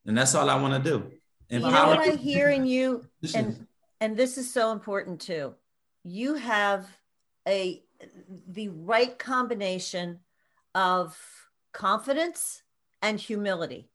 And 0.05 0.17
that's 0.17 0.33
all 0.33 0.49
I 0.49 0.55
want 0.55 0.81
to 0.81 0.89
do. 0.89 1.11
Empower 1.49 1.69
you 1.69 1.75
know 1.75 1.87
what 1.89 1.99
I 1.99 2.15
hear 2.15 2.47
in 2.47 2.65
you, 2.65 3.05
and 3.35 3.67
and 3.99 4.15
this 4.15 4.37
is 4.37 4.51
so 4.51 4.71
important 4.71 5.19
too. 5.19 5.53
You 6.05 6.35
have 6.35 6.87
a 7.45 7.83
the 8.47 8.69
right 8.69 9.19
combination 9.19 10.21
of 10.73 11.19
confidence 11.73 12.63
and 13.01 13.19
humility. 13.19 13.89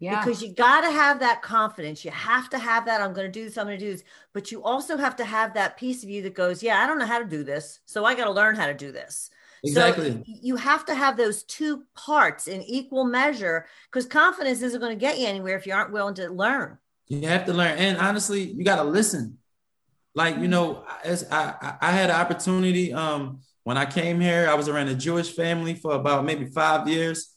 Yeah. 0.00 0.24
Because 0.24 0.42
you 0.42 0.52
got 0.52 0.80
to 0.80 0.90
have 0.90 1.20
that 1.20 1.42
confidence. 1.42 2.04
You 2.04 2.10
have 2.10 2.50
to 2.50 2.58
have 2.58 2.86
that. 2.86 3.00
I'm 3.02 3.12
going 3.12 3.30
to 3.30 3.32
do 3.32 3.44
this. 3.44 3.56
I'm 3.56 3.66
going 3.66 3.78
to 3.78 3.84
do 3.84 3.92
this. 3.92 4.02
But 4.32 4.50
you 4.50 4.62
also 4.64 4.96
have 4.96 5.14
to 5.16 5.24
have 5.24 5.54
that 5.54 5.76
piece 5.76 6.02
of 6.02 6.08
you 6.08 6.22
that 6.22 6.34
goes, 6.34 6.62
Yeah, 6.62 6.82
I 6.82 6.86
don't 6.86 6.98
know 6.98 7.06
how 7.06 7.18
to 7.18 7.24
do 7.24 7.44
this. 7.44 7.80
So 7.84 8.04
I 8.04 8.14
got 8.14 8.24
to 8.24 8.32
learn 8.32 8.56
how 8.56 8.66
to 8.66 8.74
do 8.74 8.92
this. 8.92 9.30
Exactly. 9.62 10.12
So 10.12 10.22
you 10.26 10.56
have 10.56 10.86
to 10.86 10.94
have 10.94 11.16
those 11.16 11.42
two 11.42 11.84
parts 11.94 12.46
in 12.46 12.62
equal 12.62 13.04
measure 13.04 13.66
because 13.90 14.06
confidence 14.06 14.62
isn't 14.62 14.80
going 14.80 14.96
to 14.96 15.00
get 15.00 15.18
you 15.18 15.26
anywhere 15.26 15.56
if 15.56 15.66
you 15.66 15.74
aren't 15.74 15.92
willing 15.92 16.14
to 16.14 16.28
learn. 16.30 16.78
You 17.08 17.26
have 17.28 17.44
to 17.46 17.52
learn. 17.52 17.76
And 17.76 17.98
honestly, 17.98 18.42
you 18.42 18.64
got 18.64 18.76
to 18.76 18.84
listen. 18.84 19.38
Like, 20.14 20.38
you 20.38 20.48
know, 20.48 20.84
as 21.04 21.26
I, 21.30 21.76
I 21.80 21.92
had 21.92 22.10
an 22.10 22.16
opportunity 22.16 22.92
um, 22.92 23.40
when 23.64 23.76
I 23.76 23.84
came 23.84 24.20
here, 24.20 24.48
I 24.48 24.54
was 24.54 24.68
around 24.68 24.88
a 24.88 24.94
Jewish 24.94 25.30
family 25.30 25.74
for 25.74 25.92
about 25.92 26.24
maybe 26.24 26.46
five 26.46 26.88
years. 26.88 27.34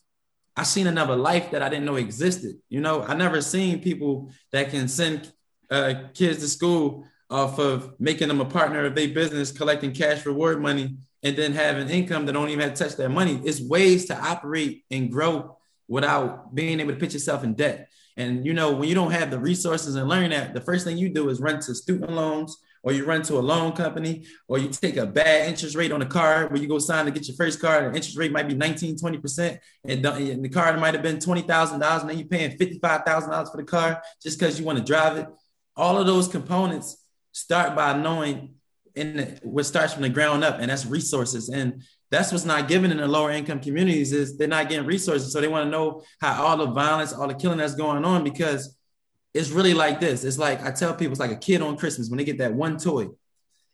I 0.55 0.63
seen 0.63 0.87
another 0.87 1.15
life 1.15 1.51
that 1.51 1.61
I 1.61 1.69
didn't 1.69 1.85
know 1.85 1.95
existed. 1.95 2.55
You 2.69 2.81
know, 2.81 3.03
I 3.03 3.15
never 3.15 3.41
seen 3.41 3.81
people 3.81 4.31
that 4.51 4.69
can 4.69 4.87
send 4.87 5.31
uh, 5.69 5.95
kids 6.13 6.39
to 6.39 6.47
school 6.47 7.05
off 7.29 7.57
of 7.59 7.93
making 7.99 8.27
them 8.27 8.41
a 8.41 8.45
partner 8.45 8.85
of 8.85 8.95
their 8.95 9.07
business, 9.07 9.51
collecting 9.51 9.91
cash 9.91 10.25
reward 10.25 10.61
money, 10.61 10.97
and 11.23 11.35
then 11.35 11.53
having 11.53 11.89
income 11.89 12.25
that 12.25 12.33
don't 12.33 12.49
even 12.49 12.67
have 12.67 12.73
to 12.73 12.83
touch 12.83 12.97
their 12.97 13.09
money. 13.09 13.41
It's 13.45 13.61
ways 13.61 14.05
to 14.05 14.17
operate 14.19 14.83
and 14.91 15.11
grow 15.11 15.57
without 15.87 16.53
being 16.53 16.79
able 16.79 16.93
to 16.93 16.99
put 16.99 17.13
yourself 17.13 17.43
in 17.43 17.53
debt. 17.53 17.89
And 18.15 18.45
you 18.45 18.53
know, 18.53 18.73
when 18.73 18.87
you 18.89 18.95
don't 18.95 19.11
have 19.11 19.31
the 19.31 19.39
resources 19.39 19.95
and 19.95 20.07
learn 20.07 20.29
that, 20.29 20.53
the 20.53 20.61
first 20.61 20.85
thing 20.85 20.97
you 20.97 21.09
do 21.09 21.29
is 21.29 21.39
run 21.39 21.59
to 21.61 21.73
student 21.73 22.11
loans, 22.11 22.55
or 22.83 22.91
you 22.91 23.05
run 23.05 23.21
to 23.23 23.35
a 23.35 23.39
loan 23.39 23.71
company, 23.71 24.25
or 24.49 24.57
you 24.57 24.67
take 24.67 24.97
a 24.97 25.05
bad 25.05 25.47
interest 25.47 25.73
rate 25.75 25.93
on 25.93 26.01
a 26.01 26.05
car 26.05 26.47
where 26.49 26.61
you 26.61 26.67
go 26.67 26.77
sign 26.79 27.05
to 27.05 27.11
get 27.11 27.27
your 27.27 27.37
first 27.37 27.61
car, 27.61 27.79
the 27.79 27.87
interest 27.87 28.17
rate 28.17 28.31
might 28.31 28.47
be 28.47 28.55
19, 28.55 28.97
20%, 28.97 29.57
and 29.85 30.03
the 30.03 30.49
car 30.49 30.75
might 30.77 30.93
have 30.93 31.01
been 31.01 31.15
$20,000, 31.15 32.01
and 32.01 32.09
then 32.09 32.17
you're 32.19 32.27
paying 32.27 32.57
$55,000 32.57 33.51
for 33.51 33.57
the 33.57 33.63
car 33.63 34.03
just 34.21 34.37
because 34.37 34.59
you 34.59 34.65
want 34.65 34.77
to 34.77 34.83
drive 34.83 35.15
it. 35.17 35.27
All 35.77 35.97
of 35.97 36.05
those 36.05 36.27
components 36.27 36.97
start 37.31 37.73
by 37.73 37.97
knowing 37.97 38.55
in 38.95 39.39
what 39.43 39.65
starts 39.65 39.93
from 39.93 40.03
the 40.03 40.09
ground 40.09 40.43
up, 40.43 40.59
and 40.59 40.69
that's 40.69 40.85
resources. 40.85 41.49
And 41.49 41.83
that's 42.11 42.31
what's 42.31 42.45
not 42.45 42.67
given 42.67 42.91
in 42.91 42.97
the 42.97 43.07
lower 43.07 43.31
income 43.31 43.59
communities 43.59 44.13
is 44.13 44.37
they're 44.37 44.47
not 44.47 44.69
getting 44.69 44.85
resources. 44.85 45.33
So 45.33 45.41
they 45.41 45.47
want 45.47 45.65
to 45.65 45.71
know 45.71 46.03
how 46.21 46.43
all 46.43 46.57
the 46.57 46.67
violence, 46.67 47.11
all 47.11 47.27
the 47.27 47.33
killing 47.33 47.57
that's 47.57 47.75
going 47.75 48.05
on 48.05 48.23
because 48.23 48.77
it's 49.33 49.49
really 49.49 49.73
like 49.73 49.99
this. 49.99 50.23
It's 50.23 50.37
like 50.37 50.63
I 50.63 50.71
tell 50.71 50.93
people, 50.93 51.11
it's 51.11 51.19
like 51.19 51.31
a 51.31 51.37
kid 51.37 51.61
on 51.61 51.77
Christmas 51.77 52.09
when 52.09 52.17
they 52.17 52.23
get 52.23 52.37
that 52.37 52.53
one 52.53 52.77
toy, 52.77 53.07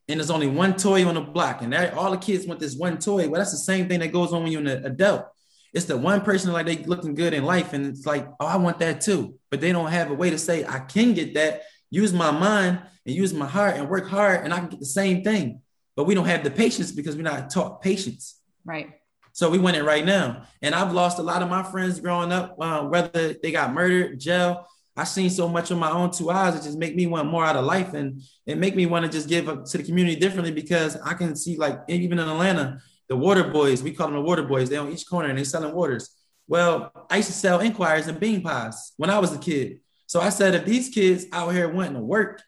and 0.08 0.20
there's 0.20 0.32
only 0.32 0.48
one 0.48 0.76
toy 0.76 1.06
on 1.06 1.16
the 1.16 1.22
block, 1.22 1.62
and 1.62 1.76
all 1.76 2.12
the 2.12 2.18
kids 2.18 2.48
want 2.48 2.60
this 2.60 2.76
one 2.76 2.98
toy. 2.98 3.28
Well, 3.28 3.40
that's 3.40 3.52
the 3.52 3.58
same 3.58 3.90
thing 3.90 4.00
that 4.00 4.14
goes 4.14 4.32
on 4.32 4.44
when 4.44 4.52
you're 4.52 4.62
an 4.62 4.86
adult. 4.86 5.26
It's 5.74 5.86
the 5.86 5.98
one 5.98 6.22
person 6.22 6.52
like 6.52 6.66
they 6.66 6.78
looking 6.78 7.14
good 7.14 7.34
in 7.34 7.44
life, 7.44 7.74
and 7.74 7.86
it's 7.86 8.06
like, 8.06 8.28
oh, 8.40 8.46
I 8.46 8.56
want 8.56 8.80
that 8.80 9.02
too, 9.02 9.38
but 9.52 9.60
they 9.60 9.72
don't 9.72 9.92
have 9.92 10.12
a 10.12 10.16
way 10.16 10.30
to 10.30 10.38
say 10.38 10.66
I 10.66 10.80
can 10.80 11.14
get 11.14 11.34
that. 11.34 11.64
Use 11.90 12.14
my 12.14 12.32
mind 12.32 12.82
and 13.06 13.16
use 13.16 13.34
my 13.34 13.48
heart 13.48 13.76
and 13.76 13.90
work 13.90 14.08
hard, 14.08 14.44
and 14.44 14.54
I 14.54 14.60
can 14.60 14.70
get 14.70 14.80
the 14.80 14.86
same 14.86 15.24
thing. 15.24 15.62
But 15.96 16.06
we 16.06 16.16
don't 16.16 16.26
have 16.26 16.44
the 16.44 16.52
patience 16.52 16.92
because 16.92 17.16
we're 17.16 17.24
not 17.24 17.50
taught 17.50 17.82
patience. 17.82 18.40
Right. 18.64 18.92
So 19.34 19.50
we 19.50 19.58
went 19.58 19.78
it 19.78 19.84
right 19.84 20.06
now. 20.06 20.44
And 20.62 20.76
I've 20.76 20.94
lost 20.94 21.20
a 21.20 21.24
lot 21.24 21.42
of 21.42 21.50
my 21.50 21.64
friends 21.64 22.00
growing 22.00 22.32
up, 22.32 22.56
uh, 22.60 22.84
whether 22.84 23.34
they 23.34 23.52
got 23.52 23.74
murdered, 23.74 24.20
jail, 24.20 24.66
I've 25.00 25.08
seen 25.08 25.30
so 25.30 25.48
much 25.48 25.70
with 25.70 25.80
my 25.80 25.92
own 25.92 26.12
two 26.12 26.30
eyes. 26.30 26.56
It 26.56 26.64
just 26.64 26.78
make 26.78 26.94
me 26.94 27.08
want 27.08 27.30
more 27.30 27.46
out 27.46 27.56
of 27.56 27.64
life, 27.64 27.94
and 27.94 28.22
it 28.46 28.58
make 28.58 28.76
me 28.76 28.86
want 28.86 29.06
to 29.06 29.12
just 29.12 29.30
give 29.30 29.48
up 29.48 29.64
to 29.64 29.78
the 29.78 29.84
community 29.84 30.20
differently 30.20 30.52
because 30.52 30.98
I 30.98 31.14
can 31.14 31.38
see 31.38 31.56
like 31.56 31.80
even 31.88 32.20
in 32.20 32.28
Atlanta, 32.28 32.82
the 33.08 33.16
water 33.16 33.46
boys, 33.46 33.82
we 33.82 33.94
call 33.94 34.08
them 34.08 34.16
the 34.16 34.22
water 34.22 34.44
boys. 34.44 34.70
They 34.70 34.76
on 34.76 34.92
each 34.92 35.08
corner 35.08 35.30
and 35.30 35.40
they 35.40 35.46
selling 35.46 35.74
waters. 35.74 36.10
Well, 36.50 36.92
I 37.10 37.18
used 37.18 37.30
to 37.30 37.34
sell 37.34 37.62
inquiries 37.62 38.08
and 38.08 38.20
bean 38.20 38.42
pies 38.42 38.92
when 38.98 39.10
I 39.10 39.20
was 39.20 39.34
a 39.34 39.38
kid. 39.38 39.80
So 40.10 40.20
I 40.20 40.30
said, 40.30 40.56
if 40.56 40.66
these 40.66 40.90
kids 40.90 41.28
out 41.32 41.54
here 41.54 41.70
wanting 41.70 41.94
to 41.94 42.00
work, 42.00 42.42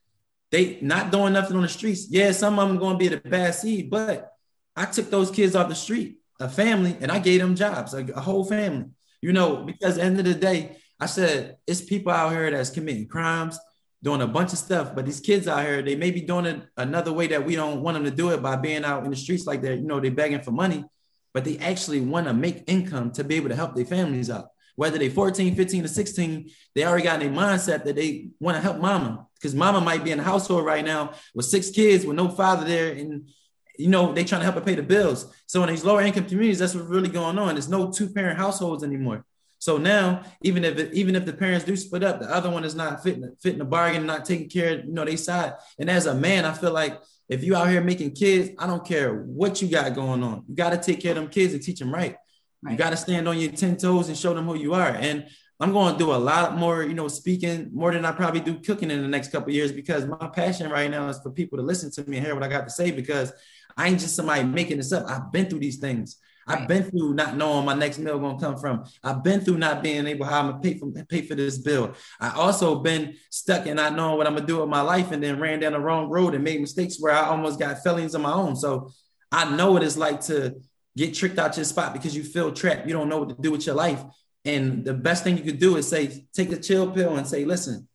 they 0.49 0.79
not 0.81 1.11
doing 1.11 1.33
nothing 1.33 1.55
on 1.55 1.61
the 1.61 1.69
streets. 1.69 2.07
Yeah, 2.09 2.31
some 2.31 2.57
of 2.57 2.67
them 2.67 2.79
going 2.79 2.95
to 2.95 2.97
be 2.97 3.07
the 3.07 3.17
bad 3.17 3.53
seed, 3.53 3.91
but 3.91 4.31
I 4.75 4.85
took 4.85 5.11
those 5.11 5.29
kids 5.29 5.55
off 5.55 5.69
the 5.69 5.75
street, 5.75 6.17
a 6.39 6.49
family, 6.49 6.97
and 6.99 7.11
I 7.11 7.19
gave 7.19 7.39
them 7.39 7.53
jobs, 7.53 7.93
a, 7.93 7.99
a 8.15 8.19
whole 8.19 8.45
family. 8.45 8.85
You 9.21 9.31
know, 9.31 9.57
because 9.57 9.99
end 9.99 10.17
of 10.17 10.25
the 10.25 10.33
day, 10.33 10.77
I 10.99 11.05
said, 11.05 11.57
it's 11.67 11.81
people 11.81 12.11
out 12.11 12.31
here 12.31 12.49
that's 12.49 12.71
committing 12.71 13.07
crimes, 13.07 13.59
doing 14.01 14.23
a 14.23 14.27
bunch 14.27 14.53
of 14.53 14.57
stuff, 14.57 14.95
but 14.95 15.05
these 15.05 15.19
kids 15.19 15.47
out 15.47 15.63
here, 15.63 15.83
they 15.83 15.95
may 15.95 16.09
be 16.09 16.21
doing 16.21 16.47
it 16.47 16.63
another 16.77 17.13
way 17.13 17.27
that 17.27 17.45
we 17.45 17.55
don't 17.55 17.83
want 17.83 17.93
them 17.93 18.05
to 18.05 18.11
do 18.11 18.31
it 18.31 18.41
by 18.41 18.55
being 18.55 18.83
out 18.83 19.05
in 19.05 19.11
the 19.11 19.15
streets 19.15 19.45
like 19.45 19.61
they're, 19.61 19.75
you 19.75 19.85
know, 19.85 19.99
they're 19.99 20.09
begging 20.09 20.41
for 20.41 20.49
money, 20.49 20.83
but 21.31 21.45
they 21.45 21.59
actually 21.59 22.01
want 22.01 22.25
to 22.25 22.33
make 22.33 22.63
income 22.65 23.11
to 23.11 23.23
be 23.23 23.35
able 23.35 23.49
to 23.49 23.55
help 23.55 23.75
their 23.75 23.85
families 23.85 24.31
out. 24.31 24.47
Whether 24.75 24.97
they 24.97 25.09
14, 25.09 25.55
15, 25.55 25.85
or 25.85 25.87
16, 25.87 26.51
they 26.75 26.85
already 26.85 27.03
got 27.03 27.21
in 27.21 27.33
their 27.33 27.43
mindset 27.43 27.83
that 27.83 27.95
they 27.95 28.29
want 28.39 28.55
to 28.55 28.61
help 28.61 28.79
mama. 28.79 29.27
Because 29.35 29.55
mama 29.55 29.81
might 29.81 30.03
be 30.03 30.11
in 30.11 30.17
the 30.17 30.23
household 30.23 30.65
right 30.65 30.85
now 30.85 31.13
with 31.33 31.45
six 31.45 31.69
kids 31.69 32.05
with 32.05 32.15
no 32.15 32.29
father 32.29 32.65
there. 32.65 32.93
And 32.93 33.29
you 33.77 33.89
know, 33.89 34.13
they 34.13 34.23
trying 34.23 34.41
to 34.41 34.45
help 34.45 34.55
her 34.55 34.61
pay 34.61 34.75
the 34.75 34.83
bills. 34.83 35.33
So 35.47 35.63
in 35.63 35.69
these 35.69 35.83
lower 35.83 36.01
income 36.01 36.25
communities, 36.25 36.59
that's 36.59 36.75
what's 36.75 36.87
really 36.87 37.09
going 37.09 37.39
on. 37.39 37.55
There's 37.55 37.69
no 37.69 37.91
two 37.91 38.09
parent 38.09 38.37
households 38.37 38.83
anymore. 38.83 39.25
So 39.61 39.77
now, 39.77 40.23
even 40.41 40.63
if 40.63 40.91
even 40.91 41.15
if 41.15 41.25
the 41.25 41.33
parents 41.33 41.65
do 41.65 41.75
split 41.75 42.03
up, 42.03 42.19
the 42.19 42.33
other 42.33 42.49
one 42.49 42.63
is 42.63 42.73
not 42.73 43.03
fitting 43.03 43.31
fitting 43.39 43.59
the 43.59 43.65
bargain, 43.65 44.07
not 44.07 44.25
taking 44.25 44.49
care 44.49 44.79
of 44.79 44.85
you 44.85 44.91
know 44.91 45.05
they 45.05 45.15
side. 45.15 45.53
And 45.77 45.89
as 45.89 46.07
a 46.07 46.15
man, 46.15 46.45
I 46.45 46.53
feel 46.53 46.73
like 46.73 46.99
if 47.29 47.43
you 47.43 47.55
out 47.55 47.69
here 47.69 47.81
making 47.81 48.15
kids, 48.15 48.49
I 48.57 48.65
don't 48.65 48.83
care 48.83 49.13
what 49.13 49.61
you 49.61 49.67
got 49.67 49.93
going 49.93 50.23
on. 50.23 50.43
You 50.47 50.55
got 50.55 50.71
to 50.71 50.77
take 50.77 50.99
care 50.99 51.11
of 51.11 51.17
them 51.17 51.29
kids 51.29 51.53
and 51.53 51.61
teach 51.61 51.79
them 51.79 51.93
right. 51.93 52.15
Right. 52.63 52.71
You 52.71 52.77
got 52.77 52.91
to 52.91 52.97
stand 52.97 53.27
on 53.27 53.39
your 53.39 53.51
ten 53.51 53.77
toes 53.77 54.07
and 54.07 54.17
show 54.17 54.33
them 54.33 54.45
who 54.45 54.55
you 54.55 54.73
are. 54.73 54.89
And 54.89 55.27
I'm 55.59 55.73
going 55.73 55.93
to 55.93 55.99
do 55.99 56.11
a 56.11 56.17
lot 56.17 56.57
more, 56.57 56.83
you 56.83 56.95
know, 56.95 57.07
speaking 57.07 57.69
more 57.71 57.91
than 57.91 58.03
I 58.03 58.11
probably 58.11 58.39
do 58.39 58.59
cooking 58.59 58.89
in 58.89 59.01
the 59.01 59.07
next 59.07 59.31
couple 59.31 59.53
years 59.53 59.71
because 59.71 60.05
my 60.05 60.29
passion 60.33 60.71
right 60.71 60.89
now 60.89 61.07
is 61.07 61.19
for 61.19 61.29
people 61.29 61.59
to 61.59 61.63
listen 61.63 61.91
to 61.91 62.09
me 62.09 62.17
and 62.17 62.25
hear 62.25 62.33
what 62.33 62.43
I 62.43 62.47
got 62.47 62.63
to 62.63 62.73
say 62.73 62.89
because 62.89 63.31
I 63.77 63.87
ain't 63.87 63.99
just 63.99 64.15
somebody 64.15 64.43
making 64.43 64.77
this 64.77 64.91
up. 64.91 65.05
I've 65.07 65.31
been 65.31 65.47
through 65.47 65.59
these 65.59 65.77
things. 65.77 66.17
I've 66.47 66.67
been 66.67 66.83
through 66.83 67.13
not 67.13 67.37
knowing 67.37 67.65
my 67.65 67.73
next 67.73 67.99
meal 67.99 68.19
gonna 68.19 68.39
come 68.39 68.57
from. 68.57 68.83
I've 69.03 69.23
been 69.23 69.41
through 69.41 69.57
not 69.57 69.83
being 69.83 70.07
able 70.07 70.25
how 70.25 70.39
I'm 70.39 70.51
gonna 70.51 70.59
pay 70.59 70.77
for 70.77 70.91
pay 71.05 71.21
for 71.21 71.35
this 71.35 71.57
bill. 71.57 71.93
I 72.19 72.31
also 72.31 72.79
been 72.79 73.15
stuck 73.29 73.67
in 73.67 73.77
not 73.77 73.95
knowing 73.95 74.17
what 74.17 74.27
I'm 74.27 74.33
gonna 74.33 74.47
do 74.47 74.59
with 74.59 74.69
my 74.69 74.81
life, 74.81 75.11
and 75.11 75.23
then 75.23 75.39
ran 75.39 75.59
down 75.59 75.73
the 75.73 75.79
wrong 75.79 76.09
road 76.09 76.33
and 76.33 76.43
made 76.43 76.59
mistakes 76.59 76.97
where 76.99 77.13
I 77.13 77.27
almost 77.27 77.59
got 77.59 77.83
felonies 77.83 78.15
of 78.15 78.21
my 78.21 78.33
own. 78.33 78.55
So 78.55 78.91
I 79.31 79.55
know 79.55 79.71
what 79.71 79.83
it's 79.83 79.97
like 79.97 80.21
to 80.21 80.55
get 80.97 81.13
tricked 81.13 81.39
out 81.39 81.55
your 81.55 81.65
spot 81.65 81.93
because 81.93 82.15
you 82.15 82.23
feel 82.23 82.51
trapped. 82.51 82.87
You 82.87 82.93
don't 82.93 83.09
know 83.09 83.19
what 83.19 83.29
to 83.29 83.35
do 83.39 83.51
with 83.51 83.65
your 83.65 83.75
life. 83.75 84.03
And 84.43 84.83
the 84.83 84.93
best 84.93 85.23
thing 85.23 85.37
you 85.37 85.43
could 85.43 85.59
do 85.59 85.77
is 85.77 85.87
say, 85.87 86.25
take 86.33 86.51
a 86.51 86.57
chill 86.57 86.91
pill 86.91 87.15
and 87.15 87.27
say, 87.27 87.45
listen, 87.45 87.87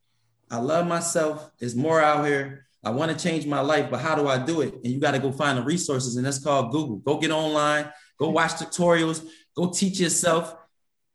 I 0.50 0.58
love 0.58 0.86
myself. 0.86 1.50
There's 1.58 1.74
more 1.74 2.00
out 2.00 2.26
here. 2.26 2.66
I 2.84 2.90
want 2.90 3.10
to 3.10 3.18
change 3.18 3.46
my 3.46 3.60
life, 3.60 3.90
but 3.90 4.00
how 4.00 4.14
do 4.14 4.28
I 4.28 4.38
do 4.38 4.60
it? 4.60 4.74
And 4.74 4.86
you 4.86 5.00
got 5.00 5.10
to 5.12 5.18
go 5.18 5.32
find 5.32 5.58
the 5.58 5.62
resources, 5.62 6.16
and 6.16 6.24
that's 6.24 6.38
called 6.38 6.70
Google. 6.70 6.98
Go 6.98 7.18
get 7.18 7.32
online, 7.32 7.90
Go 8.18 8.30
watch 8.30 8.52
tutorials, 8.52 9.26
go 9.54 9.70
teach 9.70 10.00
yourself. 10.00 10.54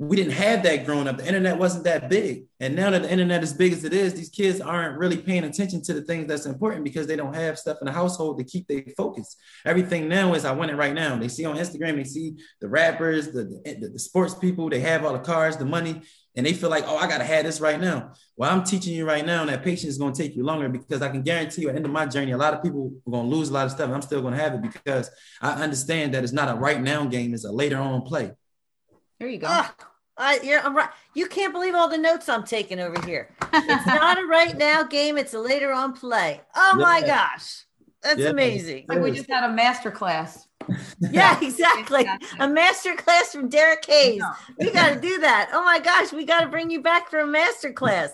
We 0.04 0.18
didn't 0.18 0.34
have 0.34 0.64
that 0.64 0.88
growing 0.88 1.08
up. 1.08 1.20
The 1.20 1.28
internet 1.28 1.60
wasn't 1.60 1.84
that 1.84 2.10
big. 2.10 2.46
And 2.60 2.76
now 2.76 2.90
that 2.90 3.04
the 3.04 3.12
internet 3.12 3.44
is 3.44 3.54
big 3.54 3.72
as 3.72 3.84
it 3.84 3.94
is, 3.94 4.16
these 4.16 4.30
kids 4.30 4.60
aren't 4.60 4.98
really 4.98 5.18
paying 5.18 5.44
attention 5.44 5.84
to 5.84 5.94
the 5.94 6.02
things 6.02 6.26
that's 6.26 6.48
important 6.48 6.84
because 6.84 7.06
they 7.06 7.16
don't 7.16 7.36
have 7.36 7.60
stuff 7.60 7.78
in 7.82 7.86
the 7.86 7.92
household 7.92 8.40
to 8.40 8.44
keep 8.44 8.68
their 8.68 8.84
focus. 8.98 9.36
Everything 9.64 10.10
now 10.10 10.34
is 10.34 10.44
I 10.44 10.54
want 10.54 10.72
it 10.72 10.76
right 10.76 10.96
now. 10.96 11.18
They 11.18 11.28
see 11.28 11.46
on 11.46 11.56
Instagram, 11.56 11.98
they 11.98 12.04
see 12.04 12.36
the 12.62 12.68
rappers, 12.68 13.32
the, 13.32 13.62
the, 13.64 13.90
the 13.90 14.00
sports 14.00 14.34
people, 14.34 14.72
they 14.72 14.80
have 14.80 15.06
all 15.06 15.14
the 15.14 15.20
cars, 15.20 15.58
the 15.58 15.66
money, 15.66 16.02
and 16.36 16.48
they 16.48 16.54
feel 16.54 16.72
like, 16.72 16.86
oh, 16.88 16.98
I 16.98 17.08
gotta 17.08 17.24
have 17.24 17.46
this 17.46 17.62
right 17.62 17.80
now. 17.80 18.14
Well, 18.36 18.50
I'm 18.50 18.64
teaching 18.64 18.96
you 18.96 19.06
right 19.06 19.24
now, 19.24 19.42
and 19.42 19.50
that 19.52 19.64
patience 19.64 19.92
is 19.94 19.98
gonna 20.00 20.16
take 20.16 20.36
you 20.36 20.44
longer 20.44 20.68
because 20.68 21.04
I 21.04 21.10
can 21.10 21.22
guarantee 21.22 21.62
you 21.62 21.70
at 21.70 21.74
the 21.74 21.78
end 21.78 21.86
of 21.86 21.92
my 21.92 22.08
journey, 22.08 22.32
a 22.32 22.38
lot 22.38 22.56
of 22.56 22.64
people 22.64 22.92
are 23.06 23.12
gonna 23.12 23.28
lose 23.28 23.50
a 23.50 23.54
lot 23.54 23.68
of 23.68 23.72
stuff. 23.72 23.92
I'm 23.92 24.02
still 24.02 24.24
gonna 24.24 24.38
have 24.38 24.56
it 24.56 24.64
because 24.64 25.12
I 25.42 25.62
understand 25.62 26.16
that 26.16 26.24
it's 26.24 26.34
not 26.34 26.50
a 26.50 26.56
right 26.58 26.82
now 26.82 27.06
game, 27.06 27.36
it's 27.36 27.46
a 27.46 27.52
later 27.52 27.78
on 27.78 28.02
play. 28.02 28.32
There 29.20 29.30
you 29.30 29.38
go. 29.38 29.48
Ah, 29.48 29.76
I, 30.22 30.40
you're, 30.44 30.60
I'm 30.62 30.76
right. 30.76 30.90
You 31.16 31.28
can't 31.28 31.54
believe 31.54 31.76
all 31.76 31.90
the 31.90 31.98
notes 31.98 32.30
I'm 32.30 32.44
taking 32.44 32.80
over 32.80 33.02
here. 33.06 33.30
It's 33.54 33.86
not 33.88 34.18
a 34.22 34.26
right 34.28 34.58
now 34.58 34.84
game. 34.84 35.18
It's 35.18 35.34
a 35.34 35.40
later 35.40 35.72
on 35.74 35.94
play. 35.94 36.42
Oh 36.56 36.76
my 36.78 37.00
Yeah. 37.00 37.08
gosh. 37.08 37.66
That's 38.04 38.20
Yeah. 38.20 38.30
amazing. 38.30 38.86
like 38.88 39.00
we 39.02 39.12
just 39.12 39.30
had 39.30 39.44
a 39.50 39.54
master 39.54 39.92
class. 39.92 40.48
Yeah, 41.12 41.38
exactly. 41.42 42.02
Exactly. 42.02 42.28
A 42.40 42.48
master 42.48 42.96
class 42.96 43.32
from 43.34 43.50
Derek 43.50 43.84
Hayes. 43.86 44.20
No. 44.20 44.32
We 44.60 44.72
got 44.72 44.94
to 44.94 45.00
do 45.02 45.20
that. 45.20 45.50
Oh 45.54 45.66
my 45.66 45.80
gosh, 45.80 46.14
we 46.14 46.24
got 46.24 46.42
to 46.42 46.48
bring 46.48 46.70
you 46.70 46.82
back 46.82 47.10
for 47.10 47.20
a 47.20 47.28
master 47.28 47.74
class. 47.74 48.12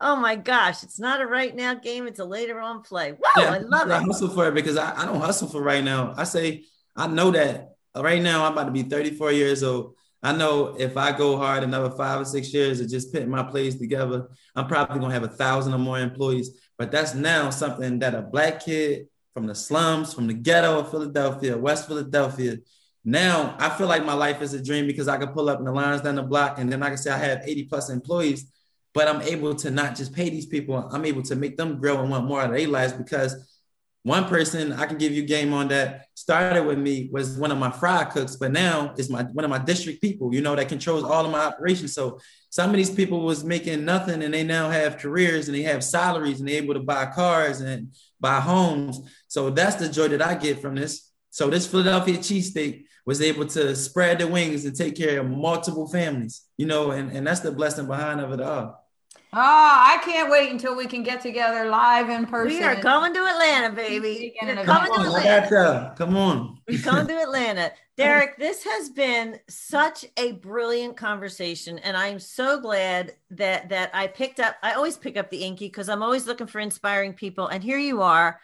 Oh 0.00 0.14
my 0.14 0.36
gosh, 0.36 0.84
it's 0.84 1.00
not 1.00 1.20
a 1.20 1.26
right 1.26 1.54
now 1.54 1.74
game. 1.74 2.06
It's 2.06 2.20
a 2.20 2.24
later 2.24 2.60
on 2.60 2.82
play. 2.82 3.12
Wow, 3.12 3.18
Yeah, 3.36 3.50
I 3.54 3.58
love 3.58 3.90
I 3.90 3.98
it. 3.98 4.04
hustle 4.04 4.28
for 4.28 4.46
it 4.48 4.54
because 4.54 4.76
I, 4.76 5.02
I 5.02 5.04
don't 5.06 5.20
hustle 5.20 5.48
for 5.48 5.60
right 5.60 5.82
now. 5.82 6.14
I 6.16 6.22
say 6.24 6.64
I 6.96 7.08
know 7.08 7.32
that 7.32 7.74
right 7.96 8.22
now 8.22 8.44
I'm 8.44 8.52
about 8.52 8.66
to 8.66 8.70
be 8.70 8.84
34 8.84 9.32
years 9.32 9.62
old. 9.64 9.96
I 10.22 10.32
know 10.32 10.74
if 10.78 10.96
I 10.96 11.16
go 11.16 11.36
hard 11.36 11.62
another 11.62 11.90
five 11.90 12.20
or 12.20 12.24
six 12.24 12.52
years 12.52 12.80
of 12.80 12.88
just 12.88 13.12
putting 13.12 13.30
my 13.30 13.42
plays 13.42 13.78
together, 13.78 14.28
I'm 14.56 14.66
probably 14.66 14.98
gonna 14.98 15.14
have 15.14 15.22
a 15.22 15.28
thousand 15.28 15.74
or 15.74 15.78
more 15.78 15.98
employees. 15.98 16.50
But 16.76 16.90
that's 16.90 17.14
now 17.14 17.50
something 17.50 18.00
that 18.00 18.14
a 18.14 18.22
black 18.22 18.64
kid 18.64 19.06
from 19.34 19.46
the 19.46 19.54
slums, 19.54 20.12
from 20.12 20.26
the 20.26 20.34
ghetto 20.34 20.80
of 20.80 20.90
Philadelphia, 20.90 21.56
West 21.56 21.86
Philadelphia. 21.86 22.58
Now 23.04 23.56
I 23.58 23.68
feel 23.70 23.86
like 23.86 24.04
my 24.04 24.14
life 24.14 24.42
is 24.42 24.54
a 24.54 24.62
dream 24.62 24.86
because 24.86 25.08
I 25.08 25.16
can 25.16 25.28
pull 25.28 25.48
up 25.48 25.60
in 25.60 25.64
the 25.64 25.72
lines 25.72 26.00
down 26.00 26.16
the 26.16 26.22
block 26.22 26.58
and 26.58 26.70
then 26.70 26.82
I 26.82 26.88
can 26.88 26.98
say 26.98 27.10
I 27.10 27.18
have 27.18 27.42
80 27.44 27.64
plus 27.64 27.90
employees 27.90 28.50
but 28.94 29.06
I'm 29.06 29.22
able 29.22 29.54
to 29.54 29.70
not 29.70 29.94
just 29.94 30.12
pay 30.12 30.28
these 30.28 30.46
people, 30.46 30.88
I'm 30.92 31.04
able 31.04 31.22
to 31.22 31.36
make 31.36 31.56
them 31.56 31.78
grow 31.78 32.00
and 32.00 32.10
want 32.10 32.26
more 32.26 32.40
out 32.40 32.50
of 32.50 32.56
their 32.56 32.66
lives 32.66 32.92
because 32.92 33.57
one 34.04 34.24
person 34.26 34.72
I 34.72 34.86
can 34.86 34.96
give 34.96 35.12
you 35.12 35.22
game 35.22 35.52
on 35.52 35.68
that 35.68 36.06
started 36.14 36.64
with 36.64 36.78
me 36.78 37.08
was 37.12 37.36
one 37.36 37.50
of 37.50 37.58
my 37.58 37.70
fry 37.70 38.04
cooks, 38.04 38.36
but 38.36 38.52
now 38.52 38.94
is 38.96 39.10
my 39.10 39.24
one 39.24 39.44
of 39.44 39.50
my 39.50 39.58
district 39.58 40.00
people, 40.00 40.32
you 40.32 40.40
know, 40.40 40.54
that 40.56 40.68
controls 40.68 41.04
all 41.04 41.24
of 41.24 41.32
my 41.32 41.40
operations. 41.40 41.94
So 41.94 42.18
some 42.50 42.70
of 42.70 42.76
these 42.76 42.90
people 42.90 43.20
was 43.20 43.44
making 43.44 43.84
nothing 43.84 44.22
and 44.22 44.32
they 44.32 44.44
now 44.44 44.70
have 44.70 44.98
careers 44.98 45.48
and 45.48 45.56
they 45.56 45.62
have 45.62 45.84
salaries 45.84 46.40
and 46.40 46.48
they're 46.48 46.62
able 46.62 46.74
to 46.74 46.80
buy 46.80 47.06
cars 47.06 47.60
and 47.60 47.92
buy 48.20 48.40
homes. 48.40 49.00
So 49.26 49.50
that's 49.50 49.76
the 49.76 49.88
joy 49.88 50.08
that 50.08 50.22
I 50.22 50.34
get 50.34 50.60
from 50.60 50.76
this. 50.76 51.10
So 51.30 51.50
this 51.50 51.66
Philadelphia 51.66 52.18
cheesesteak 52.18 52.84
was 53.04 53.20
able 53.20 53.46
to 53.46 53.74
spread 53.74 54.18
the 54.18 54.26
wings 54.26 54.64
and 54.64 54.74
take 54.74 54.96
care 54.96 55.20
of 55.20 55.28
multiple 55.28 55.88
families, 55.88 56.42
you 56.56 56.66
know, 56.66 56.92
and, 56.92 57.10
and 57.10 57.26
that's 57.26 57.40
the 57.40 57.52
blessing 57.52 57.86
behind 57.86 58.20
of 58.20 58.32
it 58.32 58.40
all. 58.40 58.82
Oh, 59.30 59.36
I 59.40 60.00
can't 60.04 60.30
wait 60.30 60.50
until 60.50 60.74
we 60.74 60.86
can 60.86 61.02
get 61.02 61.20
together 61.20 61.68
live 61.68 62.08
in 62.08 62.24
person. 62.24 62.58
We 62.58 62.64
are 62.64 62.76
coming 62.76 63.12
to 63.12 63.20
Atlanta, 63.20 63.74
baby. 63.74 64.34
We're 64.40 64.56
and 64.56 64.66
coming 64.66 64.90
to 64.94 65.00
Atlanta. 65.00 65.44
Atlanta. 65.44 65.94
Come 65.98 66.16
on. 66.16 66.58
We 66.66 66.78
come 66.78 67.06
to 67.06 67.14
Atlanta. 67.14 67.72
Derek, 67.98 68.38
this 68.38 68.64
has 68.64 68.88
been 68.88 69.38
such 69.46 70.06
a 70.16 70.32
brilliant 70.32 70.96
conversation. 70.96 71.78
And 71.80 71.94
I'm 71.94 72.18
so 72.18 72.58
glad 72.58 73.16
that 73.30 73.68
that 73.68 73.90
I 73.92 74.06
picked 74.06 74.40
up, 74.40 74.56
I 74.62 74.72
always 74.72 74.96
pick 74.96 75.18
up 75.18 75.28
the 75.28 75.44
Inky 75.44 75.66
because 75.66 75.90
I'm 75.90 76.02
always 76.02 76.26
looking 76.26 76.46
for 76.46 76.60
inspiring 76.60 77.12
people. 77.12 77.48
And 77.48 77.62
here 77.62 77.78
you 77.78 78.00
are. 78.00 78.40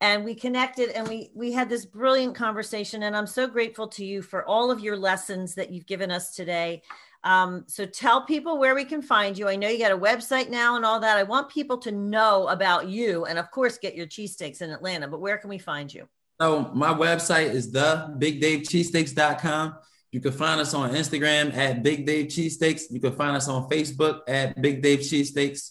And 0.00 0.24
we 0.24 0.34
connected 0.34 0.90
and 0.90 1.06
we 1.06 1.30
we 1.34 1.52
had 1.52 1.68
this 1.68 1.86
brilliant 1.86 2.34
conversation. 2.34 3.04
And 3.04 3.16
I'm 3.16 3.28
so 3.28 3.46
grateful 3.46 3.86
to 3.88 4.04
you 4.04 4.20
for 4.20 4.44
all 4.46 4.72
of 4.72 4.80
your 4.80 4.96
lessons 4.96 5.54
that 5.54 5.70
you've 5.70 5.86
given 5.86 6.10
us 6.10 6.34
today. 6.34 6.82
Um, 7.24 7.64
so 7.66 7.86
tell 7.86 8.26
people 8.26 8.58
where 8.58 8.74
we 8.74 8.84
can 8.84 9.00
find 9.00 9.36
you. 9.36 9.48
I 9.48 9.56
know 9.56 9.68
you 9.68 9.78
got 9.78 9.92
a 9.92 9.98
website 9.98 10.50
now 10.50 10.76
and 10.76 10.84
all 10.84 11.00
that. 11.00 11.16
I 11.16 11.22
want 11.22 11.48
people 11.48 11.78
to 11.78 11.90
know 11.90 12.48
about 12.48 12.88
you 12.88 13.24
and 13.24 13.38
of 13.38 13.50
course 13.50 13.78
get 13.78 13.94
your 13.94 14.06
cheesesteaks 14.06 14.60
in 14.60 14.70
Atlanta, 14.70 15.08
but 15.08 15.20
where 15.20 15.38
can 15.38 15.48
we 15.48 15.58
find 15.58 15.92
you? 15.92 16.06
So 16.40 16.70
my 16.74 16.92
website 16.92 17.50
is 17.50 17.72
the 17.72 18.14
bigdavecheesesteaks.com. 18.18 19.74
You 20.12 20.20
can 20.20 20.32
find 20.32 20.60
us 20.60 20.74
on 20.74 20.90
Instagram 20.90 21.52
at 21.56 21.82
Big 21.82 22.06
Dave 22.06 22.26
Cheesesteaks. 22.26 22.82
You 22.90 23.00
can 23.00 23.16
find 23.16 23.36
us 23.36 23.48
on 23.48 23.68
Facebook 23.68 24.20
at 24.28 24.60
Big 24.60 24.82
Dave 24.82 25.00
Cheesesteaks. 25.00 25.70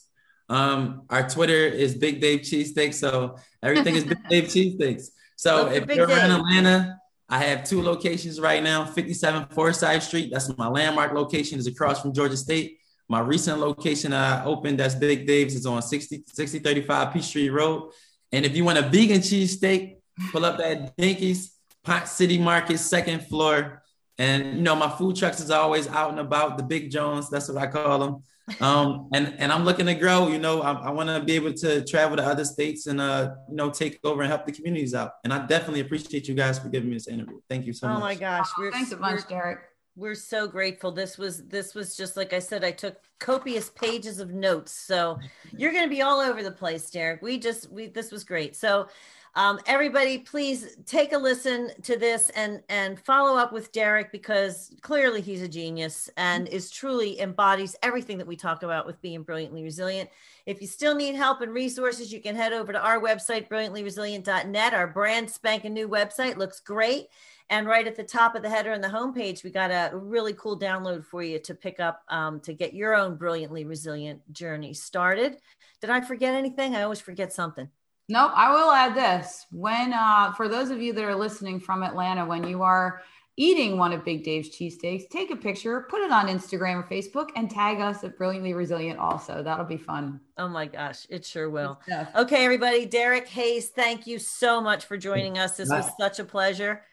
Um, 0.49 1.03
our 1.09 1.29
Twitter 1.29 1.65
is 1.65 1.95
Big 1.95 2.19
Dave 2.19 2.41
Cheesesteaks. 2.41 2.95
So 2.95 3.37
everything 3.61 3.95
is 3.95 4.03
Big 4.05 4.27
Dave 4.27 4.43
Cheesesteaks. 4.45 5.09
So 5.37 5.65
Look 5.65 5.89
if 5.89 5.95
you're 5.95 6.07
around 6.07 6.31
Atlanta, 6.31 6.99
I 7.33 7.37
have 7.45 7.63
two 7.63 7.81
locations 7.81 8.39
right 8.39 8.61
now 8.61 8.85
57 8.85 9.47
Forsyth 9.47 10.03
Street. 10.03 10.29
That's 10.31 10.55
my 10.55 10.67
landmark 10.67 11.13
location, 11.13 11.57
is 11.57 11.65
across 11.65 11.99
from 11.99 12.13
Georgia 12.13 12.37
State. 12.37 12.77
My 13.09 13.21
recent 13.21 13.59
location 13.59 14.13
I 14.13 14.45
opened, 14.45 14.79
that's 14.79 14.93
Big 14.93 15.25
Dave's, 15.25 15.55
is 15.55 15.65
on 15.65 15.81
60, 15.81 16.25
6035 16.27 17.11
Peachtree 17.11 17.49
Road. 17.49 17.89
And 18.31 18.45
if 18.45 18.55
you 18.55 18.63
want 18.63 18.77
a 18.77 18.83
vegan 18.83 19.21
cheesesteak, 19.21 19.95
pull 20.31 20.45
up 20.45 20.59
at 20.59 20.95
Dinky's, 20.95 21.57
Ponce 21.83 22.11
City 22.11 22.37
Market, 22.37 22.77
second 22.77 23.25
floor. 23.25 23.81
And 24.19 24.57
you 24.57 24.61
know, 24.61 24.75
my 24.75 24.89
food 24.91 25.15
trucks 25.15 25.39
is 25.39 25.49
always 25.49 25.87
out 25.87 26.11
and 26.11 26.19
about, 26.19 26.59
the 26.59 26.63
Big 26.63 26.91
Jones, 26.91 27.31
that's 27.31 27.49
what 27.49 27.57
I 27.57 27.65
call 27.65 27.97
them. 27.97 28.23
Um, 28.59 29.09
and 29.13 29.35
and 29.39 29.51
I'm 29.51 29.63
looking 29.63 29.85
to 29.85 29.95
grow. 29.95 30.27
You 30.27 30.39
know, 30.39 30.61
I, 30.61 30.73
I 30.73 30.89
want 30.91 31.09
to 31.09 31.21
be 31.23 31.33
able 31.33 31.53
to 31.53 31.83
travel 31.85 32.17
to 32.17 32.23
other 32.23 32.45
states 32.45 32.87
and 32.87 32.99
uh, 32.99 33.35
you 33.49 33.55
know, 33.55 33.69
take 33.69 33.99
over 34.03 34.21
and 34.21 34.29
help 34.29 34.45
the 34.45 34.51
communities 34.51 34.93
out. 34.93 35.13
And 35.23 35.33
I 35.33 35.45
definitely 35.45 35.79
appreciate 35.79 36.27
you 36.27 36.35
guys 36.35 36.59
for 36.59 36.69
giving 36.69 36.89
me 36.89 36.95
this 36.95 37.07
interview. 37.07 37.39
Thank 37.49 37.65
you 37.65 37.73
so 37.73 37.87
oh 37.87 37.91
much. 37.93 37.97
Oh 37.97 38.01
my 38.01 38.15
gosh. 38.15 38.49
We're, 38.57 38.71
Thanks 38.71 38.91
a 38.91 38.97
we're- 38.97 39.19
Derek. 39.29 39.59
we're 39.95 40.15
so 40.15 40.47
grateful 40.47 40.91
this 40.91 41.17
was 41.17 41.45
this 41.47 41.75
was 41.75 41.95
just 41.95 42.17
like 42.17 42.33
i 42.33 42.39
said 42.39 42.63
i 42.63 42.71
took 42.71 42.95
copious 43.19 43.69
pages 43.69 44.19
of 44.19 44.31
notes 44.31 44.71
so 44.71 45.19
you're 45.55 45.71
going 45.71 45.83
to 45.83 45.89
be 45.89 46.01
all 46.01 46.19
over 46.19 46.41
the 46.41 46.51
place 46.51 46.89
derek 46.89 47.21
we 47.21 47.37
just 47.37 47.71
we 47.71 47.85
this 47.87 48.11
was 48.11 48.23
great 48.23 48.55
so 48.55 48.87
um, 49.35 49.59
everybody 49.65 50.19
please 50.19 50.77
take 50.85 51.13
a 51.13 51.17
listen 51.17 51.71
to 51.81 51.97
this 51.97 52.29
and 52.35 52.61
and 52.69 52.99
follow 52.99 53.37
up 53.37 53.51
with 53.51 53.71
derek 53.71 54.11
because 54.11 54.73
clearly 54.81 55.21
he's 55.21 55.41
a 55.41 55.47
genius 55.47 56.09
and 56.17 56.47
is 56.47 56.69
truly 56.69 57.19
embodies 57.19 57.75
everything 57.81 58.17
that 58.17 58.27
we 58.27 58.35
talk 58.35 58.63
about 58.63 58.85
with 58.85 59.01
being 59.01 59.23
brilliantly 59.23 59.63
resilient 59.63 60.09
if 60.45 60.61
you 60.61 60.67
still 60.67 60.95
need 60.95 61.15
help 61.15 61.41
and 61.41 61.53
resources 61.53 62.11
you 62.11 62.21
can 62.21 62.35
head 62.35 62.53
over 62.53 62.71
to 62.71 62.79
our 62.79 62.99
website 62.99 63.49
brilliantlyresilient.net 63.49 64.73
our 64.73 64.87
brand 64.87 65.29
spanking 65.29 65.73
new 65.73 65.87
website 65.87 66.37
looks 66.37 66.59
great 66.59 67.07
and 67.49 67.67
right 67.67 67.85
at 67.85 67.95
the 67.95 68.03
top 68.03 68.35
of 68.35 68.41
the 68.41 68.49
header 68.49 68.71
and 68.71 68.83
the 68.83 68.87
homepage, 68.87 69.43
we 69.43 69.51
got 69.51 69.69
a 69.69 69.95
really 69.95 70.33
cool 70.33 70.57
download 70.57 71.05
for 71.05 71.21
you 71.21 71.39
to 71.39 71.53
pick 71.53 71.79
up 71.79 72.01
um, 72.07 72.39
to 72.39 72.53
get 72.53 72.73
your 72.73 72.95
own 72.95 73.15
brilliantly 73.15 73.65
resilient 73.65 74.21
journey 74.31 74.73
started. 74.73 75.37
Did 75.81 75.89
I 75.89 76.01
forget 76.01 76.33
anything? 76.33 76.75
I 76.75 76.83
always 76.83 77.01
forget 77.01 77.33
something. 77.33 77.69
Nope, 78.09 78.31
I 78.35 78.51
will 78.51 78.71
add 78.71 78.95
this. 78.95 79.45
When 79.51 79.93
uh, 79.93 80.33
for 80.33 80.47
those 80.47 80.69
of 80.69 80.81
you 80.81 80.93
that 80.93 81.03
are 81.03 81.15
listening 81.15 81.59
from 81.59 81.83
Atlanta, 81.83 82.25
when 82.25 82.45
you 82.47 82.61
are 82.61 83.01
eating 83.37 83.77
one 83.77 83.93
of 83.93 84.05
Big 84.05 84.23
Dave's 84.23 84.49
cheesesteaks, 84.49 85.09
take 85.09 85.31
a 85.31 85.35
picture, 85.35 85.87
put 85.89 86.01
it 86.01 86.11
on 86.11 86.27
Instagram 86.27 86.83
or 86.83 86.83
Facebook, 86.83 87.29
and 87.35 87.49
tag 87.49 87.79
us 87.79 88.03
at 88.03 88.17
Brilliantly 88.17 88.53
Resilient. 88.53 88.99
Also, 88.99 89.41
that'll 89.41 89.65
be 89.65 89.77
fun. 89.77 90.19
Oh 90.37 90.47
my 90.47 90.65
gosh, 90.65 91.07
it 91.09 91.25
sure 91.25 91.49
will. 91.49 91.79
Okay, 92.15 92.43
everybody. 92.43 92.85
Derek 92.85 93.27
Hayes, 93.29 93.69
thank 93.69 94.05
you 94.05 94.19
so 94.19 94.61
much 94.61 94.85
for 94.85 94.97
joining 94.97 95.37
us. 95.37 95.57
This 95.57 95.69
was 95.69 95.89
such 95.99 96.19
a 96.19 96.25
pleasure. 96.25 96.83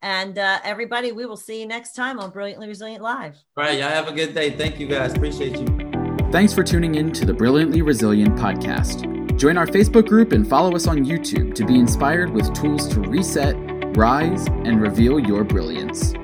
And 0.00 0.36
uh, 0.36 0.58
everybody, 0.64 1.12
we 1.12 1.26
will 1.26 1.36
see 1.36 1.60
you 1.60 1.66
next 1.66 1.94
time 1.94 2.18
on 2.18 2.30
Brilliantly 2.30 2.66
Resilient 2.66 3.02
Live. 3.02 3.36
All 3.56 3.64
right, 3.64 3.78
y'all 3.78 3.88
have 3.88 4.08
a 4.08 4.12
good 4.12 4.34
day. 4.34 4.50
Thank 4.50 4.80
you 4.80 4.88
guys. 4.88 5.14
Appreciate 5.14 5.58
you. 5.58 5.66
Thanks 6.32 6.52
for 6.52 6.64
tuning 6.64 6.94
in 6.94 7.12
to 7.12 7.24
the 7.24 7.34
Brilliantly 7.34 7.82
Resilient 7.82 8.36
podcast. 8.36 9.21
Join 9.36 9.56
our 9.56 9.66
Facebook 9.66 10.08
group 10.08 10.32
and 10.32 10.46
follow 10.46 10.74
us 10.76 10.86
on 10.86 11.04
YouTube 11.04 11.54
to 11.54 11.64
be 11.64 11.78
inspired 11.78 12.30
with 12.30 12.52
tools 12.54 12.86
to 12.88 13.00
reset, 13.00 13.56
rise, 13.96 14.46
and 14.64 14.80
reveal 14.80 15.18
your 15.18 15.42
brilliance. 15.44 16.14